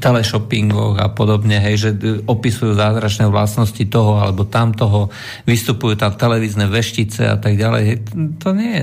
[0.00, 1.90] teleshoppingoch a podobne, hej, že
[2.24, 5.12] opisujú zázračné vlastnosti toho alebo tamtoho,
[5.44, 8.08] vystupujú tam televízne veštice a tak ďalej.
[8.40, 8.82] To nie je,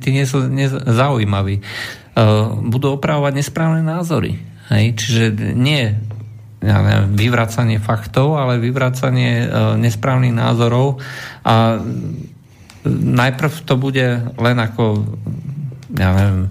[0.00, 0.48] tí nie sú
[0.86, 1.60] zaujímaví.
[2.70, 4.38] Budú opravovať nesprávne názory.
[4.70, 5.24] Hej, čiže
[5.54, 5.94] nie
[6.66, 10.98] ja neviem, vyvracanie faktov, ale vyvracanie e, nesprávnych názorov
[11.46, 11.78] a
[12.90, 15.06] najprv to bude len ako
[15.94, 16.50] ja neviem,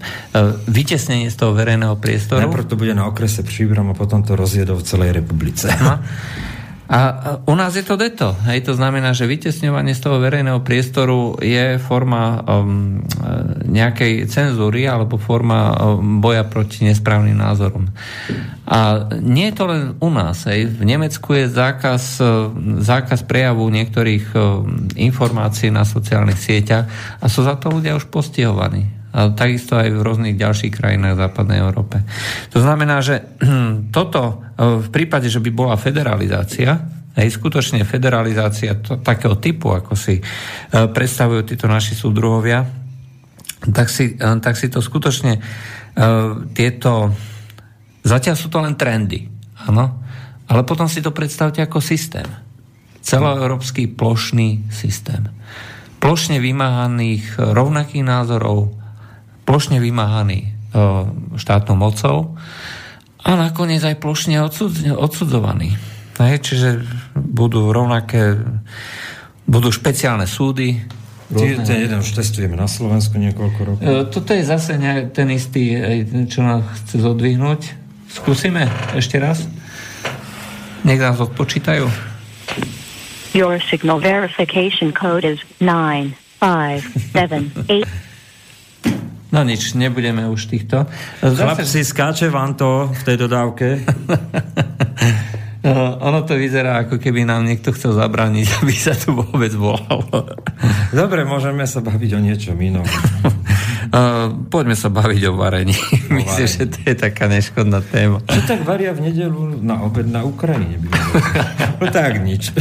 [0.66, 2.48] vytesnenie z toho verejného priestoru.
[2.48, 5.68] Najprv to bude na okrese Příbram a potom to rozjedol v celej republice.
[6.86, 6.98] A
[7.46, 8.38] u nás je to deto.
[8.46, 13.02] Hej, to znamená, že vytesňovanie z toho verejného priestoru je forma um,
[13.66, 17.90] nejakej cenzúry alebo forma um, boja proti nesprávnym názorom.
[18.66, 20.46] A nie je to len u nás.
[20.46, 20.70] Hej.
[20.78, 22.22] V Nemecku je zákaz,
[22.82, 26.86] zákaz prejavu niektorých um, informácií na sociálnych sieťach
[27.18, 28.95] a sú za to ľudia už postihovaní.
[29.16, 32.04] Takisto aj v rôznych ďalších krajinách v západnej Európe.
[32.52, 33.24] To znamená, že
[33.96, 36.76] toto v prípade, že by bola federalizácia,
[37.16, 42.60] hej, skutočne federalizácia to, takého typu, ako si uh, predstavujú títo naši súdruhovia,
[43.72, 45.40] tak si, uh, tak si to skutočne
[46.52, 47.08] tieto...
[48.04, 49.26] Zatiaľ sú to len trendy,
[49.64, 50.04] áno?
[50.46, 52.28] Ale potom si to predstavte ako systém.
[53.00, 55.26] Celoeurópsky plošný systém.
[55.98, 58.76] Plošne vymáhaných rovnakých názorov,
[59.46, 60.52] plošne vymáhaný
[61.38, 62.36] štátnou mocou,
[63.26, 64.38] a nakoniec aj plošne
[64.94, 65.74] odsudzovaní.
[66.22, 66.86] Hej, čiže
[67.18, 68.38] budú rovnaké,
[69.50, 70.78] budú špeciálne súdy.
[71.34, 71.66] Rôzne...
[71.66, 73.82] Ten jeden už testujeme na Slovensku niekoľko rokov.
[73.82, 74.78] E, toto je zase
[75.10, 75.74] ten istý,
[76.30, 77.60] čo nás chce zodvihnúť.
[78.14, 79.42] Skúsime ešte raz.
[80.86, 81.90] Nech nás odpočítajú.
[83.34, 86.78] Your signal verification code is 9, 5,
[87.10, 88.06] 7, 8.
[89.36, 90.88] No nič, nebudeme už týchto.
[91.20, 91.44] Zase...
[91.44, 93.84] Chlapci, skáče vám to v tej dodávke?
[95.60, 100.40] Uh, ono to vyzerá, ako keby nám niekto chcel zabrániť, aby sa tu vôbec volalo.
[100.88, 102.88] Dobre, môžeme sa baviť o niečom inom.
[103.96, 105.72] Uh, poďme sa baviť o varení.
[105.72, 108.20] O Myslím, že to je taká neškodná téma.
[108.28, 110.84] Čo tak varia v nedelu na obed na Ukrajine?
[111.80, 112.52] no tak nič.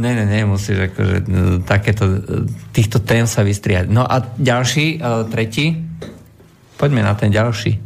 [0.00, 1.28] Ne, ne, ne, musíš akože
[1.68, 2.24] takéto,
[2.72, 3.92] týchto tém sa vystriať.
[3.92, 5.76] No a ďalší, uh, tretí?
[6.80, 7.76] Poďme na ten ďalší.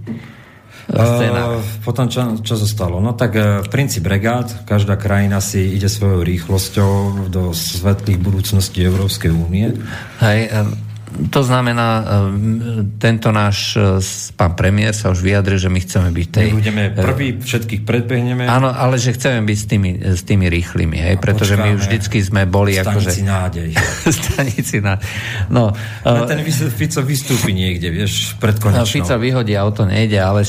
[0.94, 3.02] Uh, potom čo, čo zostalo?
[3.02, 6.92] No tak uh, princíp regát, každá krajina si ide svojou rýchlosťou
[7.34, 9.74] do svetlých budúcností Európskej únie.
[10.22, 14.02] Hej, um, to znamená, ehm, tento náš e,
[14.34, 16.46] pán premiér sa už vyjadril, že my chceme byť tej...
[16.50, 18.50] My budeme prví, všetkých predbehneme.
[18.50, 22.50] Áno, ale že chceme byť s tými, s tými rýchlymi, hej, pretože my vždycky sme
[22.50, 23.10] boli stanici akože...
[23.22, 23.68] nádej.
[24.26, 25.06] stanici nádej.
[25.54, 28.82] No, uh, ten Fico vystúpi niekde, vieš, pred konečnou.
[28.82, 30.42] No, Fico vyhodí auto, nejde, ale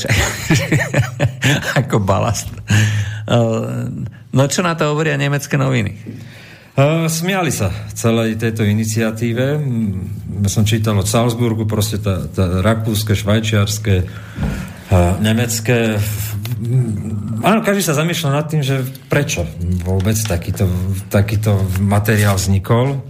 [1.80, 2.50] ako balast.
[4.34, 5.94] No čo na to hovoria nemecké noviny?
[7.08, 9.56] Smiali sa celej tejto iniciatíve.
[10.44, 14.04] Ja som čítal od Salzburgu, proste tá, tá rakúske, švajčiarske,
[15.24, 15.96] nemecké.
[17.40, 19.48] Áno, každý sa zamýšľa nad tým, že prečo
[19.88, 20.68] vôbec takýto,
[21.08, 23.00] takýto materiál vznikol.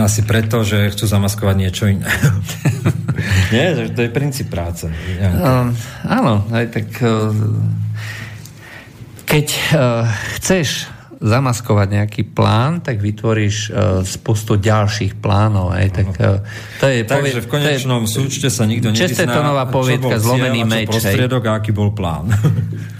[0.00, 2.08] Asi preto, že chcú zamaskovať niečo iné.
[3.54, 4.88] Nie, to je princíp práce.
[4.88, 5.70] Uh,
[6.08, 7.30] áno, aj tak uh,
[9.28, 9.46] keď
[9.76, 10.08] uh,
[10.40, 15.72] chceš zamaskovať nejaký plán, tak vytvoríš uh, spustu ďalších plánov.
[15.72, 16.44] Aj, tak, uh,
[16.80, 20.92] to je Takže v konečnom je, súčte sa nikto nevyzná, nová poviedka, zlomený meč.
[20.92, 22.28] Čo prostriedok a aký bol plán.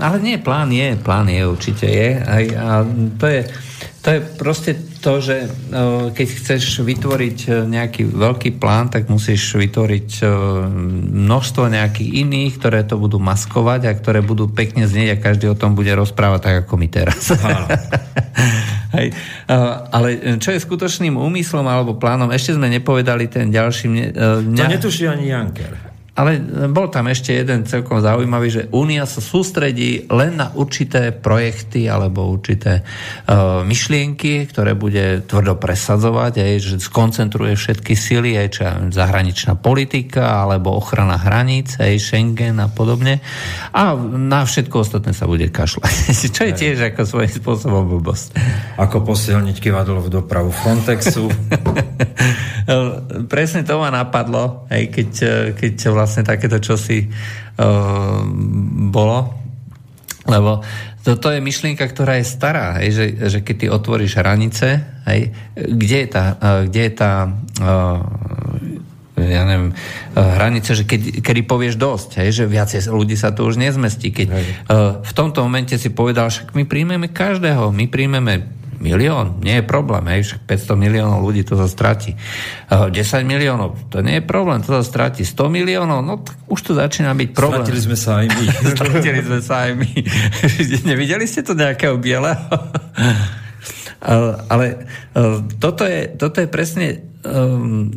[0.05, 2.09] Ale nie, plán je, plán je určite je.
[2.21, 2.85] Aj, a
[3.17, 3.41] to je
[4.07, 5.49] to je proste to, že e,
[6.15, 10.27] keď chceš vytvoriť e, nejaký veľký plán, tak musíš vytvoriť e,
[11.27, 15.59] množstvo nejakých iných, ktoré to budú maskovať a ktoré budú pekne znieť a každý o
[15.59, 17.35] tom bude rozprávať tak, ako my teraz.
[18.97, 19.11] Hej.
[19.91, 23.91] Ale čo je skutočným úmyslom alebo plánom, ešte sme nepovedali ten ďalší...
[23.91, 24.71] Mňa...
[24.71, 25.96] To netuší ani Janker.
[26.17, 26.41] Ale
[26.73, 32.33] bol tam ešte jeden celkom zaujímavý, že Únia sa sústredí len na určité projekty alebo
[32.33, 38.61] určité uh, myšlienky, ktoré bude tvrdo presadzovať, aj, že skoncentruje všetky sily, aj čo
[38.97, 43.21] zahraničná politika alebo ochrana hraníc, aj Schengen a podobne.
[43.77, 46.17] A na všetko ostatné sa bude kašľať.
[46.37, 48.41] čo je tiež ako svojím spôsobom blbosť.
[48.81, 51.29] Ako posilniť kivadlo v dopravu Frontexu.
[53.33, 55.11] Presne to ma napadlo, aj keď,
[55.55, 58.23] keď vlastne vlastne takéto čosi uh,
[58.95, 59.35] bolo.
[60.27, 60.63] Lebo
[61.03, 65.97] toto je myšlienka, ktorá je stará, hej, že, že keď ty otvoríš hranice, hej, kde
[66.03, 67.13] je tá, uh, kde je tá
[67.63, 68.01] uh,
[69.17, 69.73] ja neviem,
[70.13, 74.13] hranice, že keď, kedy povieš dosť, hej, že viacej ľudí sa tu už nezmestí.
[74.13, 78.45] Keď uh, v tomto momente si povedal, však my príjmeme každého, my príjmeme
[78.77, 79.41] Milión?
[79.41, 82.13] Nie je problém, hej, však 500 miliónov ľudí to sa stratí.
[82.69, 82.93] 10
[83.25, 85.25] miliónov, to nie je problém, to sa stratí.
[85.25, 87.65] 100 miliónov, no tak už to začína byť problém.
[87.65, 88.45] Stratili sme sa aj my.
[88.77, 89.91] Stratili sme sa aj my.
[90.93, 92.45] Nevideli ste to nejakého bieleho?
[94.53, 94.85] ale
[95.57, 96.87] toto je, toto je presne
[97.25, 97.89] um,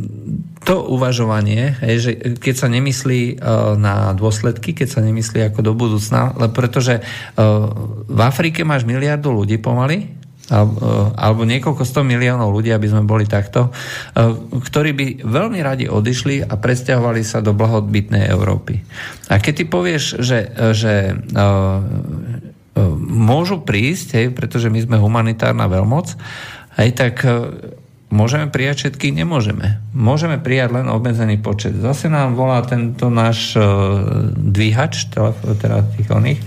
[0.64, 3.41] to uvažovanie, že keď sa nemyslí
[3.80, 6.99] na dôsledky, keď sa nemyslí ako do budúcna, pretože
[8.06, 10.19] v Afrike máš miliardu ľudí pomaly,
[10.49, 13.69] alebo niekoľko sto miliónov ľudí, aby sme boli takto,
[14.49, 18.81] ktorí by veľmi radi odišli a presťahovali sa do blahodbytnej Európy.
[19.30, 21.13] A keď ty povieš, že, že
[23.05, 26.17] môžu prísť, hej, pretože my sme humanitárna veľmoc,
[26.81, 27.21] hej, tak
[28.09, 29.13] Môžeme prijať všetky?
[29.13, 29.85] Nemôžeme.
[29.93, 31.77] Môžeme prijať len obmedzený počet.
[31.77, 35.13] Zase nám volá tento náš uh, dvíhač,
[35.61, 36.41] teda tých oných,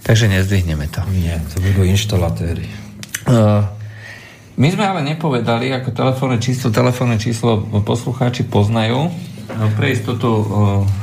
[0.00, 1.04] takže nezdvihneme to.
[1.12, 2.85] Nie, to budú inštalatéry.
[3.26, 3.66] Uh,
[4.56, 9.12] my sme ale nepovedali, ako telefónne číslo, telefónne číslo poslucháči poznajú.
[9.46, 10.42] No, pre istotu uh,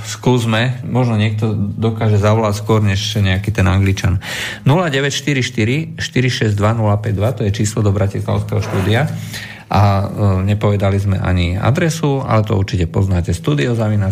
[0.03, 4.19] skúsme, možno niekto dokáže zavolať skôr než nejaký ten angličan.
[4.67, 9.07] 0944 462 052, to je číslo do Bratislavského štúdia
[9.73, 10.05] a e,
[10.53, 13.33] nepovedali sme ani adresu, ale to určite poznáte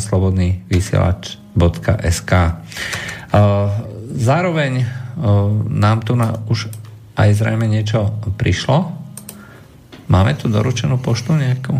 [0.01, 2.51] slobodný vysielač.sk e,
[4.11, 4.85] Zároveň e,
[5.69, 6.73] nám tu na, už
[7.15, 8.91] aj zrejme niečo prišlo.
[10.11, 11.75] Máme tu doručenú poštu nejakú?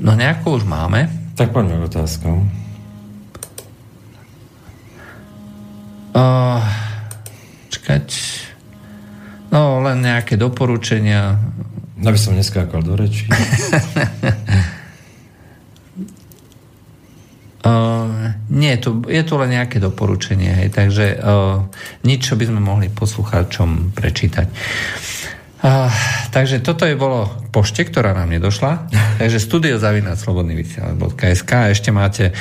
[0.00, 1.06] No nejakú už máme.
[1.38, 2.36] Tak poďme k otázkom.
[6.10, 6.60] Uh,
[7.70, 8.06] čakať.
[9.54, 11.38] No, len nejaké doporučenia
[12.00, 13.28] aby som neskákal do reči.
[17.60, 21.68] Uh, nie, to, je to len nejaké doporučenie, hej, takže uh,
[22.06, 24.48] nič, čo by sme mohli poslucháčom prečítať.
[25.60, 25.92] Uh,
[26.32, 28.88] takže toto je bolo pošte, ktorá nám nedošla.
[29.20, 32.32] takže studiozavinac.slobodnyvysielac.sk Ešte máte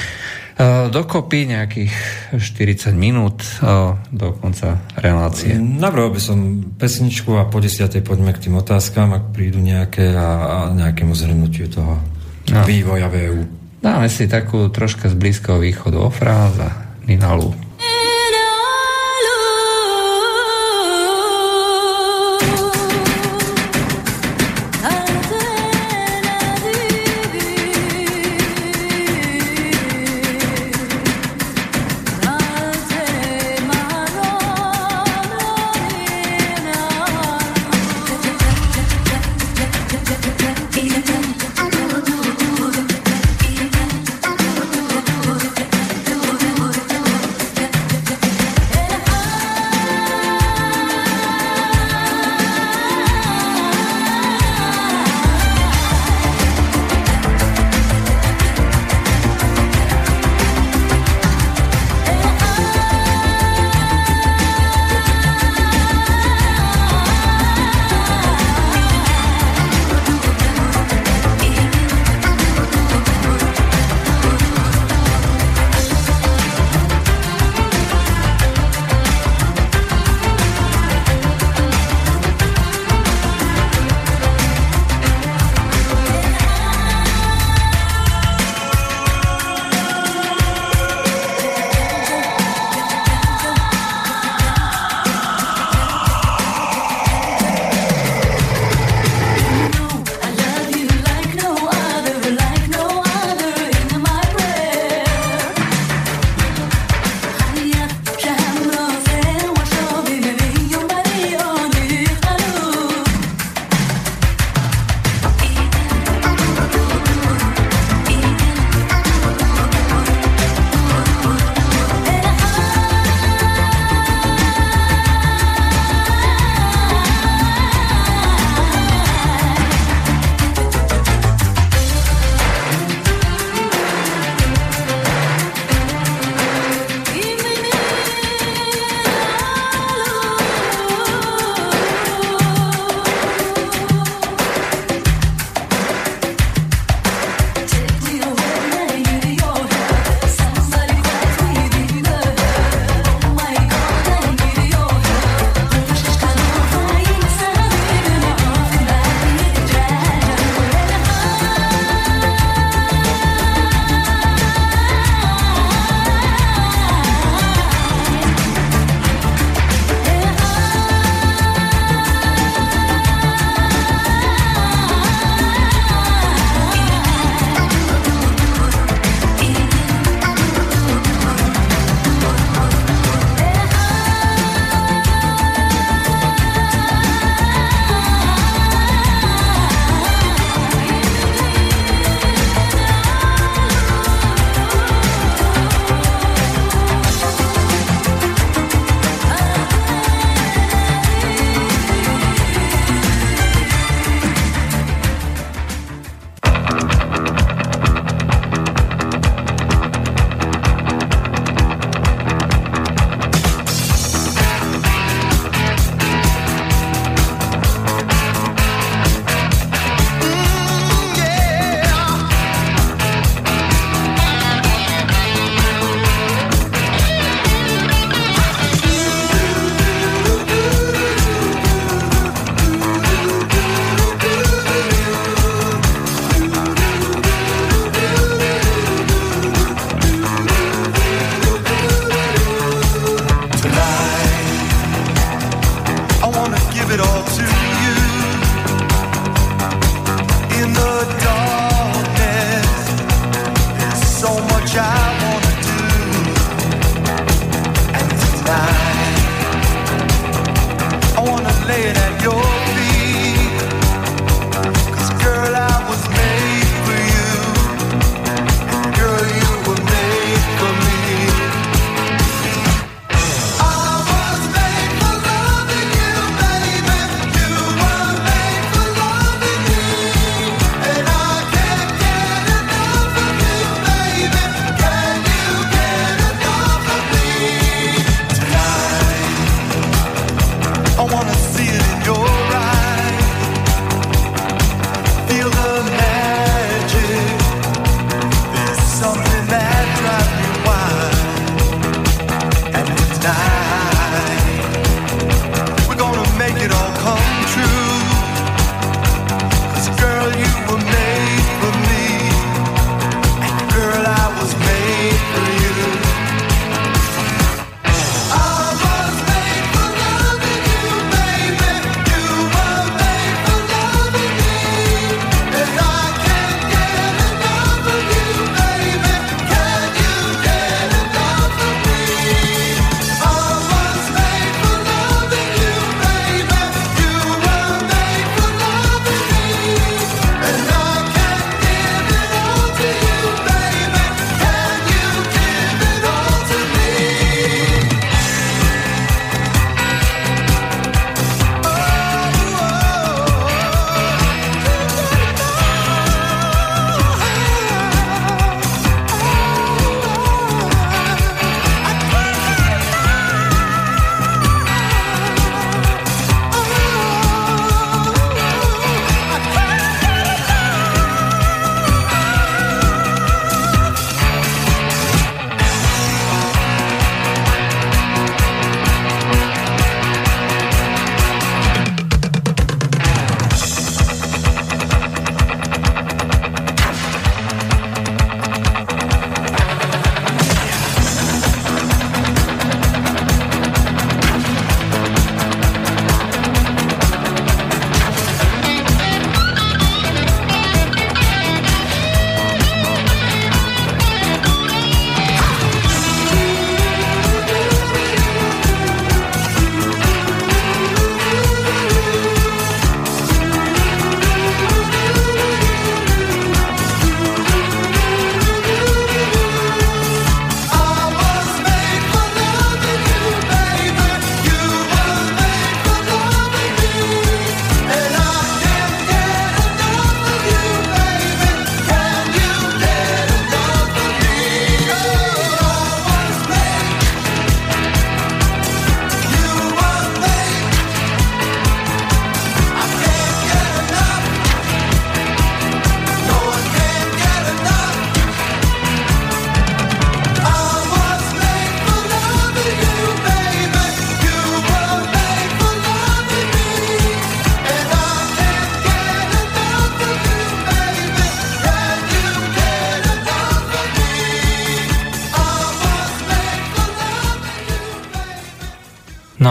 [0.59, 1.93] Eh, dokopy nejakých
[2.35, 5.55] 40 minút eh, do konca relácie.
[5.55, 6.37] Navrhol by som
[6.75, 11.71] pesničku a po desiatej poďme k tým otázkam, ak prídu nejaké a, a nejakému zhrnutiu
[11.71, 12.03] toho
[12.51, 12.61] no.
[12.67, 13.47] vývoja VU.
[13.79, 16.69] Dáme si takú troška z Blízkoho východu ofráz a
[17.07, 17.68] Ninalu.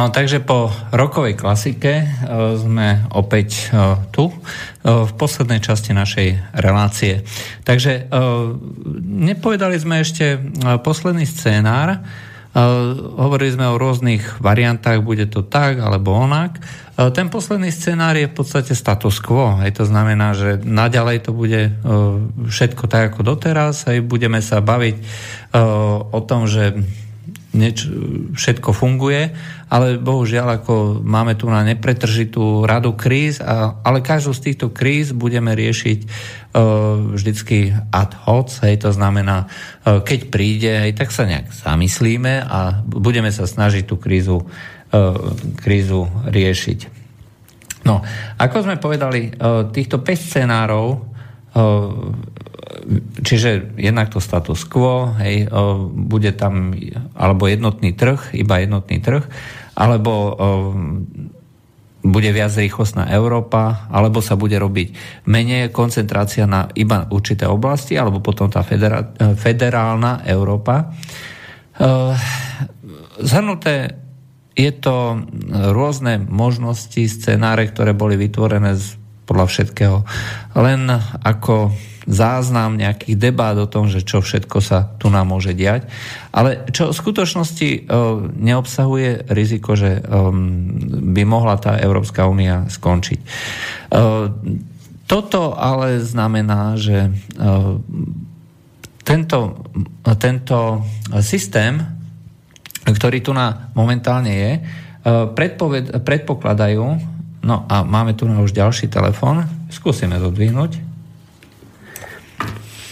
[0.08, 6.56] No, takže po rokovej klasike uh, sme opäť uh, tu uh, v poslednej časti našej
[6.56, 7.28] relácie.
[7.68, 8.08] Takže
[9.04, 10.40] nepovedali sme ešte
[10.80, 12.00] posledný scénár.
[13.20, 16.56] Hovorili sme o rôznych variantách, bude to tak alebo onak.
[16.96, 19.60] Ten posledný scenár je v podstate status quo.
[19.60, 21.76] Aj to znamená, že naďalej to bude
[22.48, 23.84] všetko tak ako doteraz.
[23.84, 24.96] Aj budeme sa baviť
[26.08, 26.72] o tom, že
[27.58, 27.90] nieč,
[28.38, 29.34] všetko funguje,
[29.66, 35.10] ale bohužiaľ ako máme tu na nepretržitú radu kríz, a, ale každú z týchto kríz
[35.10, 41.26] budeme riešiť uh, vždycky ad hoc, hej, to znamená, uh, keď príde, hej, tak sa
[41.26, 45.18] nejak zamyslíme a budeme sa snažiť tú krízu, uh,
[45.58, 46.96] krízu riešiť.
[47.82, 48.04] No,
[48.36, 49.32] ako sme povedali,
[49.72, 51.08] týchto 5 scenárov
[53.24, 55.48] čiže jednak to status quo, hej,
[55.92, 56.76] bude tam
[57.16, 59.24] alebo jednotný trh, iba jednotný trh,
[59.78, 60.36] alebo
[61.98, 68.22] bude viac rýchlostná Európa, alebo sa bude robiť menej koncentrácia na iba určité oblasti, alebo
[68.22, 69.02] potom tá federá,
[69.38, 70.94] federálna Európa.
[73.18, 73.98] Zhrnuté
[74.58, 75.22] je to
[75.70, 78.97] rôzne možnosti, scenáre, ktoré boli vytvorené z,
[79.28, 80.02] podľa všetkého
[80.56, 80.88] len
[81.20, 81.76] ako
[82.08, 85.84] záznam nejakých debát o tom, že čo všetko sa tu nám môže diať.
[86.32, 90.72] Ale čo v skutočnosti uh, neobsahuje riziko, že um,
[91.12, 93.20] by mohla tá Európska únia skončiť.
[93.92, 94.32] Uh,
[95.08, 97.08] toto ale znamená, že
[99.08, 99.64] tento,
[100.20, 100.84] tento
[101.24, 101.80] systém,
[102.84, 104.52] ktorý tu na momentálne je,
[106.04, 106.84] predpokladajú,
[107.42, 110.88] no a máme tu na už ďalší telefon, skúsime to dvihnúť.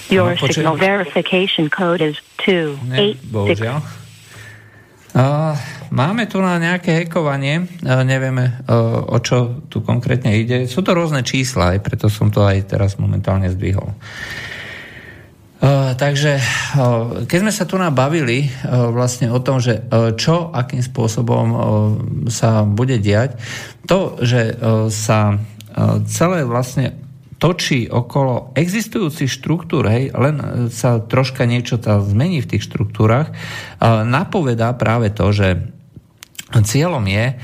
[0.06, 3.82] Your no, signal verification code is 2 ne, bohužiaľ.
[5.16, 5.56] Uh,
[5.90, 10.68] máme tu na nejaké hekovanie, uh, nevieme, uh, o čo tu konkrétne ide.
[10.70, 13.90] Sú to rôzne čísla, aj preto som to aj teraz momentálne zdvihol.
[13.90, 14.55] Uh,
[15.96, 20.84] takže uh, keď sme sa tu nabavili uh, vlastne o tom, že uh, čo, akým
[20.84, 21.58] spôsobom uh,
[22.28, 23.40] sa bude diať,
[23.88, 27.00] to, že uh, sa uh, celé vlastne
[27.36, 30.40] točí okolo existujúcich štruktúr, hej, len
[30.72, 33.28] sa troška niečo tam zmení v tých štruktúrach,
[34.08, 35.60] napovedá práve to, že
[36.56, 37.36] cieľom je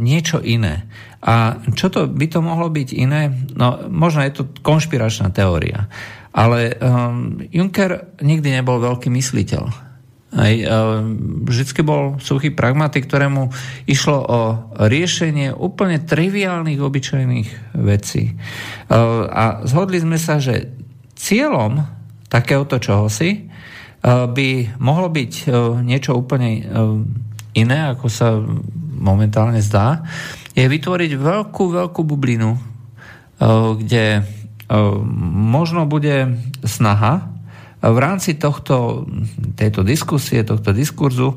[0.00, 0.88] niečo iné.
[1.20, 3.28] A čo to by to mohlo byť iné?
[3.52, 5.92] No, možno je to konšpiračná teória.
[6.36, 9.88] Ale um, Juncker nikdy nebol veľký mysliteľ.
[10.36, 10.52] Aj,
[11.48, 13.48] vždycky bol suchý pragmatik, ktorému
[13.88, 14.40] išlo o
[14.84, 18.36] riešenie úplne triviálnych, obyčajných vecí.
[19.32, 20.76] A zhodli sme sa, že
[21.16, 21.80] cieľom
[22.28, 23.48] takéhoto čohosi
[24.04, 25.32] by mohlo byť
[25.80, 26.68] niečo úplne
[27.56, 28.36] iné, ako sa
[29.00, 30.04] momentálne zdá,
[30.52, 32.60] je vytvoriť veľkú, veľkú bublinu,
[33.80, 34.20] kde
[35.46, 36.34] možno bude
[36.66, 37.36] snaha
[37.76, 39.06] v rámci tohto,
[39.54, 41.36] tejto diskusie, tohto diskurzu e,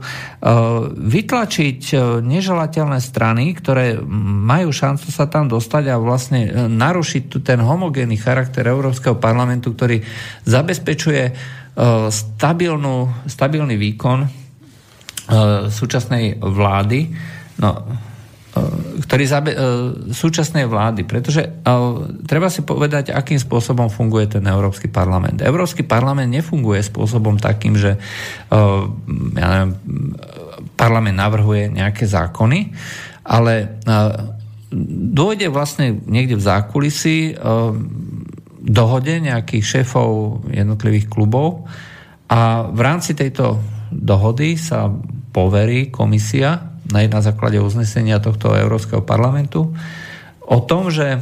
[0.98, 1.82] vytlačiť
[2.26, 8.66] neželateľné strany, ktoré majú šancu sa tam dostať a vlastne narušiť tu ten homogénny charakter
[8.66, 10.02] Európskeho parlamentu, ktorý
[10.48, 11.24] zabezpečuje
[12.10, 14.28] stabilnú, stabilný výkon
[15.70, 17.00] súčasnej vlády.
[17.62, 17.70] No,
[19.00, 19.60] ktorý zabe- e,
[20.10, 21.50] súčasnej vlády, pretože e,
[22.26, 25.46] treba si povedať, akým spôsobom funguje ten Európsky parlament.
[25.46, 28.02] Európsky parlament nefunguje spôsobom takým, že
[29.38, 29.74] ja neviem,
[30.74, 32.74] parlament navrhuje nejaké zákony,
[33.30, 33.78] ale
[35.14, 37.38] dôjde vlastne niekde v zákulisí
[38.60, 41.70] dohode nejakých šéfov jednotlivých klubov
[42.30, 43.58] a v rámci tejto
[43.90, 44.92] dohody sa
[45.34, 49.74] poverí komisia na, na základe uznesenia tohto Európskeho parlamentu
[50.46, 51.22] o tom, že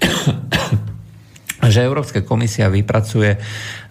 [1.70, 3.38] že Európska komisia vypracuje e,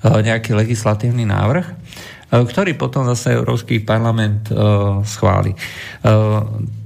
[0.04, 1.74] nejaký legislatívny návrh, e,
[2.30, 4.54] ktorý potom zase Európsky parlament e,
[5.08, 5.56] schváli.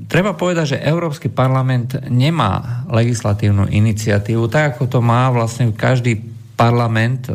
[0.08, 6.24] Treba povedať, že Európsky parlament nemá legislatívnu iniciatívu, tak ako to má vlastne každý
[6.56, 7.28] parlament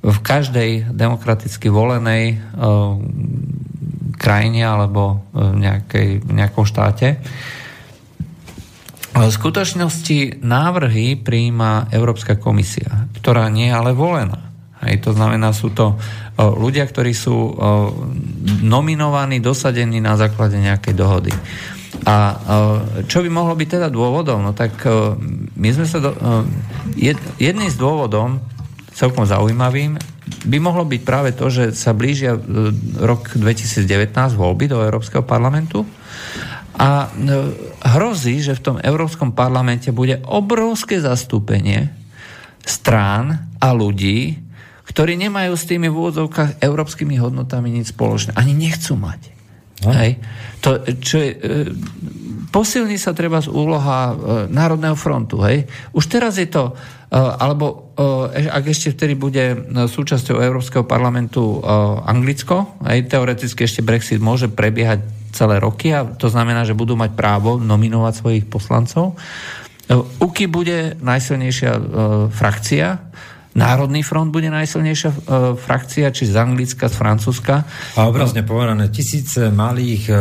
[0.00, 2.40] v každej demokraticky volenej
[4.16, 7.20] krajine alebo v, nejakej, nejakom štáte.
[9.16, 14.52] V skutočnosti návrhy prijíma Európska komisia, ktorá nie je ale volená.
[14.84, 15.96] Hej, to znamená, sú to
[16.36, 17.56] ľudia, ktorí sú
[18.60, 21.32] nominovaní, dosadení na základe nejakej dohody.
[22.04, 22.36] A
[23.08, 24.44] čo by mohlo byť teda dôvodom?
[24.44, 24.84] No tak
[25.56, 25.96] my sme sa...
[25.96, 26.12] Do,
[27.40, 28.36] jedným z dôvodom,
[28.92, 29.96] celkom zaujímavým,
[30.26, 32.34] by mohlo byť práve to, že sa blížia
[32.98, 35.86] rok 2019 voľby do Európskeho parlamentu
[36.76, 37.08] a
[37.96, 41.88] hrozí, že v tom Európskom parlamente bude obrovské zastúpenie
[42.66, 44.36] strán a ľudí,
[44.86, 48.36] ktorí nemajú s tými v úvodzovkách európskymi hodnotami nič spoločné.
[48.36, 49.20] Ani nechcú mať.
[49.84, 49.92] No.
[49.92, 50.20] Hej.
[50.64, 51.38] To, čo je, e,
[52.48, 54.14] posilní sa treba z úloha e,
[54.48, 55.44] Národného frontu.
[55.44, 55.68] Hej.
[55.92, 59.56] Už teraz je to, e, alebo e, ak ešte vtedy bude e,
[59.86, 61.62] súčasťou Európskeho parlamentu
[62.02, 67.12] Anglicko, hej, teoreticky ešte Brexit môže prebiehať celé roky a to znamená, že budú mať
[67.14, 69.14] právo nominovať svojich poslancov.
[70.18, 71.72] UKI bude najsilnejšia
[72.34, 73.06] frakcia,
[73.56, 75.16] Národný front bude najsilnejšia e,
[75.56, 77.64] frakcia, či z Anglicka, z Francúzska.
[77.96, 80.14] A obrazne povedané, tisíce malých e,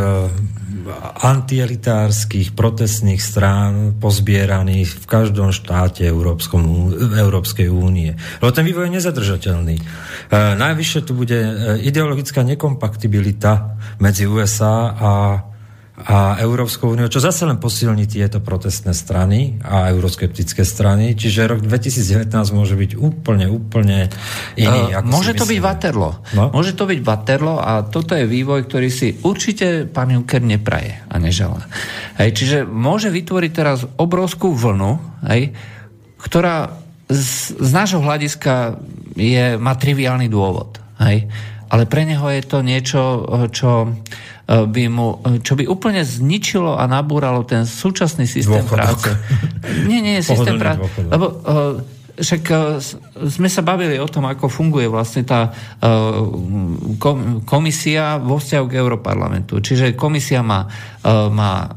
[1.20, 8.16] antielitárskych protestných strán pozbieraných v každom štáte Európskom, Európskej únie.
[8.40, 9.76] Lebo ten vývoj je nezadržateľný.
[9.76, 9.84] E,
[10.56, 11.52] najvyššie tu bude e,
[11.84, 15.12] ideologická nekompatibilita medzi USA a
[15.96, 21.16] a Európskou úniou, čo zase len posilní tieto protestné strany a euroskeptické strany.
[21.16, 24.12] Čiže rok 2019 môže byť úplne, úplne
[24.60, 24.92] iný.
[24.92, 26.20] Uh, môže to byť Waterloo.
[26.36, 26.52] No?
[26.52, 31.16] Môže to byť Waterloo a toto je vývoj, ktorý si určite pán Juncker nepraje a
[31.16, 31.64] neželá.
[32.20, 35.00] Hej, čiže môže vytvoriť teraz obrovskú vlnu,
[35.32, 35.56] hej,
[36.20, 36.76] ktorá
[37.08, 38.84] z, z nášho hľadiska
[39.16, 40.76] je, má triviálny dôvod.
[41.00, 41.32] Hej,
[41.72, 43.02] ale pre neho je to niečo,
[43.56, 43.96] čo
[44.46, 48.78] by mu, čo by úplne zničilo a nabúralo ten súčasný systém Dôchodok.
[48.78, 49.10] práce.
[49.90, 50.86] Nie, nie, systém práce.
[51.02, 51.82] Lebo uh,
[52.16, 52.80] však uh,
[53.28, 56.26] sme sa bavili o tom, ako funguje vlastne tá uh,
[57.44, 59.60] komisia vo vzťahu k Európarlamentu.
[59.60, 61.76] Čiže komisia má, uh, má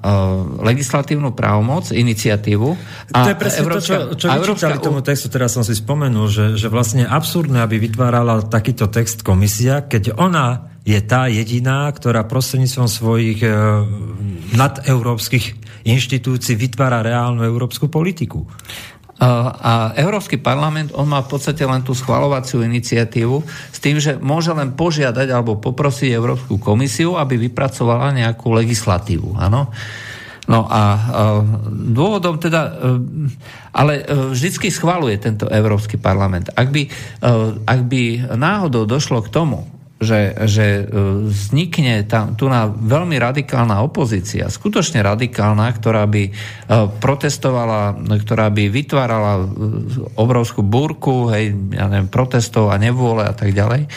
[0.62, 2.68] legislatívnu právomoc, iniciatívu.
[3.14, 4.86] A to je presne Európska, to, čo, čo vyčítali Európska...
[4.86, 9.84] tomu textu, teraz som si spomenul, že, že vlastne absurdné, aby vytvárala takýto text komisia,
[9.86, 13.52] keď ona je tá jediná, ktorá prostredníctvom svojich e,
[14.56, 18.48] nadeurópskych inštitúcií vytvára reálnu európsku politiku.
[19.18, 23.42] A Európsky parlament, on má v podstate len tú schvalovaciu iniciatívu
[23.74, 29.34] s tým, že môže len požiadať alebo poprosiť Európsku komisiu, aby vypracovala nejakú legislatívu.
[29.34, 29.74] Áno?
[30.48, 31.00] No a uh,
[31.92, 33.02] dôvodom teda, uh,
[33.74, 36.54] ale vždycky schvaluje tento Európsky parlament.
[36.56, 36.88] Ak by,
[37.62, 40.82] ak by náhodou došlo k tomu, že, že e,
[41.26, 46.32] vznikne tam, tu na veľmi radikálna opozícia, skutočne radikálna, ktorá by e,
[47.02, 49.44] protestovala, ktorá by vytvárala e,
[50.14, 53.90] obrovskú búrku, hej, ja neviem, protestov a nevôle a tak ďalej,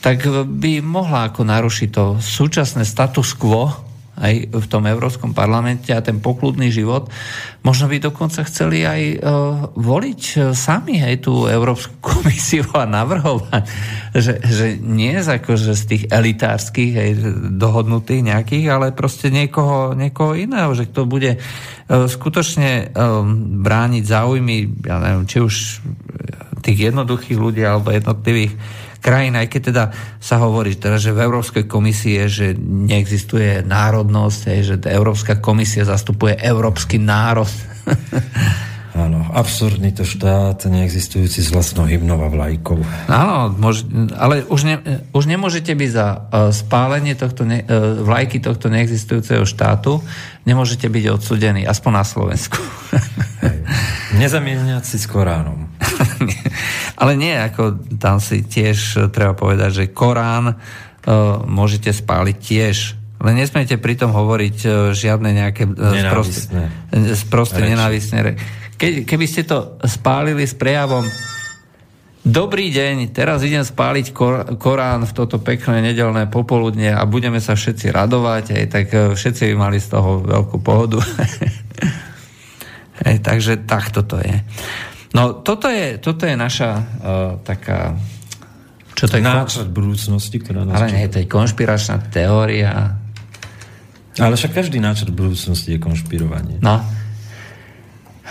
[0.00, 3.91] tak by mohla ako narušiť to súčasné status quo
[4.22, 7.10] aj v tom Európskom parlamente a ten pokludný život.
[7.66, 9.18] Možno by dokonca chceli aj uh,
[9.74, 13.66] voliť uh, sami aj tú Európsku komisiu a navrhovať,
[14.14, 17.10] že, že nie z, akože z tých elitárskych aj
[17.58, 24.86] dohodnutých nejakých, ale proste niekoho, niekoho iného, že to bude uh, skutočne um, brániť záujmy,
[24.86, 25.54] ja neviem, či už
[26.62, 28.54] tých jednoduchých ľudí alebo jednotlivých
[29.02, 29.84] krajín, aj keď teda
[30.22, 37.02] sa hovorí teda, že v Európskej komisie, že neexistuje národnosť, že Európska komisia zastupuje európsky
[37.02, 37.50] národ.
[38.92, 42.76] Áno, absurdný to štát, neexistujúci s vlastnou hymnou a vlajkou.
[43.08, 44.76] Áno, mož, ale už, ne,
[45.16, 50.04] už nemôžete byť za uh, spálenie tohto ne, uh, vlajky tohto neexistujúceho štátu,
[50.44, 52.60] nemôžete byť odsudení, aspoň na Slovensku.
[54.20, 55.72] Nezamieniať si s Koránom.
[57.00, 60.56] ale nie, ako tam si tiež treba povedať, že Korán uh,
[61.48, 62.76] môžete spáliť tiež
[63.22, 64.56] len nesmiete pritom hovoriť
[64.98, 65.70] žiadne nejaké
[67.14, 68.34] sprosté nenávisné
[68.82, 71.06] ke, keby ste to spálili s prejavom
[72.22, 77.58] Dobrý deň, teraz idem spáliť kor- Korán v toto pekné nedelné popoludne a budeme sa
[77.58, 81.02] všetci radovať, aj tak e, všetci by mali z toho veľkú pohodu.
[83.10, 84.38] aj, takže takto to je.
[85.18, 86.82] No, toto je, toto je naša uh,
[87.42, 87.98] taká...
[88.94, 89.26] Čo to je?
[89.26, 93.02] Náčrt budúcnosti, ktorá nás Ale nie, to je konšpiračná teória.
[94.14, 96.62] Ale však každý náčrt budúcnosti je konšpirovanie.
[96.62, 96.80] No,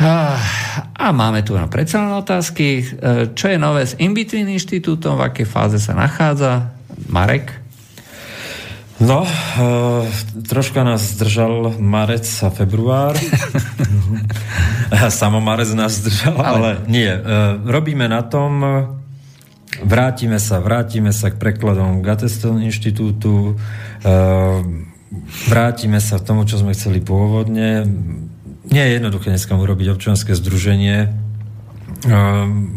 [0.01, 2.81] a máme tu na predsa otázky.
[2.81, 2.83] E,
[3.37, 5.17] čo je nové s In-Between inštitútom?
[5.19, 6.73] V akej fáze sa nachádza?
[7.05, 7.61] Marek?
[9.01, 10.05] No, uh,
[10.45, 13.17] troška nás zdržal marec a február.
[15.09, 17.09] Samo marec nás zdržal, ale, ale nie.
[17.09, 18.61] Uh, robíme na tom,
[19.81, 24.61] vrátime sa, vrátime sa k prekladom Gateston inštitútu, uh,
[25.49, 27.89] vrátime sa k tomu, čo sme chceli pôvodne
[28.67, 31.09] nie je jednoduché dneska urobiť občianske združenie.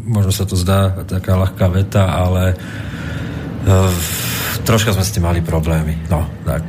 [0.08, 2.56] Možno sa to zdá taká ľahká veta, ale
[4.64, 6.08] troška sme s tým mali problémy.
[6.08, 6.64] No, tak...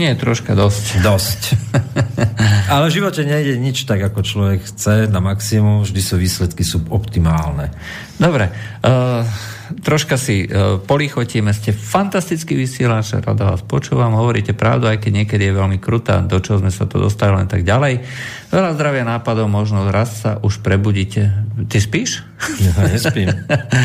[0.00, 1.04] Nie, troška dosť.
[1.04, 1.40] Dosť.
[2.72, 6.80] Ale v živote nejde nič tak, ako človek chce na maximum, vždy sú výsledky sú
[6.88, 7.68] optimálne.
[8.16, 8.48] Dobre.
[8.80, 9.26] Uh,
[9.84, 15.52] troška si uh, polichotíme, ste fantastický vysielač, rada vás počúvam, hovoríte pravdu, aj keď niekedy
[15.52, 18.00] je veľmi krutá, do čoho sme sa to dostali len tak ďalej.
[18.48, 21.34] Veľa zdravia nápadov, možno raz sa už prebudíte.
[21.68, 22.24] Ty spíš?
[22.62, 23.28] Ja nespím.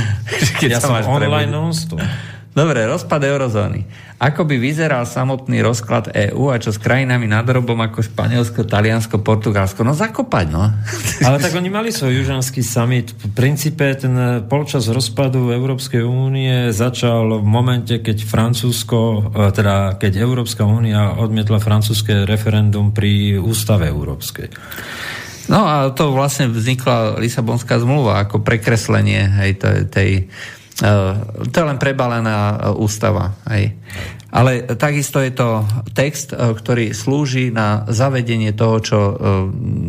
[0.71, 1.99] ja som online non-stop.
[2.55, 3.83] Dobre, rozpad eurozóny.
[4.15, 9.83] Ako by vyzeral samotný rozklad EÚ a čo s krajinami nadrobom ako Španielsko, Taliansko, Portugalsko?
[9.83, 10.71] No zakopať, no.
[11.27, 13.11] Ale tak oni mali svoj južanský summit.
[13.11, 14.15] V princípe ten
[14.47, 18.99] polčas rozpadu Európskej únie začal v momente, keď Francúzsko,
[19.35, 24.47] e, teda keď Európska únia odmietla francúzske referendum pri ústave Európskej.
[25.51, 30.09] No a to vlastne vznikla Lisabonská zmluva ako prekreslenie hej, tej, tej
[31.51, 33.31] to je len prebalená eh, ústava.
[33.47, 33.79] Hej.
[34.35, 35.63] Ale takisto je to
[35.95, 38.99] text, eh, ktorý slúži na zavedenie toho, čo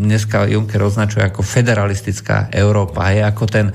[0.06, 3.10] dneska Juncker označuje ako federalistická Európa.
[3.10, 3.66] Je ako ten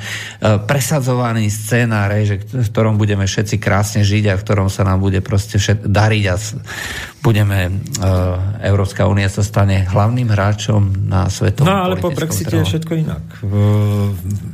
[0.41, 5.19] presadzovaný scénár, že v ktorom budeme všetci krásne žiť a v ktorom sa nám bude
[5.19, 6.35] proste všet, dariť a
[7.21, 7.69] budeme,
[8.65, 13.23] Európska únia sa stane hlavným hráčom na svetovom No ale po Brexite je všetko inak.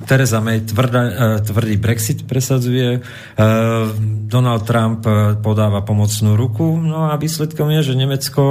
[0.04, 3.00] Teresa May tvrdá, tvrdý Brexit presadzuje,
[4.28, 5.08] Donald Trump
[5.40, 8.44] podáva pomocnú ruku, no a výsledkom je, že Nemecko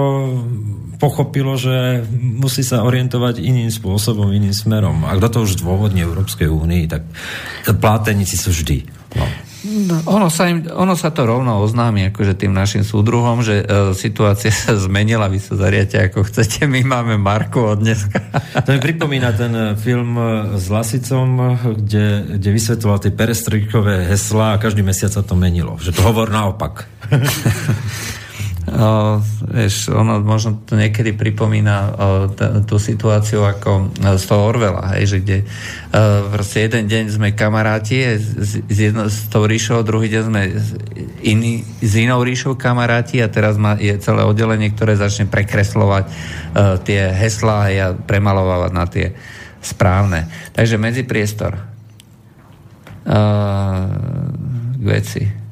[1.00, 5.08] pochopilo, že musí sa orientovať iným spôsobom, iným smerom.
[5.08, 7.08] A kto to už dôvodne Európskej únii, tak
[7.64, 8.84] plátenici sú vždy.
[9.16, 9.24] No.
[9.66, 13.98] No, ono, sa im, ono sa to rovno oznámi akože tým našim súdruhom, že e,
[13.98, 18.22] situácia sa zmenila, vy sa zariate ako chcete, my máme Marku od dneska.
[18.66, 20.22] To mi pripomína ten e, film e,
[20.54, 25.74] s Lasicom, kde, kde vysvetloval tie perestrojkové heslá a každý mesiac sa to menilo.
[25.82, 26.86] Že to hovor naopak.
[28.66, 31.86] O, vieš, ono možno to niekedy pripomína o,
[32.26, 35.38] t- tú situáciu ako z toho Orvela, hej, že kde
[36.34, 40.42] proste jeden deň sme kamaráti s, s, jedno, s tou ríšou, druhý deň sme
[41.22, 46.12] iný, s inou ríšou kamaráti a teraz má, je celé oddelenie, ktoré začne prekreslovať o,
[46.82, 49.14] tie heslá a premalovávať na tie
[49.62, 50.26] správne.
[50.54, 51.62] Takže medzipriestor uh,
[54.74, 55.45] k veci.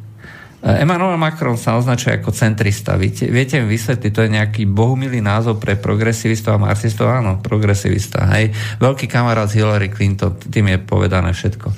[0.64, 2.96] Emmanuel Macron sa označuje ako centrista.
[2.96, 7.12] Viete, viete mi vysvetliť, to je nejaký bohumilý názov pre progresivistov a marxistov?
[7.12, 8.24] Áno, progresivista.
[8.32, 8.56] Hej.
[8.80, 11.68] Veľký kamarát z Hillary Clinton, tým je povedané všetko.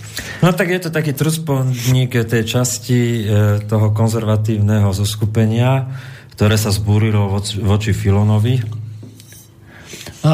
[0.46, 5.90] No tak je to taký truspodník tej časti e, toho konzervatívneho zoskupenia,
[6.38, 8.85] ktoré sa zbúrilo voči, voči Filonovi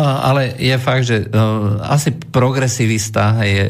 [0.01, 3.69] ale je fakt, že uh, asi progresivista je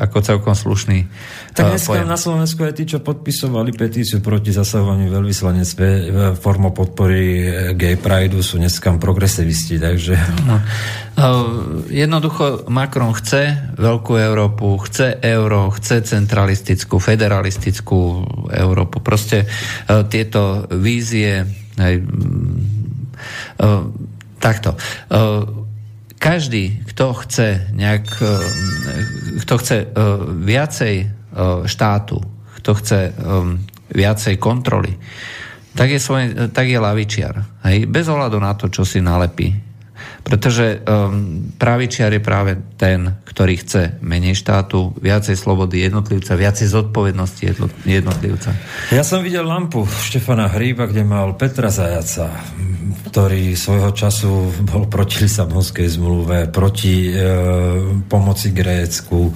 [0.00, 1.06] ako celkom slušný
[1.54, 2.08] Tak dneska pojem.
[2.10, 5.86] na Slovensku aj tí, čo podpisovali petíciu proti zasahovaniu veľvyslanectve
[6.40, 10.18] formou podpory e, gay prideu sú dneska progresivisti, takže...
[10.48, 10.58] No.
[11.14, 18.98] Uh, jednoducho Macron chce veľkú Európu, chce euro, chce centralistickú, federalistickú Európu.
[18.98, 21.46] Proste uh, tieto vízie
[21.78, 21.94] aj,
[23.62, 24.13] uh,
[24.44, 24.76] Takto.
[24.76, 24.78] E,
[26.20, 28.32] každý, kto chce nejak, e,
[29.40, 29.86] kto chce e,
[30.44, 30.96] viacej
[31.66, 32.22] štátu,
[32.62, 33.10] kto chce
[33.90, 34.94] viacej kontroly,
[35.74, 37.34] tak je, svoj, tak je lavičiar.
[37.66, 37.90] Hej?
[37.90, 39.50] Bez ohľadu na to, čo si nalepí.
[40.24, 47.44] Pretože um, pravičiar je práve ten, ktorý chce menej štátu, viacej slobody jednotlivca, viacej zodpovednosti
[47.84, 48.56] jednotlivca.
[48.88, 52.32] Ja som videl lampu Štefana Hríba, kde mal Petra Zajaca,
[53.12, 57.20] ktorý svojho času bol proti Lisabonskej zmluve, proti e,
[58.08, 59.28] pomoci Grécku,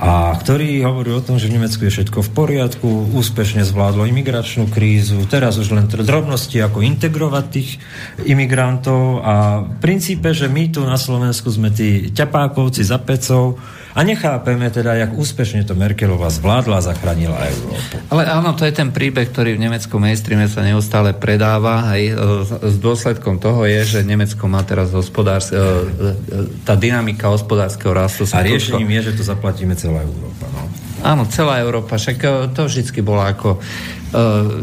[0.00, 4.72] a ktorý hovorí o tom, že v Nemecku je všetko v poriadku, úspešne zvládlo imigračnú
[4.72, 7.76] krízu, teraz už len drobnosti, ako integrovať tých
[8.24, 9.20] imigrantov.
[9.20, 13.60] A v princípe, že my tu na Slovensku sme tí ťapákovci za pecov,
[13.90, 17.98] a nechápeme teda, jak úspešne to Merkelová zvládla a zachránila Európu.
[18.06, 21.90] Ale áno, to je ten príbeh, ktorý v nemeckom mainstreame sa neustále predáva.
[21.90, 22.02] Aj
[22.62, 25.66] s dôsledkom toho je, že Nemecko má teraz hospodárs- e, e,
[26.62, 28.22] tá dynamika hospodárskeho rastu.
[28.30, 30.46] A riešením je, že to zaplatíme celá Európa.
[30.54, 30.62] No.
[31.02, 31.98] Áno, celá Európa.
[31.98, 33.58] Však e, to vždycky bolo ako...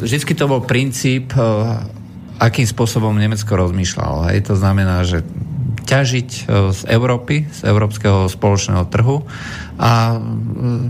[0.04, 1.32] Vždycky to bol princíp,
[2.36, 4.28] akým spôsobom Nemecko rozmýšľalo.
[4.28, 4.52] Hej?
[4.52, 5.24] To znamená, že
[5.88, 9.24] ťažiť z Európy, z európskeho spoločného trhu
[9.80, 10.20] a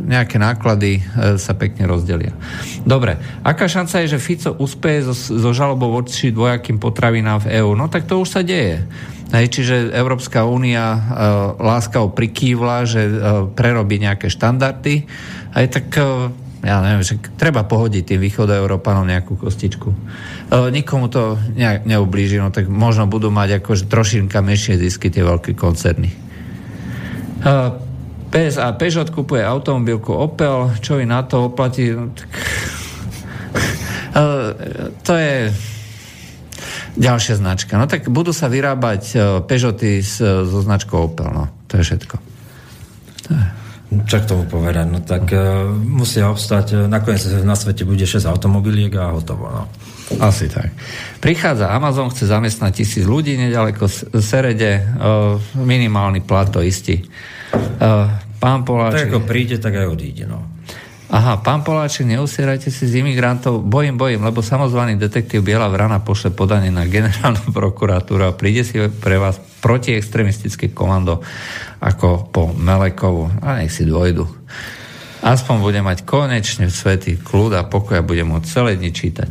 [0.10, 1.06] nejaké náklady
[1.38, 2.34] sa pekne rozdelia.
[2.82, 7.78] Dobre, aká šanca je, že Fico uspeje so, so žalobou voči dvojakým potravinám v EÚ?
[7.78, 8.82] No tak to už sa deje.
[9.28, 11.00] Hej, čiže Európska únia e,
[11.60, 13.12] láskavo prikývla, že e,
[13.52, 15.04] prerobí nejaké štandardy.
[15.52, 16.32] Aj tak e,
[16.68, 19.88] ja neviem, že treba pohodiť tým východoeurópanom nejakú kostičku.
[19.88, 19.98] E,
[20.76, 25.56] nikomu to ne, neublíži, no tak možno budú mať akože trošinka menšie zisky tie veľké
[25.56, 26.12] koncerny.
[26.12, 26.16] E,
[28.28, 31.96] PSA Peugeot kupuje automobilku Opel, čo vy na to oplatí?
[31.96, 32.28] No, tak...
[34.20, 34.24] e,
[35.08, 35.36] to je
[36.98, 37.78] Ďalšia značka.
[37.78, 41.30] No tak budú sa vyrábať uh, Peugeoty so značkou Opel.
[41.30, 42.16] No, to je všetko.
[43.30, 43.67] To je.
[43.88, 44.86] Čo k tomu povedať?
[44.92, 49.48] No tak uh, musia obstať, uh, nakoniec na svete bude 6 automobiliek a hotovo.
[49.48, 49.64] No.
[50.20, 50.76] Asi tak.
[51.24, 53.88] Prichádza Amazon, chce zamestnať tisíc ľudí nedaleko
[54.20, 57.00] Serede, uh, minimálny plat to istí.
[57.80, 58.12] Uh,
[58.44, 59.08] pán Poláček...
[59.08, 60.28] Tak ako príde, tak aj odíde.
[60.28, 60.44] No.
[61.08, 63.64] Aha, pán Poláček, neusierajte si z imigrantov.
[63.64, 68.76] Bojím, bojím, lebo samozvaný detektív Biela Vrana pošle podanie na generálnu prokuratúru a príde si
[69.00, 71.22] pre vás protiextremistické komando
[71.82, 73.42] ako po Melekovu.
[73.42, 74.26] A nech si dvojdu.
[75.26, 79.30] Aspoň bude mať konečne svetý kľud a pokoj a bude môcť celé dni čítať.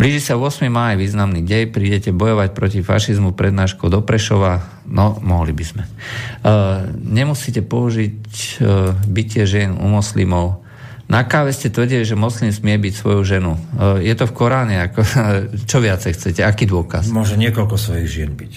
[0.00, 0.64] Blíži sa 8.
[0.72, 5.84] máj, významný dej, prídete bojovať proti fašizmu prednáškou do Prešova, no mohli by sme.
[5.84, 8.16] Uh, nemusíte použiť
[8.64, 10.64] uh, bytie žien u moslimov,
[11.10, 13.58] na káve ste tvrdili, že moslim smie byť svoju ženu.
[13.58, 14.76] E, je to v Koráne?
[14.86, 15.02] Ako,
[15.70, 16.40] čo viacej chcete?
[16.46, 17.10] Aký dôkaz?
[17.10, 18.52] Môže niekoľko svojich žien byť.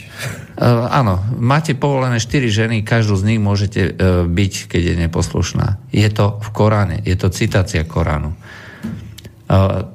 [0.53, 5.81] Uh, áno, máte povolené 4 ženy, každú z nich môžete uh, byť, keď je neposlušná.
[5.89, 8.37] Je to v Koráne, je to citácia Koránu.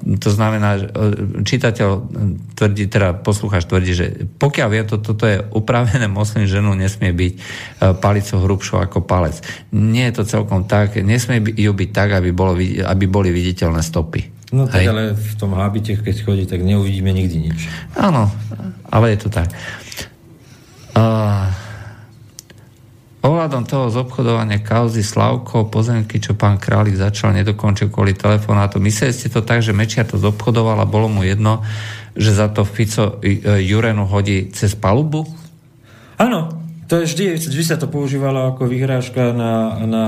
[0.05, 0.87] To znamená, že
[1.43, 1.89] čitateľ
[2.53, 4.07] tvrdí, teda poslucháč tvrdí, že
[4.37, 7.33] pokiaľ vie, to, toto je upravené moslim ženu, nesmie byť
[7.99, 9.41] palicou hrubšou ako palec.
[9.73, 14.53] Nie je to celkom tak, nesmie ju byť tak, aby, bolo, aby boli viditeľné stopy.
[14.53, 14.89] No tak Hej.
[14.93, 17.69] ale v tom hábite, keď chodí, tak neuvidíme nikdy nič.
[17.97, 18.33] Áno,
[18.89, 19.53] ale je to tak.
[20.97, 21.53] Uh,
[23.19, 28.79] Ohľadom toho zobchodovania kauzy Slavko, pozemky, čo pán Králik začal, nedokončil kvôli telefonátu.
[28.79, 31.67] Mysleli ste to tak, že Mečiar to zobchodoval a bolo mu jedno,
[32.15, 35.27] že za to Fico e, Jurenu hodí cez palubu?
[36.15, 40.03] Áno, to je vždy, vždy sa to používalo ako vyhrážka na, na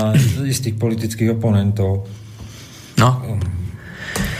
[0.47, 2.07] istých politických oponentov.
[2.95, 3.09] No.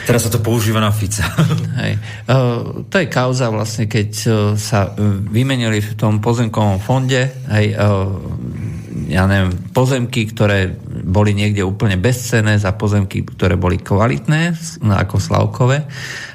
[0.05, 1.25] Teraz sa to používa na Fica.
[1.81, 2.01] Hej.
[2.25, 4.93] Uh, to je kauza vlastne, keď uh, sa
[5.29, 7.75] vymenili v tom pozemkovom fonde hej,
[9.11, 10.71] ja neviem, pozemky, ktoré
[11.03, 15.83] boli niekde úplne bezcené za pozemky, ktoré boli kvalitné, no, ako Slavkové,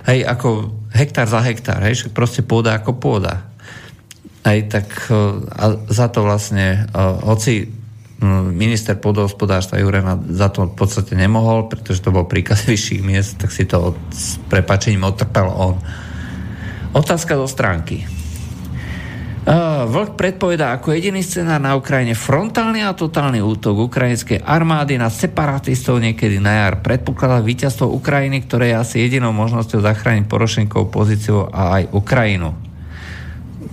[0.09, 3.49] hej, ako hektár za hektár, hej, proste pôda ako pôda.
[4.45, 4.89] Hej, tak
[5.57, 6.87] a za to vlastne,
[7.25, 7.67] hoci
[8.53, 13.53] minister podhospodárstva Jurena za to v podstate nemohol, pretože to bol príkaz vyšších miest, tak
[13.53, 15.77] si to s prepačením otrpel on.
[16.97, 18.09] Otázka do stránky.
[19.87, 26.03] Vlk predpovedá ako jediný scenár na Ukrajine frontálny a totálny útok ukrajinskej armády na separatistov
[26.03, 26.83] niekedy na jar.
[26.83, 32.59] Predpokladá víťazstvo Ukrajiny, ktoré je asi jedinou možnosťou zachrániť Porošenkovú pozíciu a aj Ukrajinu.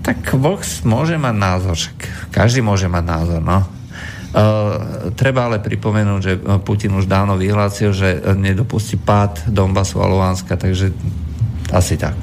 [0.06, 3.65] Tak Vlk môže mať názor, však každý môže mať názor, no.
[4.34, 6.34] Uh, treba ale pripomenúť, že
[6.66, 10.90] Putin už dávno vyhlásil, že nedopustí pád Donbasu a Luhanska, takže
[11.70, 12.18] asi tak.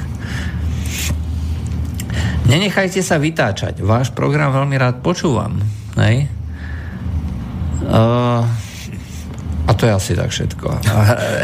[2.50, 3.78] Nenechajte sa vytáčať.
[3.78, 5.62] Váš program veľmi rád počúvam.
[5.94, 6.26] Hej?
[7.86, 8.42] Uh,
[9.70, 10.82] a to je asi tak všetko.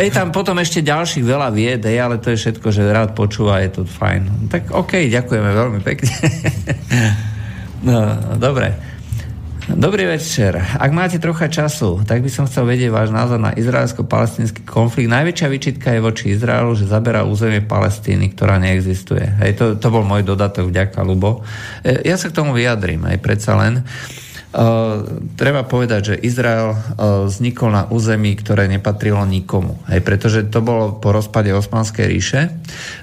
[0.02, 3.62] Je tam potom ešte ďalších veľa vied, hej, ale to je všetko, že rád počúva,
[3.62, 4.50] je to fajn.
[4.50, 6.10] Tak OK, ďakujeme veľmi pekne.
[7.86, 8.95] no, dobre.
[9.66, 10.54] Dobrý večer.
[10.78, 15.10] Ak máte trocha času, tak by som chcel vedieť váš názor na izraelsko-palestinský konflikt.
[15.10, 19.26] Najväčšia výčitka je voči Izraelu, že zaberá územie Palestíny, ktorá neexistuje.
[19.42, 21.42] Hej, to, to bol môj dodatok, vďaka, Lubo.
[21.82, 23.82] E, ja sa k tomu vyjadrím, aj predsa len.
[23.82, 24.25] Uh,
[25.36, 29.76] treba povedať, že Izrael uh, vznikol na území, ktoré nepatrilo nikomu.
[29.90, 32.40] Hej, pretože to bolo po rozpade Osmanskej ríše.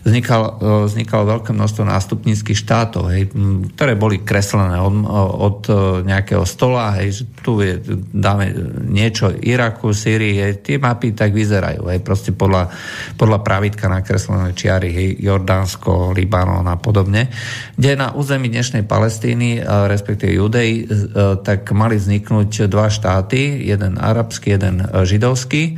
[0.02, 3.30] Vznikal, uh, vznikalo veľké množstvo nástupníckých štátov, hej,
[3.78, 4.96] ktoré boli kreslené od,
[5.38, 5.60] od
[6.08, 6.98] nejakého stola.
[6.98, 7.78] Hej, že tu je,
[8.10, 8.50] dáme
[8.90, 11.86] niečo Iraku, Syrii, hej, tie mapy tak vyzerajú.
[11.92, 12.74] Hej, proste podľa,
[13.20, 17.30] podľa pravidka nakreslené čiary, hej, Jordánsko, Libanon a podobne.
[17.78, 20.90] Kde na území dnešnej Palestíny, respektíve Judei,
[21.40, 25.74] tak mali vzniknúť dva štáty, jeden arabský, jeden e, židovský e,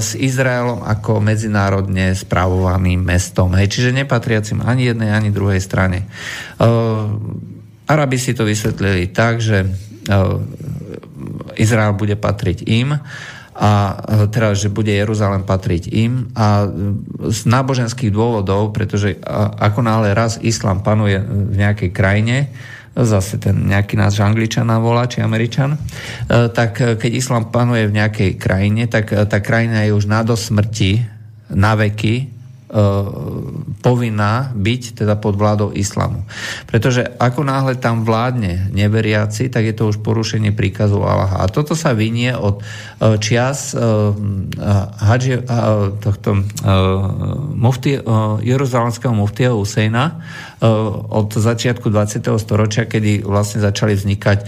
[0.00, 3.54] s Izraelom ako medzinárodne správovaným mestom.
[3.54, 6.04] Hej, čiže nepatriacim ani jednej, ani druhej strane.
[6.04, 6.66] E,
[7.90, 9.66] Arabi si to vysvetlili tak, že
[11.58, 12.94] Izrael bude patriť im
[13.60, 13.72] a
[14.30, 16.64] teda, že bude Jeruzalém patriť im a
[17.28, 19.20] z náboženských dôvodov, pretože
[19.60, 22.48] ako náhle raz islám panuje v nejakej krajine,
[22.94, 25.78] zase ten nejaký nás Angličana volá, či Američan,
[26.28, 31.06] tak keď islám panuje v nejakej krajine, tak tá krajina je už na do smrti,
[31.54, 32.40] na veky
[32.70, 32.86] E,
[33.82, 36.22] povinná byť teda pod vládou islamu.
[36.70, 41.42] Pretože ako náhle tam vládne neveriaci, tak je to už porušenie príkazu Allaha.
[41.42, 44.14] A toto sa vynie od e, čias uh,
[45.02, 46.46] hadži, uh, tohto
[47.58, 47.98] mufti,
[48.44, 50.22] jeruzalemského muftia Husejna
[50.60, 52.20] od začiatku 20.
[52.36, 54.38] storočia, kedy vlastne začali vznikať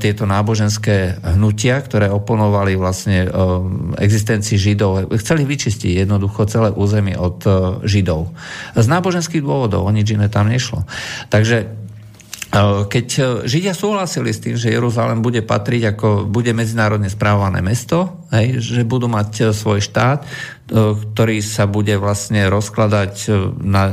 [0.00, 3.28] tieto náboženské hnutia, ktoré oponovali vlastne
[4.00, 5.12] existencii Židov.
[5.20, 7.44] Chceli vyčistiť jednoducho celé územie od
[7.84, 8.32] Židov.
[8.72, 10.88] Z náboženských dôvodov, o nič iné tam nešlo.
[11.28, 11.76] Takže
[12.90, 13.06] keď
[13.46, 18.82] Židia súhlasili s tým, že Jeruzalém bude patriť ako bude medzinárodne správované mesto, hej, že
[18.82, 20.26] budú mať svoj štát,
[20.70, 23.30] ktorý sa bude vlastne rozkladať e,
[23.66, 23.90] na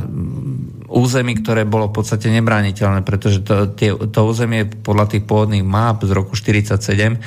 [0.88, 6.00] území, ktoré bolo v podstate nebrániteľné, pretože to, tie, to územie podľa tých pôvodných map
[6.06, 7.18] z roku 47 e,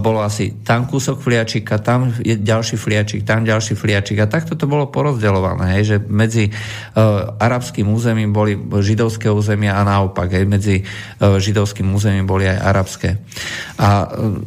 [0.00, 4.64] bolo asi tam kúsok fliačika, tam je ďalší fliačik, tam ďalší fliačik a takto to
[4.64, 10.76] bolo porozdeľované, hej, že medzi uh, arabským územím boli židovské územia a naopak, hej, medzi
[10.82, 13.10] uh, židovským územím boli aj arabské.
[13.76, 14.40] A uh,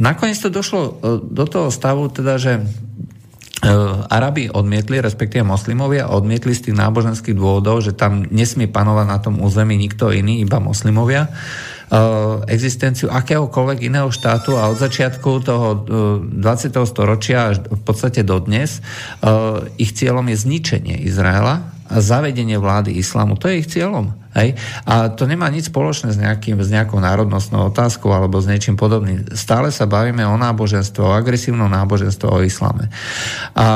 [0.00, 2.64] nakoniec to došlo uh, do toho stavu, teda, že
[4.08, 9.36] Arabi odmietli, respektíve moslimovia odmietli z tých náboženských dôvodov, že tam nesmie panovať na tom
[9.36, 12.00] území nikto iný, iba moslimovia eh,
[12.48, 16.32] existenciu akéhokoľvek iného štátu a od začiatku toho 20.
[16.32, 18.80] Eh, storočia až v podstate dodnes
[19.76, 23.34] ich cieľom je zničenie Izraela zavedenie vlády islamu.
[23.34, 24.14] To je ich cieľom.
[24.38, 24.54] Hej?
[24.86, 29.34] A to nemá nič spoločné s, nejakým, s nejakou národnostnou otázkou alebo s niečím podobným.
[29.34, 32.86] Stále sa bavíme o náboženstve, o agresívnom náboženstve, o islame.
[33.58, 33.66] A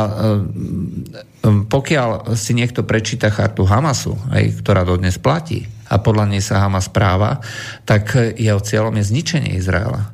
[1.42, 6.64] um, pokiaľ si niekto prečíta chartu Hamasu, hej, ktorá dodnes platí, a podľa nej sa
[6.64, 7.44] Hamas práva,
[7.84, 10.13] tak jeho cieľom je zničenie Izraela.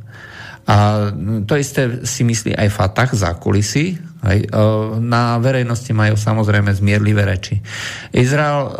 [0.68, 1.08] A
[1.48, 3.96] to isté si myslí aj Fatah za kulisy.
[3.96, 4.44] E,
[5.00, 7.56] na verejnosti majú samozrejme zmierlivé reči.
[8.12, 8.72] Izrael e,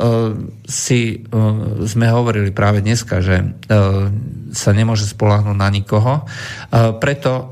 [0.69, 1.41] si, e,
[1.89, 3.57] sme hovorili práve dneska, že
[4.51, 6.27] sa nemôže spolahnúť na nikoho.
[6.99, 7.47] Preto,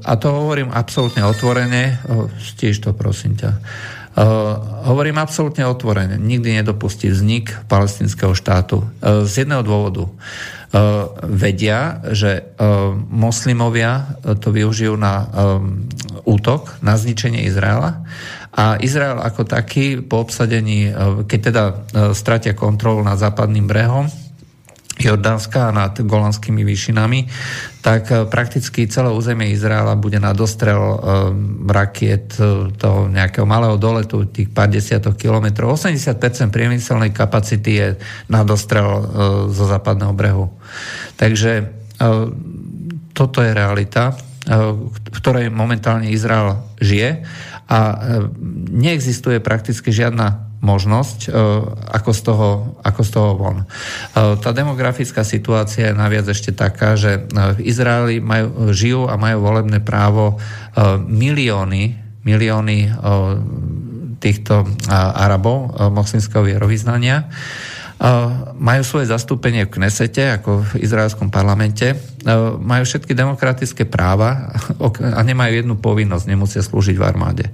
[0.00, 2.00] a to hovorím absolútne otvorene,
[2.40, 3.50] stíž to prosím ťa,
[4.88, 8.80] hovorím absolútne otvorene, nikdy nedopustí vznik palestinského štátu.
[9.04, 10.08] Z jedného dôvodu
[11.26, 12.44] vedia, že eh,
[13.10, 15.26] moslimovia eh, to využijú na
[16.22, 18.06] útok, na zničenie Izraela.
[18.54, 20.90] A Izrael ako taký po obsadení,
[21.26, 21.64] keď teda
[22.12, 24.10] stratia kontrolu nad západným brehom,
[25.00, 27.24] Jordánska a nad golanskými výšinami,
[27.80, 30.96] tak e, prakticky celé územie Izraela bude na dostrel e,
[31.64, 35.80] rakiet e, toho nejakého malého doletu, tých pár desiatok kilometrov.
[35.80, 37.88] 80% priemyselnej kapacity je
[38.28, 38.88] na dostrel
[39.48, 40.52] zo západného brehu.
[41.16, 41.72] Takže
[43.12, 44.16] toto je realita,
[44.48, 47.28] v ktorej momentálne Izrael žije
[47.68, 47.78] a
[48.72, 51.28] neexistuje prakticky žiadna možnosť, e,
[51.96, 52.48] ako z toho,
[52.84, 53.58] ako z toho von.
[53.60, 53.66] E,
[54.38, 57.20] tá demografická situácia je naviac ešte taká, že e,
[57.56, 60.36] v Izraeli majú, žijú a majú volebné právo
[61.02, 62.94] milióny, milióny
[64.22, 64.62] týchto
[64.92, 67.26] Arabov moslimského vierovýznania.
[68.54, 71.98] Majú svoje zastúpenie v Knesete, ako v izraelskom parlamente.
[72.62, 74.54] Majú všetky demokratické práva
[75.18, 77.44] a nemajú jednu povinnosť, nemusia slúžiť v armáde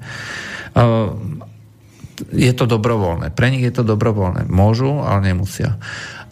[2.33, 3.33] je to dobrovoľné.
[3.33, 4.49] Pre nich je to dobrovoľné.
[4.49, 5.77] Môžu, ale nemusia.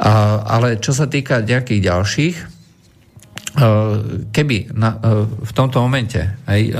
[0.00, 2.44] A, ale čo sa týka nejakých ďalších, e,
[4.32, 6.72] keby na, e, v tomto momente aj, e,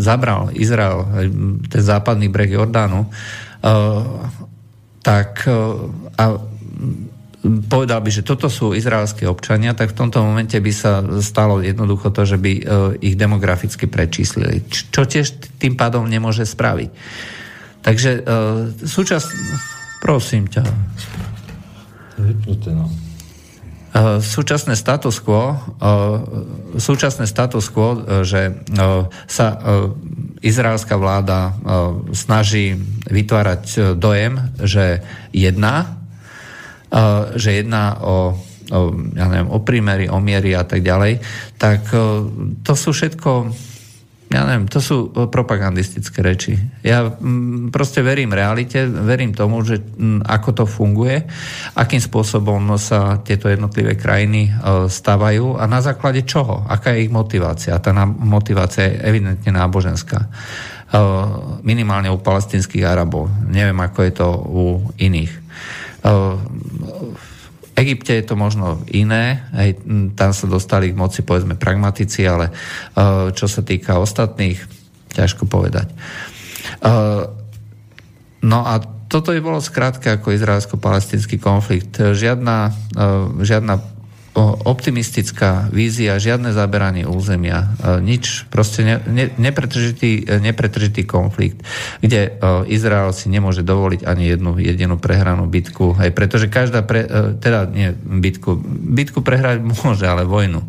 [0.00, 1.26] zabral Izrael aj,
[1.68, 3.06] ten západný breh Jordánu,
[5.04, 5.44] tak
[6.16, 6.24] a
[7.44, 12.08] povedal by, že toto sú izraelské občania, tak v tomto momente by sa stalo jednoducho
[12.08, 12.52] to, že by
[13.04, 14.64] ich demograficky prečíslili.
[14.64, 16.88] Čo tiež tým pádom nemôže spraviť.
[17.80, 19.28] Takže uh, súčasť...
[20.00, 20.64] Prosím ťa.
[22.16, 22.88] Vypnuté, no.
[23.90, 26.22] Uh, súčasné status quo, uh,
[26.78, 28.54] súčasné status quo, uh, že
[29.26, 29.46] sa
[30.40, 31.52] izraelská vláda
[32.16, 32.72] snaží
[33.04, 35.04] vytvárať dojem, že
[35.36, 36.00] jedná,
[37.36, 38.40] že jedná o,
[38.72, 38.78] o,
[39.12, 41.20] ja neviem, o prímery, o miery a tak ďalej,
[41.60, 41.92] tak
[42.64, 43.52] to sú všetko
[44.30, 46.54] ja neviem, to sú propagandistické reči.
[46.86, 51.26] Ja mm, proste verím realite, verím tomu, že mm, ako to funguje,
[51.74, 54.50] akým spôsobom sa tieto jednotlivé krajiny e,
[54.86, 57.82] stavajú a na základe čoho, aká je ich motivácia.
[57.82, 60.22] Tá motivácia je evidentne náboženská.
[60.22, 60.28] E,
[61.66, 63.26] minimálne u palestinských Arabov.
[63.50, 65.32] Neviem, ako je to u iných.
[67.80, 69.80] Egypte je to možno iné, hej,
[70.12, 74.60] tam sa dostali k moci povedzme pragmatici, ale uh, čo sa týka ostatných,
[75.16, 75.88] ťažko povedať.
[76.84, 77.32] Uh,
[78.44, 81.96] no a toto je bolo skrátka ako izraelsko-palestinský konflikt.
[81.96, 83.99] Žiadna, uh, žiadna
[84.38, 91.66] optimistická vízia, žiadne zaberanie územia, e, nič, proste ne, ne, nepretržitý, e, nepretržitý konflikt,
[91.98, 97.02] kde uh, Izrael si nemôže dovoliť ani jednu jedinú prehranú bitku, aj pretože každá, pre,
[97.42, 100.62] teda nie bitku, bitku prehrať môže, ale vojnu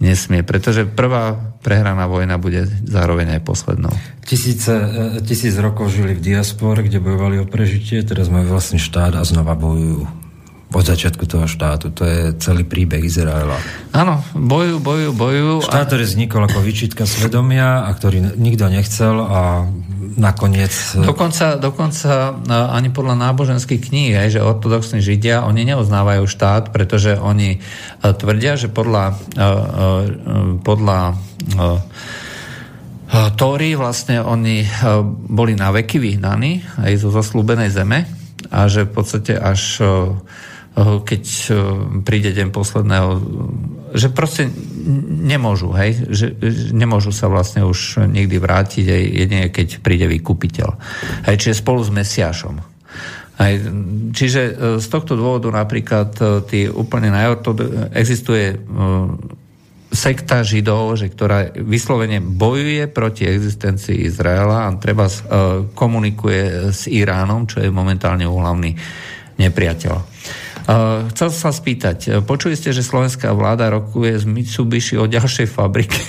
[0.00, 3.94] nesmie, pretože prvá prehraná vojna bude zároveň aj poslednou.
[4.24, 4.74] Tisíce,
[5.22, 9.54] tisíc rokov žili v diaspore, kde bojovali o prežitie, teraz majú vlastný štát a znova
[9.54, 10.23] bojujú
[10.72, 11.92] od začiatku toho štátu.
[11.92, 13.60] To je celý príbeh Izraela.
[13.92, 15.54] Áno, bojujú, bojujú, bojujú.
[15.68, 19.68] Štát, ktorý vznikol ako vyčitka svedomia a ktorý nikto nechcel a
[20.14, 20.72] nakoniec...
[20.98, 27.62] Dokonca, dokonca ani podľa náboženských kníh, že ortodoxní židia, oni neuznávajú štát, pretože oni
[28.02, 29.18] tvrdia, že podľa,
[30.62, 30.98] podľa
[33.38, 34.66] Tóry vlastne oni
[35.30, 38.10] boli na veky vyhnaní aj zo zaslúbenej zeme
[38.50, 39.78] a že v podstate až
[40.74, 41.56] keď eh,
[42.02, 43.08] príde deň posledného,
[43.94, 44.50] že proste
[45.06, 46.34] nemôžu, hej, že
[46.74, 50.68] nemôžu sa vlastne už nikdy vrátiť, aj jedine keď príde vykupiteľ.
[51.30, 52.58] Hej, čiže spolu s Mesiašom.
[53.38, 53.54] Hej,
[54.18, 54.52] čiže eh,
[54.82, 56.10] z tohto dôvodu napríklad
[56.50, 57.90] tý úplne najortod...
[57.94, 58.58] existuje
[59.94, 65.06] sekta židov, že ktorá vyslovene bojuje proti existencii Izraela a treba
[65.70, 68.74] komunikuje s Iránom, čo je momentálne úhlavný
[69.38, 70.13] nepriateľ.
[70.64, 75.44] Uh, chcel sa spýtať, e, počuli ste, že slovenská vláda rokuje z Mitsubishi o ďalšej
[75.44, 76.00] fabrike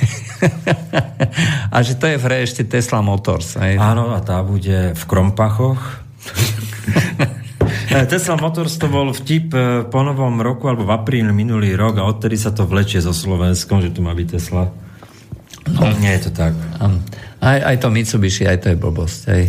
[1.75, 3.59] a že to je v ešte Tesla Motors.
[3.59, 3.75] Aj?
[3.75, 5.81] Áno, a tá bude v Krompachoch.
[7.85, 9.53] E, Tesla Motors to bol vtip
[9.89, 13.77] po novom roku alebo v apríli minulý rok a odtedy sa to vlečie so Slovenskom,
[13.81, 14.73] že tu má byť Tesla.
[15.69, 16.53] No, nie je to tak.
[17.41, 19.19] Aj, aj to Mitsubishi, aj to je blbosť.
[19.29, 19.41] Aj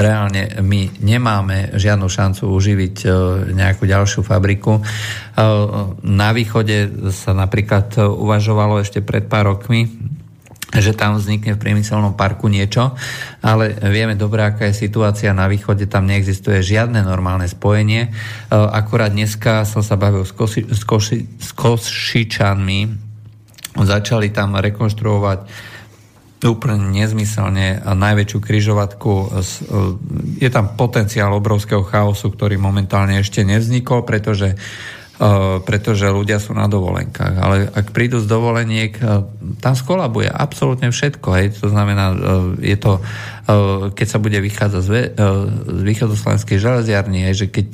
[0.00, 3.08] reálne my nemáme žiadnu šancu uživiť e,
[3.56, 4.78] nejakú ďalšiu fabriku.
[4.78, 4.82] E,
[6.04, 9.88] na východe sa napríklad uvažovalo ešte pred pár rokmi,
[10.76, 12.98] že tam vznikne v priemyselnom parku niečo,
[13.40, 18.02] ale vieme dobre, aká je situácia na východe, tam neexistuje žiadne normálne spojenie.
[18.06, 18.10] E,
[18.52, 22.80] akurát dneska som sa bavil s, Koši, s, Koši, s Košičanmi,
[23.76, 25.38] začali tam rekonštruovať
[26.44, 29.12] úplne nezmyselne najväčšiu kryžovatku.
[29.12, 29.26] E,
[30.44, 34.58] je tam potenciál obrovského chaosu, ktorý momentálne ešte nevznikol, pretože
[35.64, 37.34] pretože ľudia sú na dovolenkách.
[37.40, 38.92] Ale ak prídu z dovoleniek,
[39.64, 41.28] tam skolabuje absolútne všetko.
[41.40, 41.46] Hej.
[41.64, 42.12] To znamená,
[42.60, 43.00] je to,
[43.96, 44.90] keď sa bude vychádzať z,
[45.88, 47.68] východoslovenskej železiarny, hej, že keď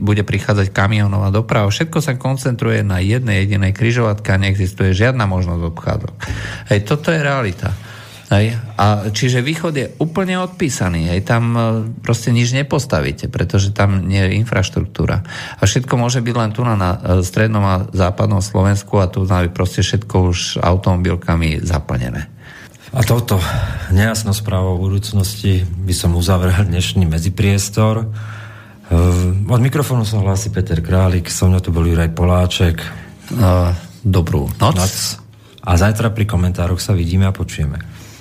[0.00, 5.62] bude prichádzať kamionová doprava, všetko sa koncentruje na jednej jedinej kryžovatke a neexistuje žiadna možnosť
[5.68, 6.14] obchádzok.
[6.72, 7.76] Hej, toto je realita.
[8.28, 8.60] Hej.
[8.76, 11.08] A čiže východ je úplne odpísaný.
[11.08, 11.24] Hej.
[11.24, 11.60] Tam e,
[12.04, 15.24] proste nič nepostavíte, pretože tam nie je infraštruktúra.
[15.56, 19.24] A všetko môže byť len tu na, na e, strednom a západnom Slovensku a tu
[19.24, 22.28] je proste všetko už automobilkami zaplnené.
[22.92, 23.40] A touto
[23.96, 28.04] nejasnou správou budúcnosti by som uzavrel dnešný medzipriestor.
[28.04, 28.06] E,
[29.48, 32.84] od mikrofónu sa hlási Peter Králik, so mnou tu bol Juraj Poláček.
[34.04, 34.76] Dobrú noc.
[34.76, 34.94] noc.
[35.64, 37.97] A zajtra pri komentároch sa vidíme a počujeme.